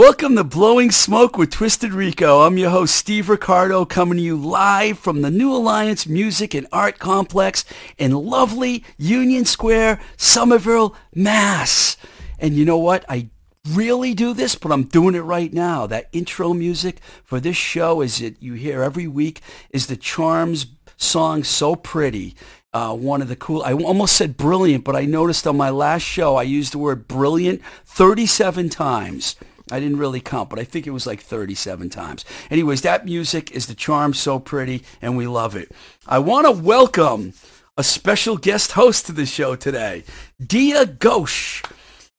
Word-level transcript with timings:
Welcome 0.00 0.36
to 0.36 0.44
Blowing 0.44 0.90
Smoke 0.90 1.36
with 1.36 1.50
Twisted 1.50 1.92
Rico. 1.92 2.40
I'm 2.40 2.56
your 2.56 2.70
host, 2.70 2.94
Steve 2.94 3.28
Ricardo, 3.28 3.84
coming 3.84 4.16
to 4.16 4.24
you 4.24 4.34
live 4.34 4.98
from 4.98 5.20
the 5.20 5.30
New 5.30 5.54
Alliance 5.54 6.06
Music 6.06 6.54
and 6.54 6.66
Art 6.72 6.98
Complex 6.98 7.66
in 7.98 8.12
lovely 8.12 8.82
Union 8.96 9.44
Square, 9.44 10.00
Somerville, 10.16 10.96
Mass. 11.14 11.98
And 12.38 12.54
you 12.54 12.64
know 12.64 12.78
what? 12.78 13.04
I 13.10 13.28
really 13.68 14.14
do 14.14 14.32
this, 14.32 14.54
but 14.54 14.72
I'm 14.72 14.84
doing 14.84 15.14
it 15.14 15.20
right 15.20 15.52
now. 15.52 15.86
That 15.86 16.08
intro 16.12 16.54
music 16.54 17.00
for 17.22 17.38
this 17.38 17.58
show 17.58 18.00
is 18.00 18.22
it 18.22 18.36
you 18.40 18.54
hear 18.54 18.82
every 18.82 19.06
week 19.06 19.42
is 19.68 19.86
the 19.86 19.98
Charms 19.98 20.68
song 20.96 21.44
So 21.44 21.76
Pretty. 21.76 22.34
Uh, 22.72 22.94
one 22.96 23.20
of 23.20 23.28
the 23.28 23.36
cool, 23.36 23.62
I 23.64 23.74
almost 23.74 24.16
said 24.16 24.38
brilliant, 24.38 24.82
but 24.82 24.96
I 24.96 25.04
noticed 25.04 25.46
on 25.46 25.58
my 25.58 25.68
last 25.68 26.04
show 26.04 26.36
I 26.36 26.44
used 26.44 26.72
the 26.72 26.78
word 26.78 27.06
brilliant 27.06 27.60
37 27.84 28.70
times. 28.70 29.36
I 29.70 29.80
didn't 29.80 29.98
really 29.98 30.20
count, 30.20 30.50
but 30.50 30.58
I 30.58 30.64
think 30.64 30.86
it 30.86 30.90
was 30.90 31.06
like 31.06 31.20
37 31.20 31.90
times. 31.90 32.24
Anyways, 32.50 32.82
that 32.82 33.04
music 33.04 33.50
is 33.52 33.66
the 33.66 33.74
charm 33.74 34.14
so 34.14 34.38
pretty, 34.38 34.82
and 35.00 35.16
we 35.16 35.26
love 35.26 35.56
it. 35.56 35.72
I 36.06 36.18
want 36.18 36.46
to 36.46 36.52
welcome 36.52 37.34
a 37.76 37.84
special 37.84 38.36
guest 38.36 38.72
host 38.72 39.06
to 39.06 39.12
the 39.12 39.26
show 39.26 39.56
today, 39.56 40.04
Dia 40.44 40.86
Ghosh. 40.86 41.64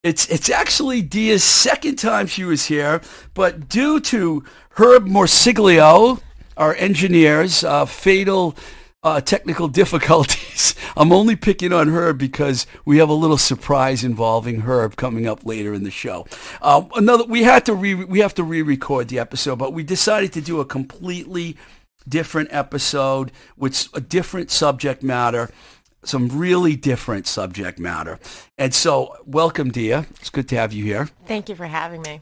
It's 0.03 0.27
it's 0.29 0.49
actually 0.49 1.03
Dia's 1.03 1.43
second 1.43 1.97
time 1.97 2.25
she 2.25 2.43
was 2.43 2.65
here, 2.65 3.01
but 3.35 3.69
due 3.69 3.99
to 3.99 4.43
Herb 4.71 5.05
Morsiglio, 5.05 6.19
our 6.57 6.73
engineers, 6.75 7.63
uh, 7.63 7.85
fatal 7.85 8.55
uh, 9.03 9.21
technical 9.21 9.67
difficulties. 9.81 10.75
I'm 10.95 11.11
only 11.11 11.35
picking 11.35 11.73
on 11.73 11.89
Herb 11.89 12.17
because 12.17 12.67
we 12.85 12.97
have 12.97 13.09
a 13.09 13.13
little 13.13 13.37
surprise 13.37 14.03
involving 14.03 14.61
Herb 14.61 14.95
coming 14.95 15.27
up 15.27 15.45
later 15.45 15.73
in 15.73 15.83
the 15.83 15.91
show. 15.91 16.27
Uh, 16.61 16.83
another, 16.95 17.23
we 17.25 17.43
had 17.43 17.65
to 17.65 17.73
re, 17.73 17.95
we 17.95 18.19
have 18.19 18.35
to 18.35 18.43
re-record 18.43 19.07
the 19.07 19.19
episode, 19.19 19.57
but 19.57 19.73
we 19.73 19.83
decided 19.83 20.33
to 20.33 20.41
do 20.41 20.59
a 20.59 20.65
completely 20.65 21.57
different 22.07 22.49
episode 22.51 23.31
with 23.57 23.87
a 23.93 24.01
different 24.01 24.51
subject 24.51 25.01
matter. 25.03 25.49
Some 26.03 26.29
really 26.29 26.75
different 26.75 27.27
subject 27.27 27.77
matter. 27.77 28.19
And 28.57 28.73
so, 28.73 29.15
welcome, 29.25 29.69
Dia. 29.69 30.07
It's 30.19 30.31
good 30.31 30.49
to 30.49 30.55
have 30.55 30.73
you 30.73 30.83
here. 30.83 31.09
Thank 31.27 31.47
you 31.47 31.55
for 31.55 31.67
having 31.67 32.01
me. 32.01 32.21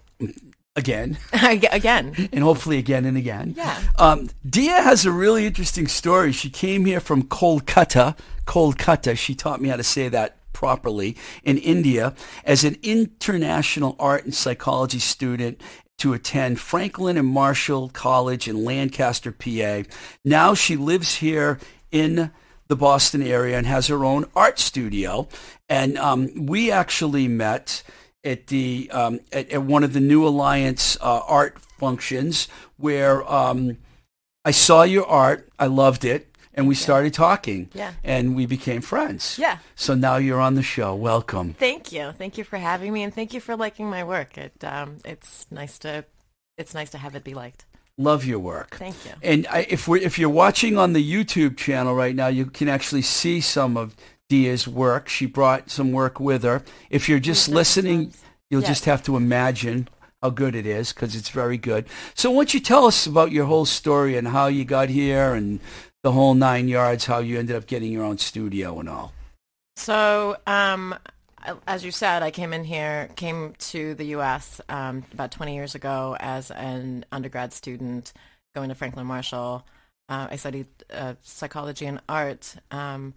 Again. 0.79 1.17
again. 1.71 2.29
And 2.31 2.43
hopefully 2.43 2.77
again 2.77 3.05
and 3.05 3.17
again. 3.17 3.53
Yeah. 3.57 3.77
Um, 3.97 4.29
Dia 4.49 4.81
has 4.81 5.05
a 5.05 5.11
really 5.11 5.45
interesting 5.45 5.87
story. 5.87 6.31
She 6.31 6.49
came 6.49 6.85
here 6.85 7.01
from 7.01 7.23
Kolkata. 7.23 8.17
Kolkata. 8.45 9.17
She 9.17 9.35
taught 9.35 9.61
me 9.61 9.69
how 9.69 9.75
to 9.75 9.83
say 9.83 10.07
that 10.07 10.37
properly 10.53 11.17
in 11.43 11.57
India 11.57 12.13
as 12.45 12.63
an 12.63 12.77
international 12.81 13.95
art 13.99 14.23
and 14.23 14.33
psychology 14.33 14.99
student 14.99 15.61
to 15.97 16.13
attend 16.13 16.59
Franklin 16.59 17.17
and 17.17 17.27
Marshall 17.27 17.89
College 17.89 18.47
in 18.47 18.63
Lancaster, 18.63 19.33
PA. 19.33 19.83
Now 20.23 20.53
she 20.53 20.77
lives 20.77 21.15
here 21.15 21.59
in 21.91 22.31
the 22.69 22.75
Boston 22.75 23.21
area 23.21 23.57
and 23.57 23.67
has 23.67 23.87
her 23.87 24.05
own 24.05 24.25
art 24.35 24.59
studio. 24.59 25.27
And 25.67 25.97
um, 25.97 26.45
we 26.45 26.71
actually 26.71 27.27
met 27.27 27.83
at 28.29 28.47
the 28.47 28.89
um, 28.91 29.19
at, 29.33 29.49
at, 29.49 29.63
one 29.63 29.83
of 29.83 29.93
the 29.93 29.99
New 29.99 30.25
Alliance 30.25 30.97
uh, 31.01 31.21
art 31.27 31.59
functions 31.59 32.47
where 32.77 33.29
um, 33.29 33.77
I 34.45 34.51
saw 34.51 34.83
your 34.83 35.05
art. 35.07 35.49
I 35.57 35.65
loved 35.65 36.05
it. 36.05 36.27
And 36.53 36.67
we 36.67 36.75
started 36.75 37.13
talking. 37.13 37.69
Yeah. 37.73 37.93
And 38.03 38.35
we 38.35 38.45
became 38.45 38.81
friends. 38.81 39.37
Yeah. 39.39 39.59
So 39.75 39.95
now 39.95 40.17
you're 40.17 40.41
on 40.41 40.55
the 40.55 40.63
show. 40.63 40.93
Welcome. 40.93 41.53
Thank 41.53 41.93
you. 41.93 42.11
Thank 42.11 42.37
you 42.37 42.43
for 42.43 42.57
having 42.57 42.91
me, 42.91 43.03
and 43.03 43.13
thank 43.13 43.33
you 43.33 43.39
for 43.39 43.55
liking 43.55 43.89
my 43.89 44.03
work. 44.03 44.37
It 44.37 44.61
um, 44.63 44.97
it's 45.05 45.45
nice 45.51 45.79
to 45.79 46.03
it's 46.57 46.73
nice 46.73 46.89
to 46.89 46.97
have 46.97 47.15
it 47.15 47.23
be 47.23 47.33
liked. 47.33 47.65
Love 47.97 48.25
your 48.25 48.39
work. 48.39 48.75
Thank 48.75 48.95
you. 49.05 49.11
And 49.21 49.47
I, 49.49 49.67
if 49.69 49.87
we 49.87 50.03
if 50.03 50.19
you're 50.19 50.29
watching 50.29 50.77
on 50.77 50.93
the 50.93 51.03
YouTube 51.03 51.55
channel 51.55 51.95
right 51.95 52.15
now, 52.15 52.27
you 52.27 52.45
can 52.47 52.67
actually 52.67 53.03
see 53.03 53.39
some 53.39 53.77
of 53.77 53.95
Dia's 54.29 54.67
work. 54.67 55.09
She 55.09 55.25
brought 55.25 55.69
some 55.69 55.91
work 55.91 56.19
with 56.19 56.43
her. 56.43 56.63
If 56.89 57.09
you're 57.09 57.19
just 57.19 57.49
listening, 57.49 58.13
you'll 58.49 58.61
Yes. 58.61 58.69
just 58.69 58.85
have 58.85 59.03
to 59.03 59.17
imagine 59.17 59.89
how 60.21 60.29
good 60.29 60.55
it 60.55 60.65
is 60.65 60.93
because 60.93 61.15
it's 61.15 61.29
very 61.29 61.57
good. 61.57 61.85
So 62.13 62.29
why 62.31 62.37
don't 62.37 62.53
you 62.53 62.59
tell 62.59 62.85
us 62.85 63.05
about 63.05 63.31
your 63.31 63.45
whole 63.45 63.65
story 63.65 64.15
and 64.17 64.27
how 64.29 64.47
you 64.47 64.65
got 64.65 64.89
here 64.89 65.33
and 65.33 65.59
the 66.03 66.11
whole 66.13 66.33
nine 66.33 66.67
yards, 66.67 67.05
how 67.05 67.19
you 67.19 67.37
ended 67.39 67.55
up 67.55 67.67
getting 67.67 67.91
your 67.91 68.03
own 68.05 68.17
studio 68.17 68.79
and 68.79 68.87
all. 68.87 69.13
So, 69.75 70.37
um, 70.45 70.95
as 71.67 71.83
you 71.85 71.91
said, 71.91 72.21
I 72.21 72.31
came 72.31 72.51
in 72.53 72.65
here, 72.65 73.09
came 73.15 73.53
to 73.59 73.95
the 73.95 74.05
U.S. 74.07 74.59
Um, 74.69 75.05
about 75.13 75.31
20 75.31 75.55
years 75.55 75.73
ago 75.73 76.17
as 76.19 76.51
an 76.51 77.05
undergrad 77.11 77.53
student, 77.53 78.11
going 78.55 78.69
to 78.69 78.75
Franklin 78.75 79.07
Marshall. 79.07 79.65
Uh, 80.09 80.27
I 80.31 80.35
studied 80.35 80.67
uh, 80.93 81.13
psychology 81.21 81.85
and 81.85 82.01
art. 82.09 82.55
Um, 82.71 83.13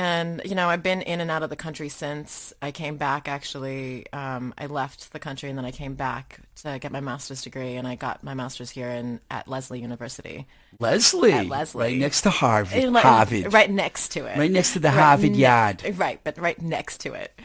and, 0.00 0.40
you 0.46 0.54
know, 0.54 0.70
I've 0.70 0.82
been 0.82 1.02
in 1.02 1.20
and 1.20 1.30
out 1.30 1.42
of 1.42 1.50
the 1.50 1.56
country 1.56 1.90
since 1.90 2.54
I 2.62 2.70
came 2.72 2.96
back, 2.96 3.28
actually. 3.28 4.10
Um, 4.14 4.54
I 4.56 4.64
left 4.64 5.12
the 5.12 5.18
country 5.18 5.50
and 5.50 5.58
then 5.58 5.66
I 5.66 5.72
came 5.72 5.94
back 5.94 6.40
to 6.62 6.78
get 6.78 6.90
my 6.90 7.00
master's 7.00 7.42
degree, 7.42 7.76
and 7.76 7.86
I 7.86 7.96
got 7.96 8.24
my 8.24 8.32
master's 8.32 8.70
here 8.70 8.88
in, 8.88 9.20
at 9.30 9.46
Lesley 9.46 9.80
University. 9.80 10.46
Lesley, 10.78 11.32
At 11.32 11.48
Lesley. 11.48 11.84
right 11.84 11.98
next 11.98 12.22
to 12.22 12.30
Harvard. 12.30 12.78
Eh, 12.78 12.88
like, 12.88 13.02
Harvard. 13.02 13.52
Right 13.52 13.70
next 13.70 14.08
to 14.12 14.24
it. 14.24 14.38
Right 14.38 14.50
next 14.50 14.72
to 14.72 14.78
the 14.78 14.88
Right 14.88 14.94
Harvard 14.98 15.32
ne- 15.32 15.36
yard. 15.38 15.94
Right, 15.98 16.18
but 16.24 16.38
right 16.38 16.60
next 16.62 17.02
to 17.02 17.12
it. 17.12 17.38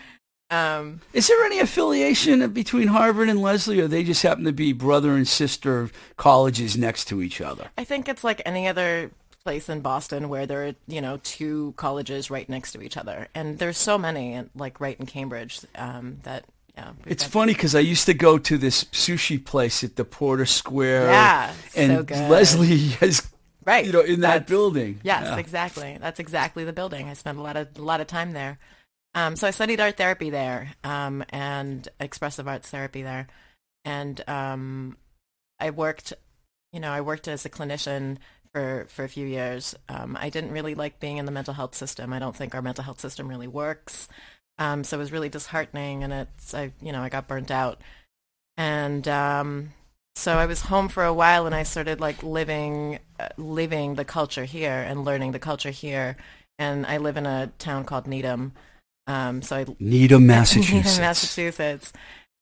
Um, 0.50 1.02
Is 1.12 1.28
there 1.28 1.44
any 1.44 1.60
affiliation 1.60 2.48
between 2.52 2.88
Harvard 2.88 3.28
and 3.28 3.42
Lesley, 3.42 3.82
or 3.82 3.88
they 3.90 4.04
just 4.04 4.24
happen 4.24 4.46
to 4.46 4.54
be 4.54 4.72
brother 4.72 5.14
and 5.16 5.28
sister 5.28 5.90
colleges 6.16 6.78
next 6.78 7.06
to 7.10 7.22
each 7.22 7.42
other? 7.42 7.70
I 7.78 7.84
think 7.84 8.08
it's 8.08 8.24
like 8.24 8.42
any 8.46 8.68
other 8.68 9.12
place 9.46 9.70
in 9.70 9.80
Boston 9.80 10.28
where 10.28 10.48
there 10.48 10.66
are, 10.68 10.74
you 10.88 11.00
know, 11.00 11.18
two 11.24 11.74
colleges 11.78 12.32
right 12.32 12.50
next 12.50 12.72
to 12.74 12.82
each 12.82 12.98
other. 12.98 13.28
And 13.36 13.60
there's 13.60 13.78
so 13.78 13.98
many, 13.98 14.44
like 14.56 14.80
right 14.82 15.00
in 15.00 15.06
Cambridge, 15.06 15.62
um, 15.76 16.18
that, 16.24 16.46
yeah. 16.76 16.92
we've 17.06 17.22
funny 17.22 17.54
because 17.54 17.76
I 17.76 17.80
used 17.80 18.08
to 18.08 18.16
go 18.16 18.40
to 18.40 18.58
this 18.58 18.86
sushi 18.86 19.44
place 19.44 19.84
at 19.84 19.96
the 19.98 20.04
Porter 20.04 20.48
Square. 20.48 21.10
Yeah, 21.12 21.54
and 21.76 21.92
so 21.92 22.04
good. 22.04 22.30
Lesley 22.30 22.78
has, 23.00 23.22
Right. 23.64 23.86
you 23.86 23.92
know, 23.92 24.02
in 24.02 24.22
that 24.22 24.48
building. 24.48 25.00
Yes, 25.04 25.24
Yeah. 25.26 25.38
exactly. 25.38 25.98
That's 26.02 26.20
exactly 26.20 26.66
the 26.66 26.74
building. 26.74 27.08
I 27.08 27.14
spent 27.14 27.38
a 27.38 27.42
lot 27.42 27.56
of 27.56 27.68
a 27.78 27.82
lot 27.82 28.02
of 28.02 28.08
time 28.08 28.32
there. 28.34 28.58
Um, 29.14 29.36
so 29.36 29.48
I 29.48 29.52
studied 29.52 29.80
art 29.80 29.96
therapy 29.96 30.30
there 30.30 30.74
um, 30.84 31.24
and 31.30 31.88
expressive 32.00 32.48
arts 32.48 32.70
therapy 32.70 33.02
there, 33.04 33.28
and 33.86 34.28
um, 34.28 34.98
I 35.60 35.70
worked. 35.70 36.14
You 36.74 36.80
know, 36.82 36.92
I 36.92 37.00
worked 37.02 37.28
as 37.30 37.46
a 37.46 37.50
clinician 37.50 38.18
for 38.56 38.86
for 38.88 39.04
a 39.04 39.10
few 39.10 39.28
years. 39.28 39.76
Um, 39.90 40.18
I 40.18 40.30
didn't 40.30 40.52
really 40.52 40.76
like 40.76 41.02
being 41.02 41.18
in 41.18 41.26
the 41.26 41.32
mental 41.32 41.54
health 41.54 41.76
system. 41.76 42.14
I 42.14 42.20
don't 42.20 42.34
think 42.34 42.56
our 42.56 42.62
mental 42.62 42.86
health 42.86 43.02
system 43.02 43.28
really 43.28 43.50
works. 43.50 44.08
Um, 44.58 44.86
so 44.86 44.96
it 44.96 45.00
was 45.00 45.12
really 45.12 45.28
disheartening, 45.28 46.06
and 46.06 46.14
it's 46.14 46.54
I 46.54 46.72
you 46.82 46.94
know 46.94 47.02
I 47.02 47.10
got 47.10 47.28
burnt 47.28 47.52
out, 47.52 47.82
and 48.56 49.06
um, 49.10 49.74
so 50.16 50.38
I 50.38 50.46
was 50.46 50.62
home 50.62 50.88
for 50.88 51.04
a 51.04 51.14
while, 51.14 51.46
and 51.46 51.54
I 51.54 51.64
started 51.64 52.00
like 52.00 52.24
living 52.24 53.00
uh, 53.20 53.28
living 53.36 53.96
the 53.96 54.06
culture 54.06 54.46
here 54.46 54.86
and 54.88 55.04
learning 55.04 55.34
the 55.34 55.40
culture 55.40 55.72
here. 55.72 56.16
And 56.58 56.86
I 56.86 56.96
live 56.96 57.18
in 57.18 57.26
a 57.26 57.52
town 57.60 57.84
called 57.84 58.08
Needham, 58.08 58.54
um, 59.06 59.42
so 59.42 59.58
I 59.58 59.66
Needham, 59.82 60.26
Massachusetts. 60.28 60.72
Needham, 60.72 61.02
Massachusetts. 61.02 61.94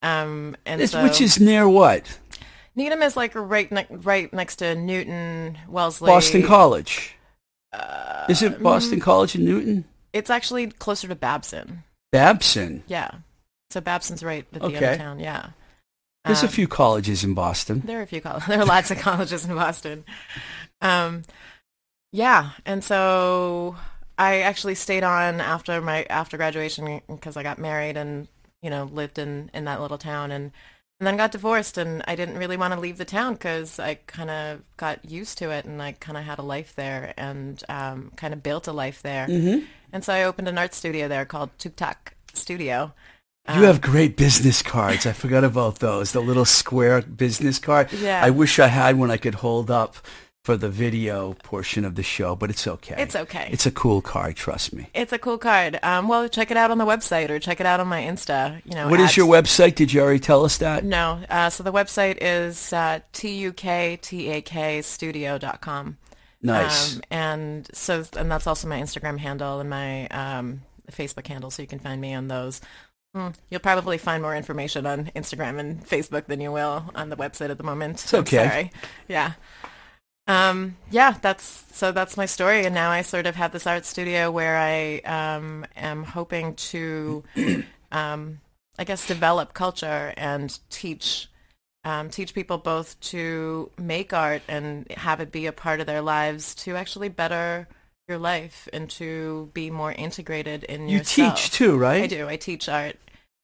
Um, 0.03 0.57
and 0.65 0.87
so 0.87 1.01
Which 1.01 1.21
is 1.21 1.39
near 1.39 1.67
what? 1.67 2.19
Needham 2.75 3.01
is 3.03 3.15
like 3.15 3.33
right 3.35 3.71
ne- 3.71 3.87
right 3.89 4.31
next 4.33 4.57
to 4.57 4.75
Newton, 4.75 5.57
Wellesley. 5.67 6.07
Boston 6.07 6.43
College. 6.43 7.15
Uh, 7.71 8.25
Is 8.29 8.41
it 8.41 8.61
Boston 8.61 8.99
College 8.99 9.35
in 9.35 9.45
Newton? 9.45 9.85
It's 10.11 10.29
actually 10.29 10.67
closer 10.67 11.07
to 11.07 11.15
Babson. 11.15 11.83
Babson. 12.11 12.83
Yeah. 12.87 13.11
So 13.71 13.81
Babson's 13.81 14.23
right 14.23 14.45
at 14.53 14.61
the 14.61 14.67
end 14.75 14.85
of 14.85 14.97
town. 14.97 15.19
Yeah. 15.19 15.47
There's 16.25 16.43
a 16.43 16.45
Um, 16.45 16.51
few 16.51 16.67
colleges 16.67 17.23
in 17.23 17.33
Boston. 17.33 17.81
There 17.85 17.99
are 17.99 18.03
a 18.03 18.07
few 18.07 18.21
colleges. 18.21 18.47
There 18.47 18.59
are 18.59 18.65
lots 18.65 18.91
of 18.91 18.99
colleges 18.99 19.45
in 19.45 19.55
Boston. 19.55 20.05
Um, 20.81 21.23
yeah, 22.11 22.51
and 22.65 22.83
so 22.83 23.75
I 24.17 24.41
actually 24.41 24.75
stayed 24.75 25.03
on 25.03 25.41
after 25.41 25.81
my 25.81 26.03
after 26.09 26.37
graduation 26.37 27.01
because 27.07 27.35
I 27.35 27.43
got 27.43 27.57
married 27.57 27.97
and 27.97 28.27
you 28.61 28.69
know 28.69 28.83
lived 28.85 29.17
in 29.17 29.49
in 29.53 29.65
that 29.65 29.81
little 29.81 29.97
town 29.97 30.31
and 30.31 30.51
and 30.99 31.07
then 31.07 31.17
got 31.17 31.31
divorced 31.31 31.77
and 31.77 32.01
I 32.07 32.15
didn't 32.15 32.37
really 32.37 32.57
want 32.57 32.73
to 32.73 32.79
leave 32.79 32.97
the 32.97 33.05
town 33.05 33.33
because 33.33 33.79
I 33.79 33.95
kind 34.07 34.29
of 34.29 34.61
got 34.77 35.09
used 35.09 35.37
to 35.39 35.49
it 35.51 35.65
and 35.65 35.81
I 35.81 35.93
kind 35.93 36.17
of 36.17 36.23
had 36.23 36.39
a 36.39 36.43
life 36.43 36.75
there 36.75 37.13
and 37.17 37.61
um, 37.67 38.11
kind 38.15 38.33
of 38.33 38.41
built 38.43 38.67
a 38.67 38.73
life 38.73 39.01
there. 39.01 39.27
Mm-hmm. 39.27 39.65
And 39.91 40.03
so 40.03 40.13
I 40.13 40.23
opened 40.23 40.47
an 40.47 40.57
art 40.57 40.73
studio 40.73 41.07
there 41.07 41.25
called 41.25 41.49
Tuk 41.57 41.75
Tak 41.75 42.15
Studio. 42.33 42.93
You 43.49 43.55
Um, 43.55 43.63
have 43.63 43.81
great 43.81 44.15
business 44.15 44.61
cards. 44.61 45.05
I 45.05 45.11
forgot 45.11 45.43
about 45.43 45.79
those. 45.79 46.13
The 46.13 46.21
little 46.21 46.45
square 46.45 47.01
business 47.01 47.59
card. 47.59 47.91
Yeah. 47.91 48.23
I 48.23 48.29
wish 48.29 48.57
I 48.57 48.67
had 48.67 48.97
one 48.97 49.11
I 49.11 49.17
could 49.17 49.35
hold 49.35 49.69
up 49.69 49.97
for 50.43 50.57
the 50.57 50.69
video 50.69 51.33
portion 51.43 51.85
of 51.85 51.95
the 51.95 52.03
show, 52.03 52.35
but 52.35 52.49
it's 52.49 52.67
okay. 52.67 52.95
It's 52.97 53.15
okay. 53.15 53.47
It's 53.49 53.65
a 53.65 53.71
cool 53.71 54.01
card, 54.01 54.35
trust 54.35 54.73
me. 54.73 54.89
It's 54.93 55.13
a 55.13 55.17
cool 55.17 55.37
card. 55.37 55.79
Um, 55.83 56.09
well, 56.09 56.27
check 56.27 56.51
it 56.51 56.57
out 56.57 56.69
on 56.69 56.77
the 56.77 56.85
website 56.85 57.29
or 57.29 57.39
check 57.39 57.61
it 57.61 57.65
out 57.65 57.79
on 57.79 57.87
my 57.87 58.01
Insta. 58.01 58.61
You 58.65 58.75
know, 58.75 58.89
What 58.89 58.99
is 58.99 59.15
your 59.15 59.25
website? 59.27 59.75
Did 59.75 59.93
you 59.93 60.01
already 60.01 60.19
tell 60.19 60.43
us 60.43 60.57
that? 60.57 60.83
No. 60.83 61.21
Uh, 61.29 61.49
so 61.49 61.63
the 61.63 61.71
website 61.71 62.17
is 62.19 62.73
uh, 62.73 62.99
tuktakstudio.com. 63.13 65.97
Nice. 66.41 66.95
Um, 66.95 67.01
and 67.09 67.69
so, 67.73 68.03
and 68.17 68.29
that's 68.29 68.45
also 68.45 68.67
my 68.67 68.81
Instagram 68.81 69.19
handle 69.19 69.61
and 69.61 69.69
my 69.69 70.07
um, 70.09 70.63
Facebook 70.91 71.25
handle, 71.25 71.51
so 71.51 71.61
you 71.61 71.69
can 71.69 71.79
find 71.79 72.01
me 72.01 72.13
on 72.13 72.27
those. 72.27 72.59
Mm, 73.15 73.33
You'll 73.49 73.61
probably 73.61 73.97
find 73.97 74.21
more 74.21 74.35
information 74.35 74.85
on 74.85 75.05
Instagram 75.15 75.57
and 75.59 75.87
Facebook 75.87 76.25
than 76.25 76.41
you 76.41 76.51
will 76.51 76.91
on 76.95 77.07
the 77.09 77.15
website 77.15 77.49
at 77.49 77.57
the 77.57 77.63
moment. 77.63 78.03
It's 78.03 78.13
okay. 78.13 78.71
Yeah. 79.07 79.33
Um, 80.27 80.77
yeah, 80.89 81.15
that's 81.21 81.65
so 81.73 81.91
that's 81.91 82.15
my 82.15 82.25
story, 82.25 82.65
and 82.65 82.73
now 82.73 82.91
I 82.91 83.01
sort 83.01 83.25
of 83.25 83.35
have 83.35 83.51
this 83.51 83.67
art 83.67 83.85
studio 83.85 84.31
where 84.31 84.57
I 84.57 84.99
um, 84.99 85.65
am 85.75 86.03
hoping 86.03 86.55
to, 86.55 87.23
um, 87.91 88.39
I 88.79 88.85
guess, 88.85 89.05
develop 89.05 89.53
culture 89.53 90.13
and 90.15 90.57
teach 90.69 91.27
um, 91.83 92.09
teach 92.09 92.33
people 92.33 92.57
both 92.57 92.97
to 93.01 93.69
make 93.77 94.13
art 94.13 94.41
and 94.47 94.89
have 94.91 95.19
it 95.19 95.31
be 95.31 95.45
a 95.45 95.51
part 95.51 95.81
of 95.81 95.87
their 95.87 96.01
lives 96.01 96.55
to 96.55 96.77
actually 96.77 97.09
better 97.09 97.67
your 98.07 98.17
life 98.17 98.69
and 98.71 98.89
to 98.91 99.49
be 99.53 99.69
more 99.69 99.91
integrated 99.91 100.63
in 100.63 100.81
your 100.81 100.89
you 100.89 100.97
yourself. 100.99 101.35
teach 101.35 101.51
too, 101.51 101.77
right? 101.77 102.03
I 102.03 102.07
do. 102.07 102.27
I 102.27 102.37
teach 102.37 102.69
art, 102.69 102.95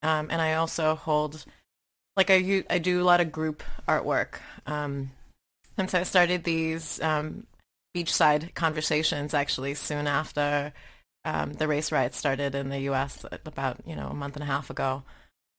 um, 0.02 0.28
and 0.30 0.42
I 0.42 0.54
also 0.54 0.96
hold, 0.96 1.44
like 2.16 2.30
I 2.30 2.64
I 2.70 2.78
do 2.78 3.02
a 3.02 3.04
lot 3.04 3.20
of 3.20 3.34
group 3.34 3.64
artwork. 3.88 4.36
Um, 4.66 5.12
and 5.80 5.90
so 5.90 6.00
I 6.00 6.04
started 6.04 6.44
these 6.44 7.02
um, 7.02 7.48
beachside 7.96 8.54
conversations 8.54 9.34
actually 9.34 9.74
soon 9.74 10.08
after 10.08 10.74
um, 11.26 11.54
the 11.54 11.68
race 11.68 11.92
riots 11.92 12.18
started 12.18 12.56
in 12.56 12.70
the 12.70 12.80
U.S. 12.82 13.26
about 13.46 13.78
you 13.86 13.96
know 13.96 14.08
a 14.08 14.14
month 14.14 14.36
and 14.36 14.44
a 14.44 14.48
half 14.48 14.70
ago. 14.70 15.04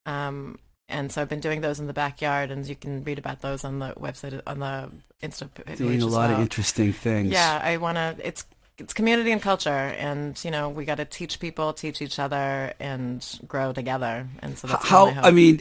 Um, 0.06 0.58
and 0.88 1.12
so 1.12 1.22
I've 1.22 1.28
been 1.28 1.40
doing 1.40 1.60
those 1.60 1.78
in 1.78 1.86
the 1.86 1.92
backyard, 1.92 2.50
and 2.50 2.66
you 2.66 2.74
can 2.74 3.04
read 3.04 3.18
about 3.18 3.40
those 3.40 3.64
on 3.64 3.78
the 3.78 3.92
website 3.94 4.40
on 4.46 4.58
the 4.58 4.90
Insta 5.22 5.52
page. 5.52 5.78
Doing 5.78 6.02
a 6.02 6.06
lot 6.06 6.30
of 6.30 6.40
interesting 6.40 6.92
things. 6.92 7.30
Yeah, 7.30 7.60
I 7.62 7.76
want 7.76 7.96
to. 7.96 8.16
It's 8.22 8.44
it's 8.78 8.92
community 8.92 9.30
and 9.30 9.40
culture, 9.40 9.70
and 9.70 10.42
you 10.44 10.50
know 10.50 10.68
we 10.68 10.84
got 10.84 10.96
to 10.96 11.04
teach 11.04 11.38
people, 11.38 11.72
teach 11.72 12.02
each 12.02 12.18
other, 12.18 12.72
and 12.80 13.24
grow 13.46 13.72
together. 13.72 14.26
And 14.40 14.58
so 14.58 14.66
that's 14.66 14.86
how. 14.86 15.08
I 15.08 15.30
mean, 15.30 15.60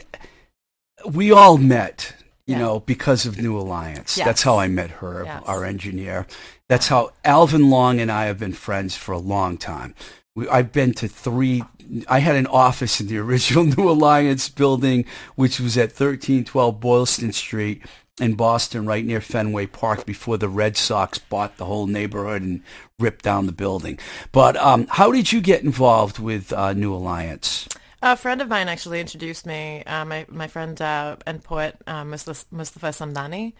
we 1.04 1.30
all 1.30 1.58
met, 1.58 2.14
you 2.50 2.56
Yeah. 2.56 2.62
know, 2.62 2.80
because 2.80 3.26
of 3.26 3.38
New 3.38 3.56
Alliance. 3.58 4.16
Yes. 4.18 4.26
That's 4.26 4.42
how 4.42 4.58
I 4.58 4.68
met 4.68 4.90
her, 5.02 5.22
Yes. 5.24 5.42
our 5.46 5.64
engineer. 5.64 6.26
That's 6.68 6.88
how 6.88 7.10
Alvin 7.24 7.70
Long 7.70 8.00
and 8.00 8.10
I 8.12 8.26
have 8.26 8.38
been 8.38 8.52
friends 8.52 8.96
for 8.96 9.12
a 9.12 9.18
long 9.18 9.56
time. 9.56 9.94
We, 10.34 10.48
I've 10.48 10.72
been 10.72 10.92
to 10.94 11.08
three. 11.08 11.62
I 12.08 12.20
had 12.20 12.36
an 12.36 12.46
office 12.46 13.00
in 13.00 13.06
the 13.08 13.18
original 13.26 13.64
New 13.64 13.88
Alliance 13.90 14.48
building, 14.48 15.04
which 15.34 15.58
was 15.60 15.76
at 15.76 15.90
1312 15.90 16.78
Boylston 16.80 17.32
Street 17.32 17.82
in 18.20 18.34
Boston, 18.34 18.84
right 18.86 19.04
near 19.04 19.20
Fenway 19.20 19.66
Park, 19.66 20.04
before 20.06 20.36
the 20.36 20.48
Red 20.48 20.76
Sox 20.76 21.18
bought 21.18 21.56
the 21.56 21.64
whole 21.64 21.86
neighborhood 21.86 22.42
and 22.42 22.62
ripped 22.98 23.24
down 23.24 23.46
the 23.46 23.52
building. 23.52 23.98
But 24.30 24.56
um, 24.56 24.86
how 24.90 25.10
did 25.10 25.32
you 25.32 25.40
get 25.40 25.62
involved 25.64 26.18
with 26.18 26.52
uh, 26.52 26.72
New 26.74 26.94
Alliance? 26.94 27.66
A 28.02 28.16
friend 28.16 28.40
of 28.42 28.48
mine 28.48 28.68
actually 28.68 29.00
introduced 29.00 29.46
me. 29.46 29.82
Uh, 29.84 30.04
my 30.04 30.26
my 30.28 30.48
friend 30.48 30.80
uh, 30.80 31.16
and 31.26 31.42
poet 31.42 31.76
uh, 31.86 32.04
Mustafa, 32.04 32.44
Mustafa 32.50 32.88
Samdani. 32.88 33.52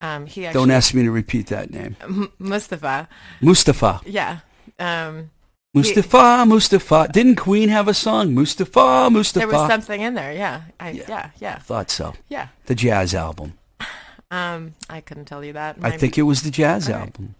Um, 0.00 0.26
he 0.26 0.46
actually 0.46 0.60
Don't 0.60 0.70
ask 0.72 0.94
me 0.94 1.04
to 1.04 1.10
repeat 1.10 1.46
that 1.48 1.70
name. 1.70 1.96
M- 2.02 2.32
Mustafa. 2.38 3.08
Mustafa. 3.40 4.00
Yeah. 4.04 4.38
Um, 4.78 5.30
Mustafa, 5.74 6.44
Mustafa. 6.46 7.08
Didn't 7.12 7.36
Queen 7.36 7.68
have 7.68 7.86
a 7.88 7.94
song? 7.94 8.34
Mustafa, 8.34 9.08
Mustafa. 9.10 9.46
there 9.46 9.58
was 9.58 9.68
something 9.70 10.00
in 10.00 10.14
there. 10.14 10.32
Yeah. 10.32 10.62
I, 10.80 10.90
Yeah. 10.90 11.04
yeah. 11.08 11.30
Yeah. 11.40 11.58
Thought 11.60 11.90
so. 11.90 12.14
Yeah. 12.28 12.48
The 12.66 12.74
jazz 12.74 13.14
album. 13.14 13.54
Um, 14.32 14.74
I 14.88 15.02
couldn't 15.02 15.26
tell 15.26 15.44
you 15.44 15.52
that. 15.52 15.76
I 15.82 15.90
My- 15.90 15.96
think 15.98 16.16
it 16.16 16.22
was 16.22 16.40
the 16.42 16.50
jazz 16.50 16.88
right. 16.88 17.00
album. 17.00 17.34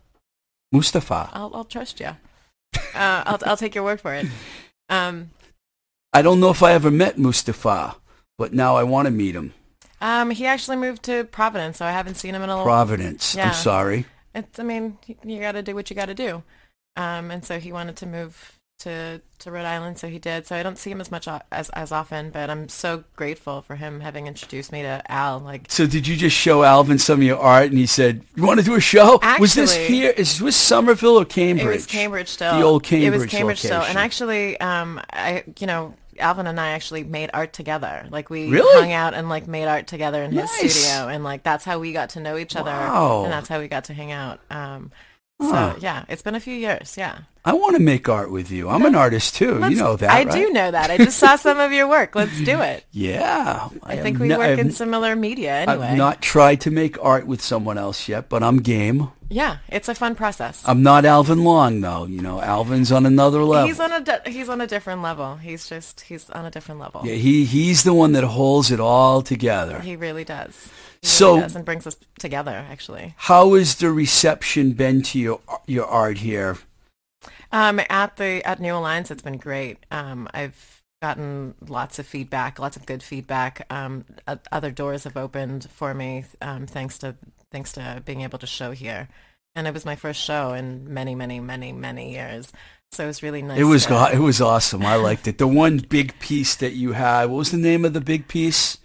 Mustafa. 0.72 1.30
I'll 1.32 1.50
I'll 1.54 1.64
trust 1.64 2.00
you. 2.00 2.10
Uh, 2.94 3.22
I'll 3.26 3.38
I'll 3.46 3.56
take 3.56 3.74
your 3.74 3.82
word 3.84 4.00
for 4.00 4.12
it. 4.14 4.26
Um, 4.90 5.30
I 6.12 6.22
don't 6.22 6.40
know 6.40 6.50
if 6.50 6.62
I 6.62 6.72
ever 6.72 6.90
met 6.90 7.18
Mustafa, 7.18 7.96
but 8.38 8.52
now 8.52 8.76
I 8.76 8.82
want 8.82 9.06
to 9.06 9.10
meet 9.10 9.34
him. 9.34 9.54
um, 10.00 10.30
he 10.30 10.46
actually 10.46 10.76
moved 10.76 11.02
to 11.04 11.24
Providence, 11.24 11.78
so 11.78 11.86
I 11.86 11.92
haven't 11.92 12.16
seen 12.16 12.34
him 12.34 12.42
in 12.42 12.48
a 12.50 12.52
little. 12.52 12.64
Providence. 12.64 13.34
Yeah. 13.34 13.48
I'm 13.48 13.54
sorry. 13.54 14.06
It's, 14.34 14.58
I 14.58 14.62
mean, 14.62 14.98
you- 15.24 15.40
got 15.40 15.52
to 15.52 15.62
do 15.62 15.74
what 15.74 15.90
you 15.90 15.96
got 15.96 16.06
to 16.06 16.14
do. 16.14 16.42
Um, 16.96 17.30
and 17.30 17.44
so 17.44 17.58
he 17.58 17.72
wanted 17.72 17.96
to 17.96 18.06
move 18.06 18.58
to 18.80 19.20
to 19.38 19.50
Rhode 19.50 19.64
Island, 19.64 19.98
so 19.98 20.08
he 20.08 20.18
did. 20.18 20.46
So 20.46 20.56
I 20.56 20.62
don't 20.62 20.76
see 20.76 20.90
him 20.90 21.00
as 21.00 21.10
much 21.10 21.26
o- 21.28 21.40
as 21.50 21.70
as 21.70 21.92
often, 21.92 22.30
but 22.30 22.50
I'm 22.50 22.68
so 22.68 23.04
grateful 23.16 23.62
for 23.62 23.76
him 23.76 24.00
having 24.00 24.26
introduced 24.26 24.72
me 24.72 24.82
to 24.82 25.00
Al. 25.10 25.38
Like, 25.38 25.70
So 25.70 25.86
did 25.86 26.06
you 26.06 26.16
just 26.16 26.36
show 26.36 26.64
Alvin 26.64 26.98
some 26.98 27.20
of 27.20 27.22
your 27.26 27.38
art 27.38 27.66
and 27.70 27.78
he 27.78 27.86
said, 27.86 28.22
you 28.34 28.42
want 28.42 28.58
to 28.60 28.66
do 28.66 28.74
a 28.74 28.80
show? 28.80 29.20
was 29.38 29.54
this 29.54 29.72
Actually- 29.74 29.94
here? 29.96 30.10
Is 30.16 30.38
this 30.38 30.56
Somerville 30.56 31.18
or 31.20 31.24
Cambridge? 31.24 31.66
It 31.66 31.72
was 31.72 31.86
Cambridge 31.86 32.28
still. 32.28 32.58
The 32.58 32.62
old 32.64 32.82
Cambridge. 32.82 33.14
It 33.14 33.18
was 33.18 33.26
Cambridge 33.30 33.58
still. 33.60 33.80
And 33.82 33.96
actually, 33.96 34.60
um, 34.60 35.00
I, 35.12 35.44
you 35.60 35.66
know, 35.66 35.94
Alvin 36.18 36.46
and 36.46 36.60
I 36.60 36.70
actually 36.70 37.04
made 37.04 37.30
art 37.32 37.52
together. 37.52 38.06
Like 38.10 38.30
we 38.30 38.48
Really? 38.48 38.80
hung 38.80 38.92
out 38.92 39.14
and 39.14 39.28
like 39.28 39.46
made 39.46 39.66
art 39.66 39.86
together 39.86 40.22
in 40.22 40.32
his 40.32 40.50
studio, 40.50 41.08
and 41.08 41.24
like 41.24 41.42
that's 41.42 41.64
how 41.64 41.78
we 41.78 41.92
got 41.92 42.10
to 42.10 42.20
know 42.20 42.36
each 42.36 42.56
other, 42.56 42.70
Wow. 42.70 43.24
and 43.24 43.32
that's 43.32 43.48
how 43.48 43.58
we 43.60 43.68
got 43.68 43.84
to 43.84 43.94
hang 43.94 44.12
out. 44.12 44.40
Um, 44.50 44.90
Huh. 45.40 45.72
so 45.74 45.78
yeah, 45.80 46.04
it's 46.08 46.22
been 46.22 46.36
a 46.36 46.40
few 46.40 46.54
years. 46.54 46.94
Yeah, 46.96 47.18
I 47.44 47.54
want 47.54 47.74
to 47.74 47.82
make 47.82 48.08
art 48.08 48.30
with 48.30 48.52
you. 48.52 48.68
I'm 48.68 48.84
an 48.84 48.94
artist 48.94 49.34
too. 49.34 49.46
You 49.54 49.58
Let's- 49.58 49.76
know 49.76 49.96
that, 49.96 50.08
I 50.10 50.22
right? 50.22 50.30
do 50.32 50.52
know 50.52 50.70
that. 50.70 50.88
I 50.90 50.98
just 50.98 51.18
saw 51.18 51.34
some 51.34 51.58
of 51.58 51.72
your 51.72 51.88
work. 51.88 52.14
Let's 52.14 52.38
do 52.42 52.60
it. 52.60 52.84
Yeah. 52.92 53.68
I, 53.82 53.94
have 53.94 54.04
think 54.04 54.20
we 54.20 54.28
no- 54.28 54.38
work 54.38 54.58
in 54.60 54.66
I've- 54.68 54.70
similar 54.74 55.16
media 55.16 55.52
anyway. 55.62 55.88
I've 55.88 55.96
not 55.98 56.22
tried 56.22 56.60
to 56.60 56.70
make 56.70 56.96
art 57.02 57.26
with 57.26 57.42
someone 57.42 57.76
else 57.76 58.08
yet, 58.08 58.28
but 58.28 58.44
I'm 58.44 58.58
game. 58.58 59.10
Yeah, 59.32 59.58
it's 59.68 59.88
a 59.88 59.94
fun 59.94 60.14
process. 60.14 60.62
I'm 60.66 60.82
not 60.82 61.04
Alvin 61.04 61.42
Long 61.44 61.80
though. 61.80 62.04
You 62.06 62.20
know, 62.20 62.40
Alvin's 62.40 62.92
on 62.92 63.06
another 63.06 63.42
level. 63.42 63.66
He's 63.66 63.80
on 63.80 63.92
a 63.92 64.00
di- 64.00 64.20
he's 64.30 64.48
on 64.48 64.60
a 64.60 64.66
different 64.66 65.02
level. 65.02 65.36
He's 65.36 65.68
just 65.68 66.02
he's 66.02 66.28
on 66.30 66.44
a 66.44 66.50
different 66.50 66.80
level. 66.80 67.02
yeah, 67.04 67.14
he 67.14 67.44
he's 67.44 67.82
the 67.84 67.94
one 67.94 68.12
that 68.12 68.24
holds 68.24 68.70
it 68.70 68.80
all 68.80 69.22
together. 69.22 69.80
He 69.80 69.96
really 69.96 70.24
does. 70.24 70.70
He 71.00 71.08
So- 71.08 71.30
really 71.30 71.42
does 71.42 71.56
and 71.56 71.64
brings 71.64 71.86
us 71.86 71.96
together 72.18 72.66
actually. 72.70 73.14
How 73.16 73.54
has 73.54 73.76
the 73.76 73.90
reception 73.90 74.72
been 74.72 75.02
to 75.02 75.18
your 75.18 75.40
your 75.66 75.86
art 75.86 76.18
here? 76.18 76.58
Um, 77.50 77.80
at 77.90 78.16
the 78.16 78.44
at 78.44 78.60
New 78.60 78.74
Alliance, 78.74 79.10
it's 79.10 79.22
been 79.22 79.36
great. 79.38 79.84
Um, 79.90 80.28
I've 80.32 80.82
gotten 81.02 81.54
lots 81.66 81.98
of 81.98 82.06
feedback, 82.06 82.58
lots 82.58 82.76
of 82.76 82.86
good 82.86 83.02
feedback. 83.02 83.66
Um, 83.70 84.04
other 84.52 84.70
doors 84.70 85.04
have 85.04 85.16
opened 85.16 85.68
for 85.70 85.92
me 85.94 86.24
um, 86.40 86.66
thanks 86.66 86.96
to 86.98 87.16
thanks 87.52 87.72
to 87.74 88.02
being 88.04 88.22
able 88.22 88.38
to 88.40 88.46
show 88.46 88.72
here, 88.72 89.08
and 89.54 89.66
it 89.66 89.74
was 89.74 89.84
my 89.84 89.94
first 89.96 90.20
show 90.20 90.52
in 90.54 90.92
many, 90.92 91.14
many, 91.14 91.38
many, 91.38 91.72
many 91.72 92.12
years. 92.12 92.50
So 92.90 93.04
it 93.04 93.06
was 93.06 93.22
really 93.22 93.42
nice. 93.42 93.58
It 93.60 93.64
was 93.64 93.86
to- 93.86 94.10
it 94.12 94.18
was 94.18 94.40
awesome. 94.40 94.84
I 94.84 94.96
liked 94.96 95.26
it. 95.28 95.38
The 95.38 95.46
one 95.46 95.78
big 95.78 96.18
piece 96.18 96.56
that 96.56 96.72
you 96.72 96.92
had. 96.92 97.26
What 97.26 97.36
was 97.38 97.50
the 97.50 97.56
name 97.58 97.84
of 97.84 97.92
the 97.94 98.00
big 98.02 98.28
piece? 98.28 98.78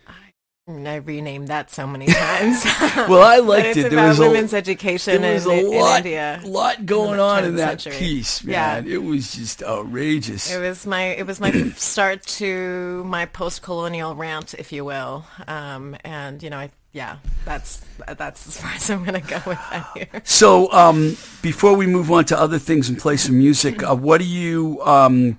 I 0.69 0.95
renamed 0.95 1.47
that 1.47 1.71
so 1.71 1.87
many 1.87 2.07
times. 2.07 2.65
Well, 3.07 3.21
I 3.23 3.37
liked 3.39 3.77
it. 3.77 3.89
There 3.89 4.05
was 4.05 4.19
a- 4.19 4.23
women's 4.23 4.53
education 4.53 5.21
There 5.21 5.33
was 5.35 5.45
in, 5.45 5.51
a 5.51 5.55
in 5.59 5.79
lot, 5.79 5.97
India. 5.99 6.41
lot 6.43 6.85
going 6.85 7.17
the 7.17 7.23
on 7.23 7.43
in 7.45 7.55
that 7.55 7.79
century. 7.81 7.97
piece, 7.99 8.43
Yeah. 8.43 8.81
man. 8.81 8.87
It 8.87 9.01
was 9.03 9.33
just 9.33 9.63
outrageous. 9.63 10.51
It 10.53 10.59
was 10.59 10.85
my 10.85 11.03
it 11.05 11.25
was 11.25 11.39
my 11.39 11.51
start 11.77 12.21
to 12.39 13.03
my 13.05 13.25
post-colonial 13.27 14.15
rant, 14.15 14.53
if 14.55 14.71
you 14.73 14.83
will. 14.83 15.25
Um, 15.47 15.95
and 16.03 16.43
you 16.43 16.49
know, 16.49 16.57
I 16.59 16.69
yeah, 16.97 17.17
that's 17.45 17.85
that's 18.17 18.47
as 18.47 18.59
far 18.59 18.71
as 18.75 18.89
I'm 18.89 19.05
gonna 19.05 19.21
go 19.21 19.39
with 19.45 19.59
that 19.69 19.89
here. 19.93 20.21
So, 20.25 20.71
um, 20.71 21.15
before 21.43 21.75
we 21.75 21.85
move 21.85 22.11
on 22.11 22.25
to 22.25 22.39
other 22.39 22.57
things 22.57 22.89
and 22.89 22.97
play 22.97 23.17
some 23.17 23.37
music, 23.37 23.83
uh, 23.83 23.95
what 23.95 24.19
do 24.19 24.25
you, 24.25 24.81
um, 24.81 25.37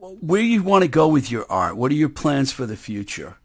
where 0.00 0.42
do 0.42 0.48
you 0.48 0.64
want 0.64 0.82
to 0.82 0.88
go 0.88 1.06
with 1.06 1.30
your 1.30 1.46
art? 1.48 1.76
What 1.76 1.92
are 1.92 1.94
your 1.94 2.08
plans 2.08 2.50
for 2.50 2.66
the 2.66 2.76
future? 2.76 3.36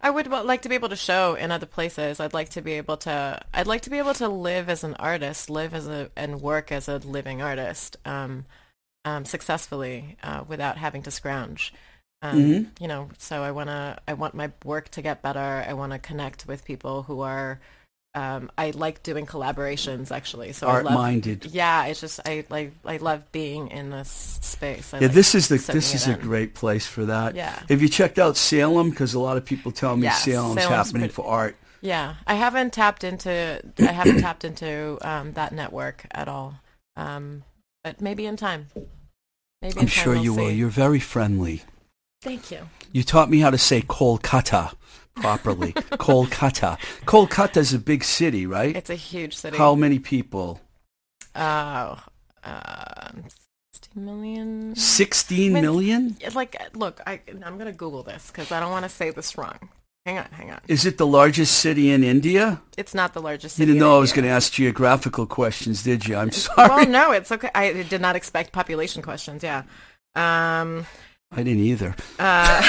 I 0.00 0.10
would 0.10 0.28
like 0.28 0.62
to 0.62 0.68
be 0.68 0.76
able 0.76 0.90
to 0.90 0.96
show 0.96 1.34
in 1.34 1.50
other 1.50 1.66
places. 1.66 2.20
I'd 2.20 2.34
like 2.34 2.50
to 2.50 2.62
be 2.62 2.74
able 2.74 2.98
to. 2.98 3.42
I'd 3.52 3.66
like 3.66 3.82
to 3.82 3.90
be 3.90 3.98
able 3.98 4.14
to 4.14 4.28
live 4.28 4.68
as 4.68 4.84
an 4.84 4.94
artist, 4.94 5.50
live 5.50 5.74
as 5.74 5.88
a 5.88 6.10
and 6.14 6.40
work 6.40 6.70
as 6.70 6.88
a 6.88 6.98
living 6.98 7.42
artist, 7.42 7.96
um, 8.04 8.44
um, 9.04 9.24
successfully 9.24 10.16
uh, 10.22 10.44
without 10.46 10.76
having 10.76 11.02
to 11.02 11.10
scrounge. 11.10 11.74
Um, 12.24 12.38
Mhm. 12.40 12.80
You 12.80 12.88
know, 12.88 13.08
so 13.18 13.42
I 13.42 13.50
wanna. 13.50 13.98
I 14.08 14.14
want 14.14 14.34
my 14.34 14.50
work 14.64 14.88
to 14.90 15.02
get 15.02 15.20
better. 15.22 15.64
I 15.68 15.72
want 15.74 15.92
to 15.92 15.98
connect 15.98 16.46
with 16.46 16.64
people 16.64 17.02
who 17.02 17.20
are. 17.20 17.60
Um, 18.16 18.48
I 18.56 18.70
like 18.70 19.02
doing 19.02 19.26
collaborations 19.26 20.12
actually. 20.12 20.52
So 20.52 20.68
I 20.68 20.74
love, 20.82 20.86
Art-minded. 20.86 21.46
Yeah, 21.46 21.86
it's 21.86 22.00
just 22.00 22.20
I 22.24 22.44
like 22.48 22.72
I 22.84 22.96
love 22.98 23.20
being 23.32 23.68
in 23.68 23.90
this 23.90 24.38
space. 24.40 24.94
I 24.94 24.98
Yeah, 24.98 25.06
like 25.08 25.14
this 25.14 25.34
is 25.34 25.48
the 25.48 25.56
this 25.58 25.94
is 25.94 26.06
a 26.06 26.12
in. 26.14 26.20
great 26.20 26.54
place 26.54 26.86
for 26.86 27.04
that. 27.06 27.34
Yeah. 27.34 27.58
Have 27.68 27.82
you 27.82 27.88
checked 27.88 28.18
out 28.20 28.36
Salem? 28.36 28.90
Because 28.90 29.14
a 29.14 29.18
lot 29.20 29.36
of 29.36 29.44
people 29.44 29.72
tell 29.72 29.96
me 29.96 30.04
Yeah, 30.04 30.12
Salem's 30.14 30.62
Salem's 30.62 30.86
happening 30.86 31.00
pretty- 31.02 31.14
for 31.14 31.26
art. 31.26 31.56
Yeah, 31.80 32.14
I 32.26 32.34
haven't 32.34 32.72
tapped 32.72 33.02
into 33.04 33.60
I 33.80 33.92
haven't 33.92 34.20
tapped 34.20 34.44
into 34.44 34.96
um, 35.02 35.32
that 35.32 35.52
network 35.52 36.06
at 36.12 36.28
all. 36.28 36.54
Um, 36.96 37.42
but 37.82 38.00
maybe 38.00 38.24
in 38.26 38.36
time. 38.36 38.68
Maybe 39.60 39.74
I'm 39.74 39.80
in 39.82 39.86
time 39.86 39.88
sure 39.88 40.12
we'll 40.14 40.22
you 40.24 40.34
will. 40.34 40.50
You're 40.50 40.68
very 40.70 41.00
friendly. 41.00 41.62
Thank 42.24 42.50
you. 42.50 42.60
You 42.92 43.02
taught 43.04 43.28
me 43.30 43.38
how 43.40 43.50
to 43.50 43.58
say 43.58 43.82
Kolkata 43.82 44.74
properly. 45.16 45.72
Kolkata. 45.74 46.78
Kolkata 47.04 47.58
is 47.58 47.72
a 47.74 47.78
big 47.78 48.02
city, 48.02 48.46
right? 48.46 48.74
It's 48.74 48.90
a 48.90 48.94
huge 48.94 49.36
city. 49.36 49.56
How 49.56 49.74
many 49.74 49.98
people? 49.98 50.60
Oh, 51.36 52.00
uh, 52.42 53.10
60 53.72 54.00
million. 54.00 54.74
16 54.74 55.52
When- 55.52 55.62
million? 55.62 56.16
Like, 56.34 56.56
look, 56.74 57.00
I, 57.06 57.20
I'm 57.44 57.58
going 57.58 57.70
to 57.70 57.76
Google 57.76 58.02
this 58.02 58.28
because 58.30 58.50
I 58.50 58.58
don't 58.60 58.70
want 58.70 58.84
to 58.84 58.88
say 58.88 59.10
this 59.10 59.36
wrong. 59.36 59.68
Hang 60.06 60.18
on, 60.18 60.26
hang 60.32 60.50
on. 60.50 60.60
Is 60.68 60.84
it 60.84 60.98
the 60.98 61.06
largest 61.06 61.58
city 61.60 61.90
in 61.90 62.04
India? 62.04 62.60
It's 62.76 62.92
not 62.94 63.14
the 63.14 63.22
largest 63.22 63.58
You 63.58 63.64
didn't 63.64 63.78
know 63.80 63.96
I 63.96 63.98
was 64.00 64.12
going 64.12 64.26
to 64.26 64.30
ask 64.30 64.52
geographical 64.52 65.26
questions, 65.26 65.82
did 65.82 66.06
you? 66.06 66.14
I'm 66.16 66.30
sorry. 66.30 66.68
Well, 66.68 66.86
no, 66.86 67.12
it's 67.12 67.32
okay. 67.32 67.48
I 67.54 67.72
did 67.84 68.02
not 68.02 68.14
expect 68.14 68.52
population 68.52 69.00
questions. 69.02 69.42
Yeah. 69.42 69.62
Um. 70.14 70.86
I 71.36 71.42
didn't 71.42 71.62
either. 71.64 71.94
Uh, 72.18 72.62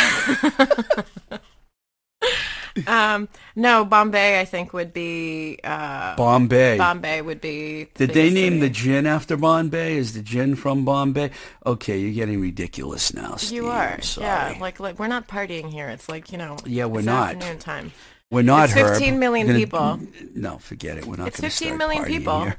um. 2.87 3.29
No, 3.55 3.85
Bombay. 3.85 4.39
I 4.39 4.45
think 4.45 4.73
would 4.73 4.91
be. 4.93 5.59
Uh, 5.63 6.15
Bombay. 6.15 6.77
Bombay 6.77 7.21
would 7.21 7.39
be. 7.41 7.87
Did 7.95 8.11
they 8.11 8.29
name 8.29 8.59
the 8.59 8.69
gin 8.69 9.05
after 9.05 9.37
Bombay? 9.37 9.95
Is 9.97 10.13
the 10.13 10.21
gin 10.21 10.55
from 10.55 10.83
Bombay? 10.85 11.31
Okay, 11.65 11.97
you're 11.99 12.13
getting 12.13 12.41
ridiculous 12.41 13.13
now, 13.13 13.35
Steve. 13.37 13.63
You 13.63 13.67
are. 13.67 13.97
Yeah. 14.17 14.57
Like, 14.59 14.79
like 14.79 14.99
we're 14.99 15.07
not 15.07 15.27
partying 15.27 15.71
here. 15.71 15.87
It's 15.89 16.09
like 16.09 16.31
you 16.31 16.37
know. 16.37 16.57
Yeah, 16.65 16.85
we're 16.85 16.99
it's 16.99 17.05
not. 17.05 17.35
Afternoon 17.35 17.59
time. 17.59 17.91
We're 18.31 18.41
not 18.41 18.65
It's 18.65 18.73
Herb. 18.73 18.89
15 18.97 19.19
million 19.19 19.47
gonna- 19.47 19.59
people. 19.59 19.99
No, 20.33 20.57
forget 20.57 20.97
it. 20.97 21.05
We're 21.05 21.15
not 21.15 21.27
It's 21.27 21.39
going 21.39 21.49
to 21.51 21.55
15 21.55 21.67
start 21.67 21.77
million 21.77 22.05
people. 22.05 22.41
here. 22.43 22.57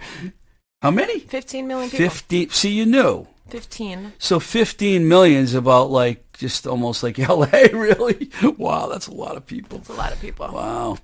How 0.80 0.92
many? 0.92 1.18
15 1.18 1.66
million 1.66 1.90
people. 1.90 2.08
15. 2.08 2.50
See, 2.50 2.70
you 2.70 2.86
knew. 2.86 3.26
15. 3.48 4.14
So 4.18 4.40
15 4.40 5.08
million 5.08 5.44
is 5.44 5.54
about 5.54 5.90
like 5.90 6.32
just 6.32 6.66
almost 6.66 7.02
like 7.02 7.18
LA, 7.28 7.46
really? 7.72 8.30
Wow, 8.56 8.88
that's 8.88 9.06
a 9.06 9.14
lot 9.14 9.36
of 9.36 9.46
people. 9.46 9.78
It's 9.78 9.88
a 9.88 9.94
lot 9.94 10.12
of 10.12 10.20
people. 10.20 10.48
Wow. 10.52 10.98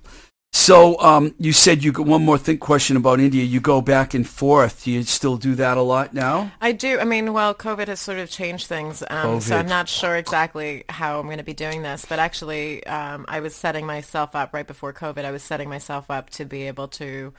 So 0.55 0.99
um, 0.99 1.33
you 1.39 1.51
said 1.51 1.83
you 1.83 1.91
got 1.91 2.05
one 2.05 2.23
more 2.23 2.37
thing 2.37 2.59
question 2.59 2.95
about 2.95 3.19
India. 3.19 3.43
You 3.43 3.59
go 3.59 3.81
back 3.81 4.13
and 4.13 4.27
forth. 4.27 4.83
Do 4.83 4.91
you 4.91 5.01
still 5.01 5.35
do 5.35 5.55
that 5.55 5.77
a 5.77 5.81
lot 5.81 6.13
now? 6.13 6.51
I 6.61 6.73
do. 6.73 6.99
I 6.99 7.05
mean, 7.05 7.33
well, 7.33 7.55
COVID 7.55 7.87
has 7.87 7.99
sort 7.99 8.19
of 8.19 8.29
changed 8.29 8.67
things, 8.67 9.03
um, 9.09 9.41
so 9.41 9.57
I'm 9.57 9.67
not 9.67 9.89
sure 9.89 10.15
exactly 10.15 10.83
how 10.89 11.19
I'm 11.19 11.25
going 11.25 11.39
to 11.39 11.43
be 11.43 11.55
doing 11.55 11.81
this. 11.81 12.05
But 12.05 12.19
actually, 12.19 12.85
um, 12.85 13.25
I 13.27 13.39
was 13.39 13.55
setting 13.55 13.87
myself 13.87 14.35
up 14.35 14.53
right 14.53 14.67
before 14.67 14.93
COVID. 14.93 15.25
I 15.25 15.31
was 15.31 15.41
setting 15.41 15.69
myself 15.69 16.11
up 16.11 16.29
to 16.31 16.45
be 16.45 16.67
able 16.67 16.87
to 16.89 17.33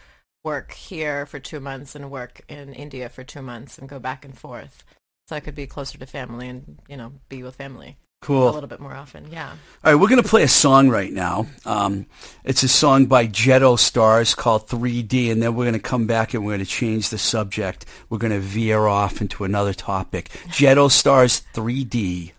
work 0.45 0.73
here 0.73 1.27
for 1.27 1.41
two 1.41 1.59
months 1.59 1.95
and 1.97 2.11
work 2.11 2.43
in 2.49 2.73
India 2.75 3.09
for 3.09 3.25
two 3.25 3.43
months 3.43 3.79
and 3.79 3.89
go 3.89 3.99
back 3.99 4.25
and 4.25 4.39
forth, 4.39 4.85
so 5.29 5.35
I 5.35 5.41
could 5.41 5.55
be 5.55 5.67
closer 5.67 5.99
to 5.99 6.07
family 6.07 6.49
and 6.49 6.79
you 6.89 6.97
know 6.97 7.13
be 7.29 7.43
with 7.43 7.57
family 7.57 7.97
Cool. 8.23 8.49
a 8.49 8.53
little 8.53 8.69
bit 8.69 8.81
more 8.81 8.95
often. 8.95 9.31
Yeah. 9.31 9.51
All 9.85 9.93
right, 9.93 10.01
we're 10.01 10.09
going 10.09 10.23
to 10.23 10.27
play 10.29 10.43
a 10.45 10.49
song 10.49 10.89
right 10.89 11.13
now. 11.13 11.47
Um, 11.67 12.07
it's 12.43 12.63
a 12.63 12.69
song 12.69 13.05
by 13.05 13.27
Jetto 13.27 13.79
Stars 13.79 14.35
called 14.35 14.67
3D, 14.67 15.31
and 15.31 15.43
then 15.43 15.55
we're 15.55 15.65
going 15.65 15.75
to 15.75 15.79
come 15.79 16.07
back 16.07 16.33
and 16.33 16.43
we're 16.43 16.53
going 16.53 16.65
to 16.65 16.71
change 16.71 17.11
the 17.11 17.19
subject. 17.19 17.85
We're 18.09 18.17
going 18.17 18.33
to 18.33 18.39
veer 18.41 18.87
off 18.87 19.21
into 19.21 19.45
another 19.45 19.75
topic. 19.75 20.31
Jetto 20.49 20.91
Stars 20.91 21.43
3D. 21.53 22.33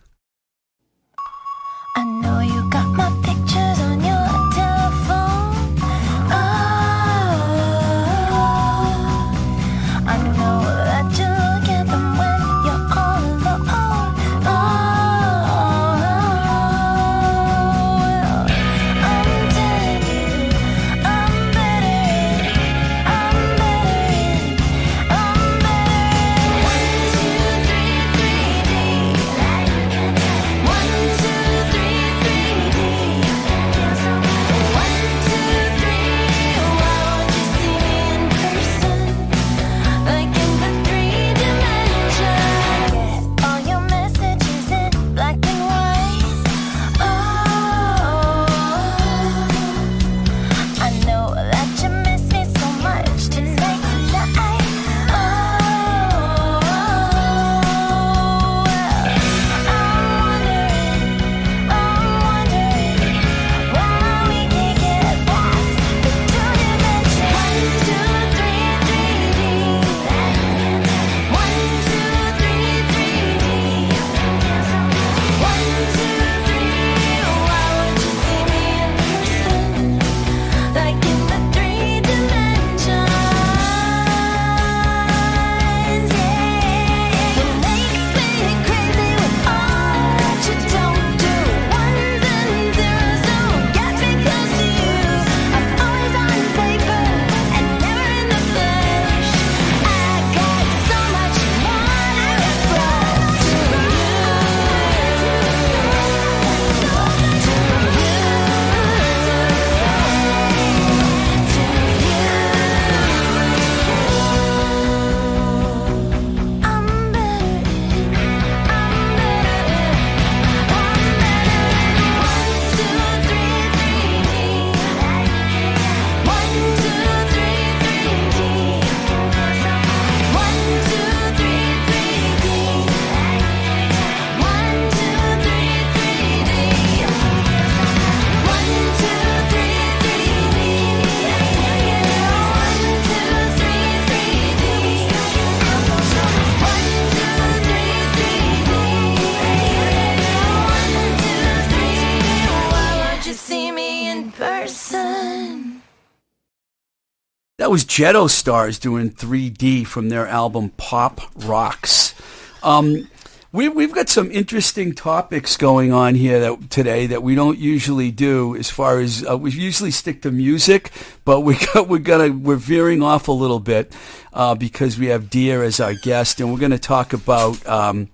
Was 157.75 157.83
Jetto 157.83 158.29
Stars 158.29 158.79
doing 158.79 159.11
3D 159.11 159.85
from 159.85 160.07
their 160.07 160.25
album 160.25 160.69
Pop 160.77 161.19
Rocks. 161.35 162.15
Um, 162.63 163.09
we, 163.51 163.67
we've 163.67 163.91
got 163.91 164.07
some 164.07 164.31
interesting 164.31 164.95
topics 164.95 165.57
going 165.57 165.91
on 165.91 166.15
here 166.15 166.39
that, 166.39 166.69
today 166.69 167.05
that 167.07 167.21
we 167.21 167.35
don't 167.35 167.59
usually 167.59 168.11
do. 168.11 168.55
As 168.55 168.69
far 168.69 168.99
as 168.99 169.25
uh, 169.29 169.37
we 169.37 169.51
usually 169.51 169.91
stick 169.91 170.21
to 170.21 170.31
music, 170.31 170.89
but 171.25 171.41
we 171.41 171.55
got, 171.73 171.89
we're 171.89 171.97
gonna 171.97 172.31
we're 172.31 172.55
veering 172.55 173.03
off 173.03 173.27
a 173.27 173.33
little 173.33 173.59
bit 173.59 173.91
uh, 174.31 174.55
because 174.55 174.97
we 174.97 175.07
have 175.07 175.29
Dia 175.29 175.61
as 175.61 175.81
our 175.81 175.95
guest, 175.95 176.39
and 176.39 176.53
we're 176.53 176.59
going 176.59 176.71
to 176.71 176.79
talk 176.79 177.11
about. 177.11 177.67
Um, 177.67 178.07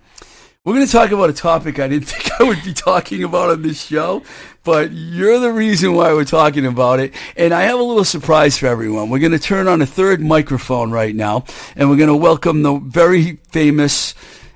We're 0.63 0.75
going 0.75 0.86
to 0.86 0.91
talk 0.91 1.10
about 1.12 1.32
a 1.32 1.34
topic 1.34 1.80
I 1.80 1.88
didn't 1.88 2.06
think 2.08 2.39
I 2.39 2.44
would 2.44 2.63
be 2.63 2.74
talking 2.74 3.24
about 3.24 3.50
on 3.51 3.62
this 3.62 3.84
show, 3.84 4.24
but 4.63 4.91
you're 4.91 5.39
the 5.39 5.51
reason 5.51 5.94
why 5.94 6.13
we're 6.13 6.25
talking 6.25 6.65
about 6.65 7.00
it. 7.00 7.13
And 7.36 7.53
I 7.53 7.63
have 7.63 7.80
a 7.80 7.84
little 7.84 8.03
surprise 8.03 8.58
for 8.58 8.68
everyone. 8.68 9.10
We're 9.10 9.20
going 9.20 9.32
to 9.32 9.39
turn 9.39 9.68
on 9.68 9.82
a 9.82 9.86
third 9.86 10.22
microphone 10.22 10.91
right 10.91 11.15
now, 11.15 11.46
and 11.75 11.89
we're 11.89 11.98
going 11.98 12.10
to 12.10 12.15
welcome 12.15 12.63
the 12.63 12.75
very 12.75 13.38
famous, 13.50 14.13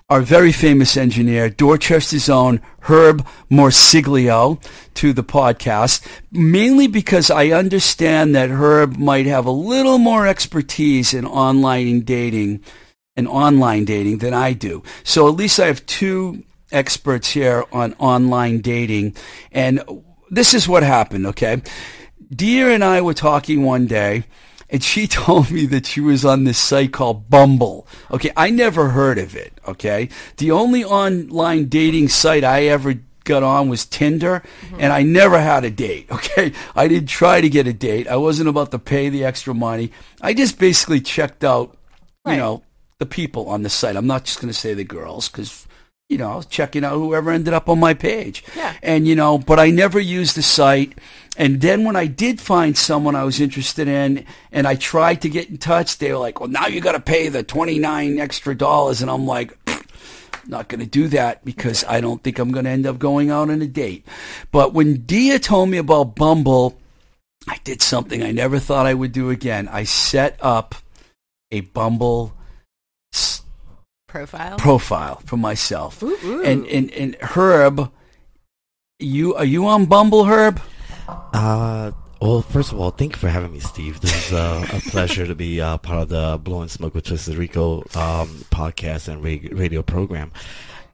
our 0.10 0.22
very 0.22 0.52
famous 0.52 0.98
engineer, 0.98 1.50
Dorchester's 1.50 2.30
own 2.30 2.62
Herb 2.82 3.26
Morsiglio, 3.50 4.62
to 4.96 5.12
the 5.12 5.24
podcast, 5.24 6.06
mainly 6.32 6.88
because 6.88 7.30
I 7.30 7.48
understand 7.48 8.36
that 8.36 8.50
Herb 8.50 8.98
might 8.98 9.26
have 9.26 9.46
a 9.46 9.52
little 9.52 9.98
more 9.98 10.28
expertise 10.28 11.14
in 11.14 11.26
online 11.26 12.02
dating 12.02 12.64
and 13.18 13.28
online 13.28 13.86
dating 13.86 14.20
than 14.20 14.34
I 14.34 14.54
do. 14.54 14.84
So 15.04 15.28
at 15.28 15.36
least 15.36 15.60
I 15.60 15.68
have 15.68 15.86
two 15.86 16.44
experts 16.72 17.30
here 17.30 17.64
on 17.72 17.94
online 17.94 18.60
dating. 18.60 19.16
And 19.52 19.84
this 20.30 20.54
is 20.54 20.68
what 20.68 20.84
happened, 20.84 21.28
okay? 21.28 21.62
Dia 22.34 22.70
and 22.70 22.84
I 22.84 23.02
were 23.02 23.14
talking 23.14 23.64
one 23.64 23.88
day, 23.88 24.26
and 24.70 24.84
she 24.84 25.08
told 25.08 25.52
me 25.52 25.66
that 25.68 25.86
she 25.86 26.02
was 26.02 26.26
on 26.26 26.44
this 26.44 26.58
site 26.58 26.92
called 26.92 27.30
Bumble. 27.30 27.88
Okay, 28.12 28.32
I 28.36 28.50
never 28.50 28.90
heard 28.90 29.18
of 29.18 29.36
it, 29.36 29.54
okay? 29.68 30.10
The 30.38 30.52
only 30.52 30.84
online 30.84 31.66
dating 31.66 32.10
site 32.10 32.44
I 32.44 32.64
ever 32.64 32.96
got 33.24 33.44
on 33.44 33.70
was 33.70 33.86
Tinder, 33.86 34.44
mm-hmm. 34.62 34.78
and 34.80 34.94
I 34.94 35.02
never 35.02 35.40
had 35.40 35.66
a 35.66 35.72
date, 35.72 36.08
okay? 36.12 36.54
I 36.76 36.88
didn't 36.88 37.10
try 37.10 37.42
to 37.42 37.50
get 37.50 37.68
a 37.68 37.74
date. 37.74 38.08
I 38.08 38.16
wasn't 38.16 38.50
about 38.50 38.72
to 38.72 38.80
pay 38.80 39.10
the 39.10 39.26
extra 39.26 39.54
money. 39.54 39.92
I 40.22 40.34
just 40.34 40.58
basically 40.58 41.02
checked 41.02 41.44
out, 41.44 41.78
you 42.26 42.38
know, 42.38 42.64
the 42.98 43.06
people 43.06 43.50
on 43.50 43.64
the 43.64 43.70
site. 43.70 43.96
I'm 43.96 44.08
not 44.08 44.24
just 44.24 44.40
going 44.40 44.52
to 44.52 44.58
say 44.58 44.74
the 44.74 44.84
girls 44.84 45.28
because, 45.28 45.68
you 46.10 46.18
know, 46.18 46.32
I 46.32 46.36
was 46.36 46.46
checking 46.46 46.84
out 46.84 46.94
whoever 46.94 47.32
ended 47.32 47.54
up 47.54 47.68
on 47.68 47.80
my 47.80 47.94
page. 47.94 48.44
Yeah. 48.56 48.74
And, 48.84 49.08
you 49.08 49.16
know, 49.16 49.38
but 49.38 49.60
I 49.60 49.72
never 49.72 50.00
used 50.00 50.38
the 50.38 50.44
site. 50.44 50.98
And 51.38 51.62
then 51.62 51.84
when 51.84 51.96
I 51.96 52.06
did 52.06 52.40
find 52.40 52.78
someone 52.78 53.16
I 53.16 53.24
was 53.24 53.42
interested 53.42 53.88
in 53.88 54.26
and 54.52 54.68
I 54.68 54.76
tried 54.76 55.22
to 55.24 55.30
get 55.30 55.50
in 55.50 55.58
touch, 55.58 55.98
they 55.98 56.12
were 56.12 56.20
like, 56.20 56.40
well, 56.40 56.50
now 56.50 56.68
you 56.68 56.80
got 56.80 56.92
to 56.92 57.00
pay 57.00 57.30
the 57.30 57.44
29 57.44 58.20
extra 58.20 58.56
dollars. 58.56 59.02
And 59.02 59.10
I'm 59.10 59.26
like, 59.26 59.58
not 60.48 60.68
going 60.68 60.80
to 60.80 60.86
do 60.86 61.08
that 61.08 61.44
because 61.44 61.84
I 61.86 62.02
don't 62.02 62.24
think 62.24 62.38
I'm 62.38 62.52
going 62.52 62.66
to 62.66 62.72
end 62.72 62.86
up 62.86 63.00
going 63.00 63.32
out 63.32 63.50
on 63.50 63.62
a 63.62 63.68
date. 63.68 64.06
But 64.52 64.74
when 64.74 65.06
Dia 65.06 65.40
told 65.40 65.70
me 65.70 65.80
about 65.80 66.16
Bumble, 66.16 66.78
I 67.48 67.58
did 67.64 67.82
something 67.82 68.22
I 68.22 68.32
never 68.32 68.60
thought 68.60 68.86
I 68.86 68.94
would 68.94 69.12
do 69.12 69.32
again. 69.32 69.68
I 69.68 69.84
set 69.84 70.38
up 70.40 70.76
a 71.52 71.62
Bumble 71.62 72.34
Profile. 74.16 74.58
profile 74.58 75.22
for 75.26 75.36
myself. 75.36 76.02
Ooh, 76.02 76.18
ooh. 76.24 76.42
And, 76.42 76.66
and 76.68 76.90
and 76.92 77.16
Herb, 77.16 77.92
you 78.98 79.36
are 79.36 79.44
you 79.44 79.68
on 79.68 79.88
Bumble, 79.88 80.24
Herb? 80.24 80.62
Uh, 81.34 81.92
well, 82.22 82.42
first 82.42 82.72
of 82.72 82.80
all, 82.80 82.92
thank 82.92 83.12
you 83.12 83.20
for 83.20 83.28
having 83.28 83.52
me, 83.52 83.60
Steve. 83.60 84.00
This 84.00 84.28
is 84.28 84.34
uh, 84.34 84.66
a 84.72 84.80
pleasure 84.90 85.28
to 85.28 85.36
be 85.36 85.60
uh, 85.60 85.78
part 85.80 86.04
of 86.04 86.10
the 86.10 86.40
Blowing 86.42 86.70
Smoke 86.70 86.96
with 86.96 87.04
Twisted 87.06 87.36
Rico 87.36 87.80
um, 87.94 88.46
podcast 88.52 89.10
and 89.10 89.22
ra- 89.22 89.50
radio 89.52 89.84
program. 89.84 90.32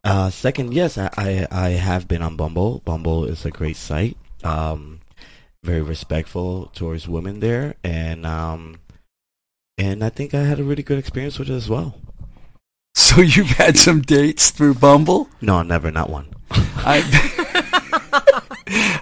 Uh, 0.04 0.32
second, 0.32 0.74
yes, 0.74 0.98
I, 0.98 1.12
I, 1.16 1.48
I 1.52 1.70
have 1.70 2.08
been 2.08 2.24
on 2.24 2.36
Bumble. 2.36 2.80
Bumble 2.86 3.26
is 3.26 3.46
a 3.46 3.52
great 3.52 3.78
site. 3.78 4.18
Um, 4.44 5.00
very 5.64 5.82
respectful 5.84 6.72
towards 6.74 7.08
women 7.08 7.40
there, 7.40 7.76
and 7.84 8.26
um, 8.26 8.80
and 9.78 10.04
I 10.04 10.10
think 10.10 10.34
I 10.34 10.42
had 10.42 10.60
a 10.60 10.64
really 10.64 10.82
good 10.82 10.98
experience 10.98 11.38
with 11.38 11.52
it 11.52 11.54
as 11.54 11.70
well. 11.70 11.96
So 12.96 13.22
you've 13.22 13.48
had 13.52 13.78
some 13.78 14.02
dates 14.02 14.52
through 14.52 14.76
Bumble? 14.76 15.30
No, 15.42 15.62
never, 15.64 15.92
not 15.92 16.10
one. 16.10 16.28
I 16.52 17.00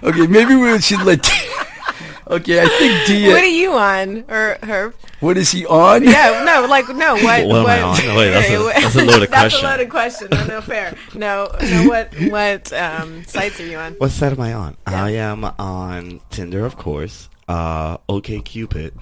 okay, 0.02 0.26
maybe 0.26 0.54
we 0.54 0.80
should 0.80 1.02
let. 1.02 1.20
okay, 2.28 2.60
I 2.60 2.68
think 2.68 3.06
Dia. 3.06 3.30
what 3.32 3.42
are 3.42 3.46
you 3.46 3.72
on, 3.72 4.24
or 4.28 4.58
Herb? 4.62 4.94
what 5.20 5.36
is 5.36 5.50
he 5.50 5.66
on? 5.66 6.04
Yeah, 6.04 6.42
no, 6.44 6.66
like 6.68 6.88
no. 6.88 7.14
What? 7.14 7.46
What 7.46 7.60
am 7.60 7.66
I 7.66 7.82
on? 7.82 8.06
No, 8.06 8.16
wait, 8.16 8.30
that's 8.30 8.50
a- 8.50 8.56
Okay, 8.56 8.80
that's 8.80 8.94
a 8.96 9.04
loaded 9.04 9.30
That's 9.30 9.54
question. 9.54 9.64
a 9.66 9.70
loaded 9.70 9.90
question. 9.90 10.28
No, 10.30 10.46
no 10.46 10.60
fair. 10.60 10.94
No, 11.14 11.48
no. 11.62 11.88
What? 11.88 12.14
What 12.30 12.72
um, 12.72 13.24
sites 13.24 13.58
are 13.60 13.66
you 13.66 13.78
on? 13.78 13.94
What 13.94 14.10
site 14.10 14.32
am 14.32 14.40
I 14.40 14.52
on? 14.52 14.76
Yeah. 14.88 15.04
I 15.04 15.10
am 15.10 15.44
on 15.44 16.20
Tinder, 16.30 16.64
of 16.64 16.76
course, 16.76 17.28
uh, 17.48 17.96
OK 18.08 18.40
Cupid, 18.40 18.94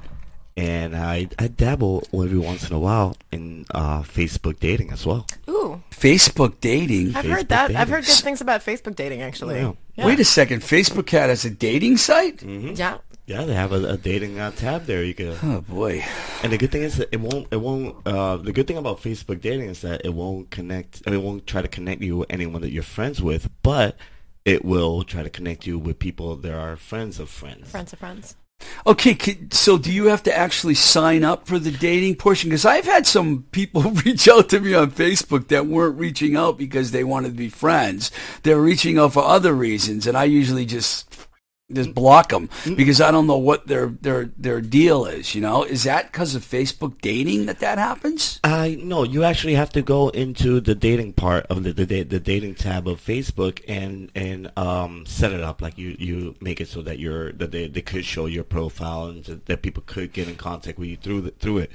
and 0.59 0.97
I 0.97 1.29
I 1.39 1.47
dabble 1.47 2.03
every 2.13 2.39
once 2.51 2.69
in 2.69 2.75
a 2.75 2.79
while 2.79 3.15
in 3.31 3.65
uh, 3.71 4.03
Facebook 4.03 4.59
dating 4.59 4.91
as 4.91 5.07
well. 5.07 5.23
Ooh, 5.49 5.81
Facebook 5.91 6.59
dating. 6.61 7.15
I've 7.15 7.25
Facebook 7.25 7.31
heard 7.31 7.49
that. 7.49 7.67
I've 7.77 7.89
heard 7.89 8.05
good 8.05 8.23
things 8.27 8.41
about 8.41 8.61
Facebook 8.67 8.97
dating. 8.97 9.23
Actually. 9.23 9.61
Yeah. 9.63 9.73
Yeah. 9.95 10.07
Wait 10.07 10.21
a 10.21 10.25
second, 10.25 10.63
Facebook 10.63 11.07
Cat 11.07 11.29
has 11.31 11.45
a 11.45 11.51
dating 11.51 11.97
site? 11.97 12.41
hmm 12.43 12.73
Yeah. 12.75 12.99
Yeah, 13.27 13.45
they 13.45 13.53
have 13.53 13.73
a, 13.73 13.81
a 13.93 13.97
dating 13.99 14.41
uh, 14.41 14.53
tab 14.53 14.87
there. 14.87 15.05
You 15.05 15.13
can, 15.13 15.37
Oh 15.43 15.61
boy. 15.61 16.03
and 16.43 16.51
the 16.51 16.57
good 16.57 16.73
thing 16.73 16.83
is 16.83 16.97
that 16.97 17.09
it 17.13 17.21
won't 17.21 17.47
it 17.53 17.61
won't. 17.61 17.95
Uh, 18.07 18.39
the 18.39 18.53
good 18.57 18.67
thing 18.67 18.79
about 18.79 19.03
Facebook 19.03 19.41
dating 19.43 19.69
is 19.69 19.83
that 19.83 20.01
it 20.05 20.15
won't 20.15 20.51
connect. 20.51 21.03
I 21.07 21.11
mean, 21.11 21.21
it 21.21 21.23
won't 21.23 21.47
try 21.47 21.61
to 21.61 21.69
connect 21.69 22.01
you 22.03 22.17
with 22.19 22.31
anyone 22.33 22.63
that 22.63 22.71
you're 22.73 22.83
friends 22.99 23.21
with, 23.21 23.51
but 23.63 23.97
it 24.47 24.65
will 24.65 25.03
try 25.05 25.23
to 25.23 25.29
connect 25.31 25.67
you 25.67 25.79
with 25.79 25.99
people 25.99 26.37
that 26.37 26.55
are 26.55 26.77
friends 26.77 27.21
of 27.21 27.29
friends. 27.29 27.71
Friends 27.71 27.93
of 27.93 27.99
friends. 27.99 28.35
Okay, 28.87 29.37
so 29.51 29.77
do 29.77 29.93
you 29.93 30.07
have 30.07 30.23
to 30.23 30.35
actually 30.35 30.75
sign 30.75 31.23
up 31.23 31.47
for 31.47 31.59
the 31.59 31.71
dating 31.71 32.17
portion? 32.17 32.49
Because 32.49 32.65
I've 32.65 32.87
had 32.87 33.07
some 33.07 33.45
people 33.51 33.83
reach 34.07 34.27
out 34.29 34.49
to 34.49 34.61
me 34.61 34.73
on 34.73 34.93
Facebook 34.93 35.49
that 35.49 35.67
weren't 35.67 35.99
reaching 35.99 36.37
out 36.37 36.57
because 36.57 36.91
they 36.91 37.05
wanted 37.05 37.29
to 37.29 37.35
be 37.35 37.51
friends. 37.51 38.11
They're 38.45 38.61
reaching 38.61 38.99
out 38.99 39.13
for 39.13 39.23
other 39.23 39.53
reasons, 39.53 40.07
and 40.07 40.17
I 40.17 40.25
usually 40.25 40.65
just 40.65 41.28
just 41.73 41.95
block 41.95 42.31
them 42.31 42.49
because 42.77 43.01
I 43.01 43.11
don't 43.11 43.27
know 43.27 43.37
what 43.37 43.67
their 43.67 43.89
their 43.89 44.31
their 44.39 44.61
deal 44.61 45.05
is. 45.05 45.35
You 45.35 45.43
know, 45.43 45.65
is 45.65 45.85
that 45.85 46.11
because 46.11 46.35
of 46.35 46.43
Facebook 46.43 47.01
dating 47.03 47.47
that 47.47 47.59
that 47.59 47.77
happens? 47.77 48.41
I 48.43 48.79
no, 48.83 49.03
you 49.03 49.23
actually 49.23 49.55
have 49.55 49.71
to 49.73 49.83
go 49.83 50.09
into 50.09 50.61
the 50.61 50.75
dating 50.75 51.13
part 51.13 51.47
of 51.47 51.65
the 51.65 51.73
the, 51.73 52.03
the 52.05 52.21
dating 52.21 52.55
tab 52.55 52.89
of 52.89 53.05
Facebook 53.05 53.63
and 53.69 54.11
and 54.15 54.51
um 54.57 55.05
set 55.05 55.33
it 55.33 55.43
up 55.43 55.61
like 55.61 55.77
you 55.77 55.95
you 55.99 56.35
make 56.41 56.61
it 56.61 56.69
so 56.69 56.81
that 56.83 56.99
you're 56.99 57.33
that 57.33 57.51
they, 57.53 57.69
they 57.69 57.83
could 57.83 58.05
show 58.05 58.25
your 58.25 58.45
profile 58.45 59.07
and 59.07 59.25
that 59.25 59.63
people 59.63 59.83
could 59.85 60.13
get 60.13 60.27
in 60.27 60.37
contact 60.37 60.79
with 60.79 60.89
you 60.89 60.97
through 60.97 61.21
the, 61.21 61.31
through 61.33 61.59
it. 61.59 61.71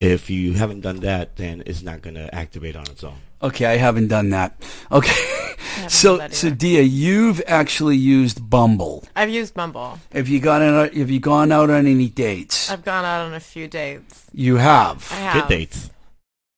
If 0.00 0.30
you 0.30 0.52
haven't 0.52 0.82
done 0.82 1.00
that, 1.00 1.34
then 1.36 1.64
it's 1.66 1.82
not 1.82 2.02
going 2.02 2.14
to 2.14 2.32
activate 2.32 2.76
on 2.76 2.82
its 2.82 3.02
own. 3.02 3.16
Okay, 3.42 3.66
I 3.66 3.76
haven't 3.76 4.08
done 4.08 4.30
that. 4.30 4.54
Okay, 4.92 5.54
so 5.88 6.18
that 6.18 6.34
so. 6.34 6.50
Dia, 6.50 6.82
you've 6.82 7.42
actually 7.48 7.96
used 7.96 8.48
Bumble. 8.48 9.04
I've 9.16 9.30
used 9.30 9.54
Bumble. 9.54 9.98
Have 10.12 10.28
you 10.28 10.38
gone 10.38 10.62
out? 10.62 10.94
Have 10.94 11.10
you 11.10 11.18
gone 11.18 11.50
out 11.50 11.70
on 11.70 11.86
any 11.86 12.08
dates? 12.08 12.70
I've 12.70 12.84
gone 12.84 13.04
out 13.04 13.26
on 13.26 13.34
a 13.34 13.40
few 13.40 13.66
dates. 13.66 14.26
You 14.32 14.56
have. 14.56 15.08
I 15.10 15.16
have. 15.16 15.34
Good 15.34 15.48
dates. 15.48 15.90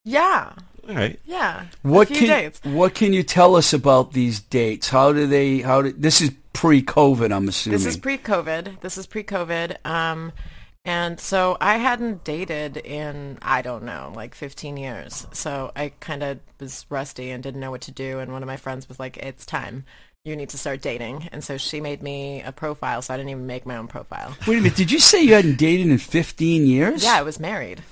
Yeah. 0.05 0.53
All 0.87 0.95
right. 0.95 1.19
Yeah. 1.25 1.67
What 1.81 2.11
a 2.11 2.15
few 2.15 2.27
can 2.27 2.43
dates. 2.43 2.61
what 2.65 2.95
can 2.95 3.15
you 3.15 3.23
tell 3.23 3.57
us 3.57 3.73
about 3.73 4.13
these 4.13 4.41
dates? 4.41 4.91
How 4.91 5.15
do 5.15 5.27
they? 5.27 5.61
How 5.61 5.81
do 5.81 5.93
this 5.93 6.21
is 6.21 6.31
pre-COVID? 6.53 7.35
I'm 7.35 7.49
assuming. 7.49 7.79
This 7.79 7.87
is 7.87 7.97
pre-COVID. 7.97 8.81
This 8.81 8.99
is 8.99 9.07
pre-COVID. 9.07 9.77
Um, 9.87 10.33
and 10.85 11.21
so 11.21 11.57
I 11.61 11.77
hadn't 11.77 12.25
dated 12.25 12.77
in 12.79 13.39
I 13.43 13.63
don't 13.63 13.85
know, 13.85 14.13
like 14.15 14.35
15 14.35 14.77
years. 14.77 15.27
So 15.33 15.73
I 15.77 15.93
kind 16.01 16.23
of 16.23 16.39
was 16.59 16.87
rusty 16.89 17.31
and 17.31 17.43
didn't 17.43 17.61
know 17.61 17.71
what 17.71 17.83
to 17.83 17.93
do. 17.93 18.19
And 18.19 18.33
one 18.33 18.43
of 18.43 18.47
my 18.47 18.57
friends 18.57 18.89
was 18.89 18.99
like, 18.99 19.17
"It's 19.19 19.45
time. 19.47 19.85
You 20.25 20.37
need 20.37 20.49
to 20.51 20.59
start 20.59 20.83
dating." 20.83 21.29
And 21.33 21.43
so 21.45 21.57
she 21.57 21.81
made 21.81 22.03
me 22.03 22.43
a 22.43 22.53
profile. 22.53 23.03
So 23.03 23.13
I 23.15 23.17
didn't 23.17 23.31
even 23.31 23.47
make 23.47 23.67
my 23.67 23.77
own 23.77 23.89
profile. 23.89 24.35
Wait 24.47 24.59
a 24.59 24.61
minute. 24.63 24.77
Did 24.77 24.91
you 24.91 24.99
say 25.01 25.23
you 25.23 25.35
hadn't 25.35 25.57
dated 25.59 25.87
in 25.87 25.99
15 25.99 26.67
years? 26.67 27.03
Yeah, 27.05 27.15
I 27.17 27.23
was 27.23 27.39
married. 27.41 27.83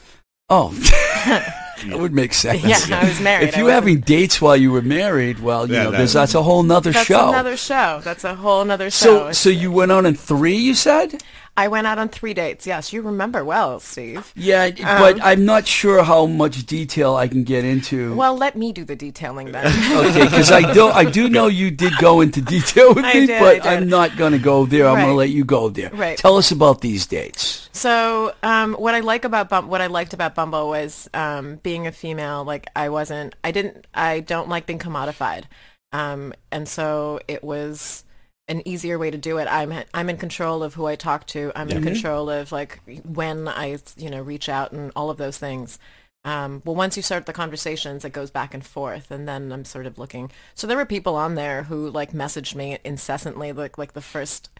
Oh, 0.51 0.71
that 1.29 1.99
would 1.99 2.15
make 2.15 2.33
sense. 2.33 2.65
Yeah, 2.65 2.99
I 3.01 3.05
was 3.07 3.21
married. 3.21 3.51
If 3.51 3.57
you 3.59 3.65
were 3.65 3.73
having 3.73 4.01
dates 4.01 4.41
while 4.41 4.57
you 4.57 4.73
were 4.73 4.81
married, 4.81 5.41
well, 5.41 5.67
you 5.69 5.75
Yeah, 5.75 5.85
know, 5.85 5.91
that- 5.91 5.99
there's, 5.99 6.15
that's 6.15 6.35
a 6.35 6.43
whole 6.43 6.63
nother 6.63 6.91
That's 6.91 7.07
show. 7.07 7.29
another 7.29 7.57
show. 7.59 8.01
That's 8.03 8.25
a 8.25 8.35
whole 8.35 8.63
another 8.63 8.91
show. 8.91 9.31
so, 9.31 9.33
so 9.33 9.51
you 9.51 9.71
went 9.71 9.93
on 9.93 10.07
in 10.07 10.15
three, 10.15 10.57
you 10.57 10.73
said? 10.75 11.23
I 11.59 11.67
went 11.67 11.89
out 11.89 11.99
on 11.99 12.09
three 12.09 12.35
dates. 12.35 12.69
Yes, 12.69 12.93
you 12.93 13.03
remember 13.03 13.45
well, 13.45 13.81
Steve. 13.81 14.33
Yeah, 14.37 14.67
Um, 14.67 14.75
but 14.77 15.19
I'm 15.21 15.45
not 15.45 15.67
sure 15.67 16.05
how 16.05 16.27
much 16.27 16.65
detail 16.67 17.17
I 17.17 17.27
can 17.27 17.43
get 17.43 17.65
into. 17.65 18.15
Well, 18.15 18.37
let 18.37 18.57
me 18.57 18.71
do 18.73 18.85
the 18.85 18.95
detailing 18.95 19.51
then. 19.51 19.67
okay, 20.07 20.23
because 20.23 20.53
I 20.53 20.73
do 20.73 20.87
I 20.87 21.05
do 21.05 21.29
know 21.29 21.49
you 21.49 21.73
did 21.73 21.95
go 21.99 22.21
into 22.21 22.41
detail 22.41 22.95
with 22.95 23.05
me, 23.05 23.27
did, 23.27 23.41
but. 23.41 23.67
I'm 23.67 23.89
not 23.89 24.17
going 24.17 24.33
to 24.33 24.39
go 24.39 24.67
there. 24.67 24.87
I'm 24.87 24.99
going 24.99 25.09
to 25.09 25.15
let 25.15 25.31
you 25.31 25.45
go 25.45 25.69
there. 25.69 25.91
Right. 25.91 26.17
Tell 26.17 26.37
us 26.37 26.53
about 26.53 26.81
these 26.81 27.07
dates. 27.07 27.69
So, 27.73 28.35
um, 28.45 28.75
what 28.75 28.95
I 28.95 29.01
like 29.01 29.25
about 29.25 29.49
Bum- 29.49 29.69
what 29.69 29.81
I 29.81 29.89
liked 29.89 30.15
about 30.15 30.37
Bumble 30.37 30.69
was 30.69 31.11
um, 31.13 31.57
being 31.65 31.89
a 31.89 31.93
female. 31.93 32.45
Like, 32.45 32.69
I 32.77 32.89
wasn't, 32.89 33.35
I 33.43 33.51
didn't, 33.51 33.85
I 33.95 34.21
don't 34.21 34.49
like 34.49 34.67
being 34.67 34.79
commodified, 34.79 35.45
um, 35.93 36.35
and 36.53 36.69
so 36.69 37.19
it 37.27 37.43
was 37.43 38.05
an 38.49 38.67
easier 38.67 38.99
way 38.99 39.11
to 39.11 39.19
do 39.19 39.39
it. 39.39 39.47
I'm 39.47 39.73
I'm 39.93 40.09
in 40.09 40.17
control 40.17 40.63
of 40.63 40.75
who 40.75 40.87
I 40.87 40.97
talk 40.97 41.27
to. 41.29 41.53
I'm 41.55 41.69
in 41.69 41.83
control 41.83 42.31
of 42.31 42.51
like 42.51 42.81
when 43.05 43.47
I 43.47 43.79
you 43.97 44.11
know 44.11 44.23
reach 44.23 44.49
out 44.49 44.73
and 44.73 44.91
all 44.97 45.11
of 45.11 45.19
those 45.19 45.39
things. 45.39 45.79
Um, 46.25 46.63
well, 46.65 46.75
once 46.75 46.97
you 46.97 47.03
start 47.03 47.27
the 47.27 47.33
conversations, 47.33 48.05
it 48.05 48.13
goes 48.13 48.31
back 48.31 48.53
and 48.53 48.65
forth, 48.65 49.11
and 49.11 49.29
then 49.29 49.53
I'm 49.53 49.65
sort 49.65 49.87
of 49.87 49.99
looking. 49.99 50.31
So 50.55 50.67
there 50.67 50.77
were 50.77 50.85
people 50.85 51.15
on 51.15 51.35
there 51.35 51.65
who 51.65 51.91
like 51.91 52.13
messaged 52.13 52.55
me 52.55 52.79
incessantly, 52.85 53.53
like 53.53 53.79
like 53.79 53.93
the 53.93 54.01
first 54.01 54.51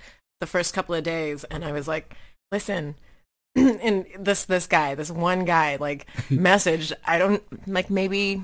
the 0.41 0.47
first 0.47 0.75
couple 0.75 0.95
of 0.95 1.05
days, 1.05 1.45
and 1.45 1.65
I 1.65 1.73
was 1.73 1.89
like, 1.89 2.15
listen. 2.53 2.95
and 3.57 4.07
this 4.19 4.45
this 4.45 4.67
guy, 4.67 4.95
this 4.95 5.11
one 5.11 5.45
guy, 5.45 5.77
like 5.77 6.07
messaged. 6.29 6.93
I 7.07 7.19
don't 7.19 7.43
like 7.67 7.91
maybe 7.91 8.43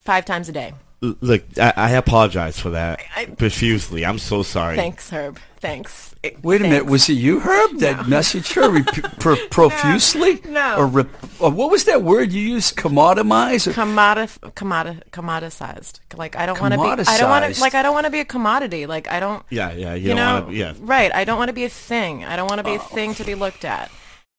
five 0.00 0.24
times 0.24 0.48
a 0.48 0.52
day. 0.52 0.72
L- 1.02 1.16
Look, 1.20 1.42
I, 1.58 1.72
I 1.76 1.90
apologize 1.92 2.58
for 2.58 2.70
that 2.70 3.00
I- 3.16 3.26
profusely. 3.26 4.04
I'm 4.06 4.18
so 4.18 4.42
sorry. 4.42 4.76
Thanks, 4.76 5.10
Herb. 5.10 5.38
Thanks. 5.60 6.14
Wait 6.42 6.60
a 6.60 6.64
minute, 6.64 6.86
was 6.86 7.08
it 7.08 7.14
you, 7.14 7.40
Herb, 7.40 7.78
that 7.78 8.06
messaged 8.06 8.52
her 8.54 8.68
rep- 8.70 9.18
pro- 9.20 9.36
profusely? 9.48 10.40
No. 10.48 10.76
Or, 10.76 10.86
rep- 10.86 11.40
or 11.40 11.50
what 11.50 11.70
was 11.70 11.84
that 11.84 12.02
word 12.02 12.32
you 12.32 12.40
used? 12.42 12.76
Commoditize? 12.76 13.66
Or- 13.66 13.72
commodif 13.72 14.38
commodi 14.54 15.02
commoditized. 15.10 16.00
Like 16.16 16.36
I 16.36 16.46
don't 16.46 16.60
want 16.60 16.74
to 16.74 16.78
be. 16.78 16.84
I 16.84 17.18
don't 17.18 17.28
want 17.30 17.44
Commoditized. 17.44 17.54
to. 17.56 17.60
Like 17.60 17.74
I 17.74 17.82
don't 17.82 17.94
want 17.94 18.06
to 18.06 18.10
be 18.12 18.20
a 18.20 18.24
commodity. 18.24 18.86
Like 18.86 19.08
I 19.08 19.18
don't. 19.20 19.44
Yeah, 19.50 19.72
yeah, 19.72 19.94
you, 19.94 20.02
You, 20.02 20.08
don't 20.08 20.16
know. 20.16 20.34
want 20.34 20.48
to. 20.48 20.54
Yeah, 20.56 20.74
Right. 20.80 21.12
I 21.14 21.24
don't 21.24 21.38
want 21.38 21.48
to 21.48 21.52
be 21.54 21.64
a 21.64 21.68
thing. 21.68 22.24
I 22.24 22.36
don't 22.36 22.48
want 22.48 22.58
to 22.58 22.64
be 22.64 22.74
a 22.74 22.80
Oh. 22.80 22.94
thing 22.94 23.14
to 23.16 23.24
be 23.24 23.34
looked 23.34 23.64
at. 23.64 23.90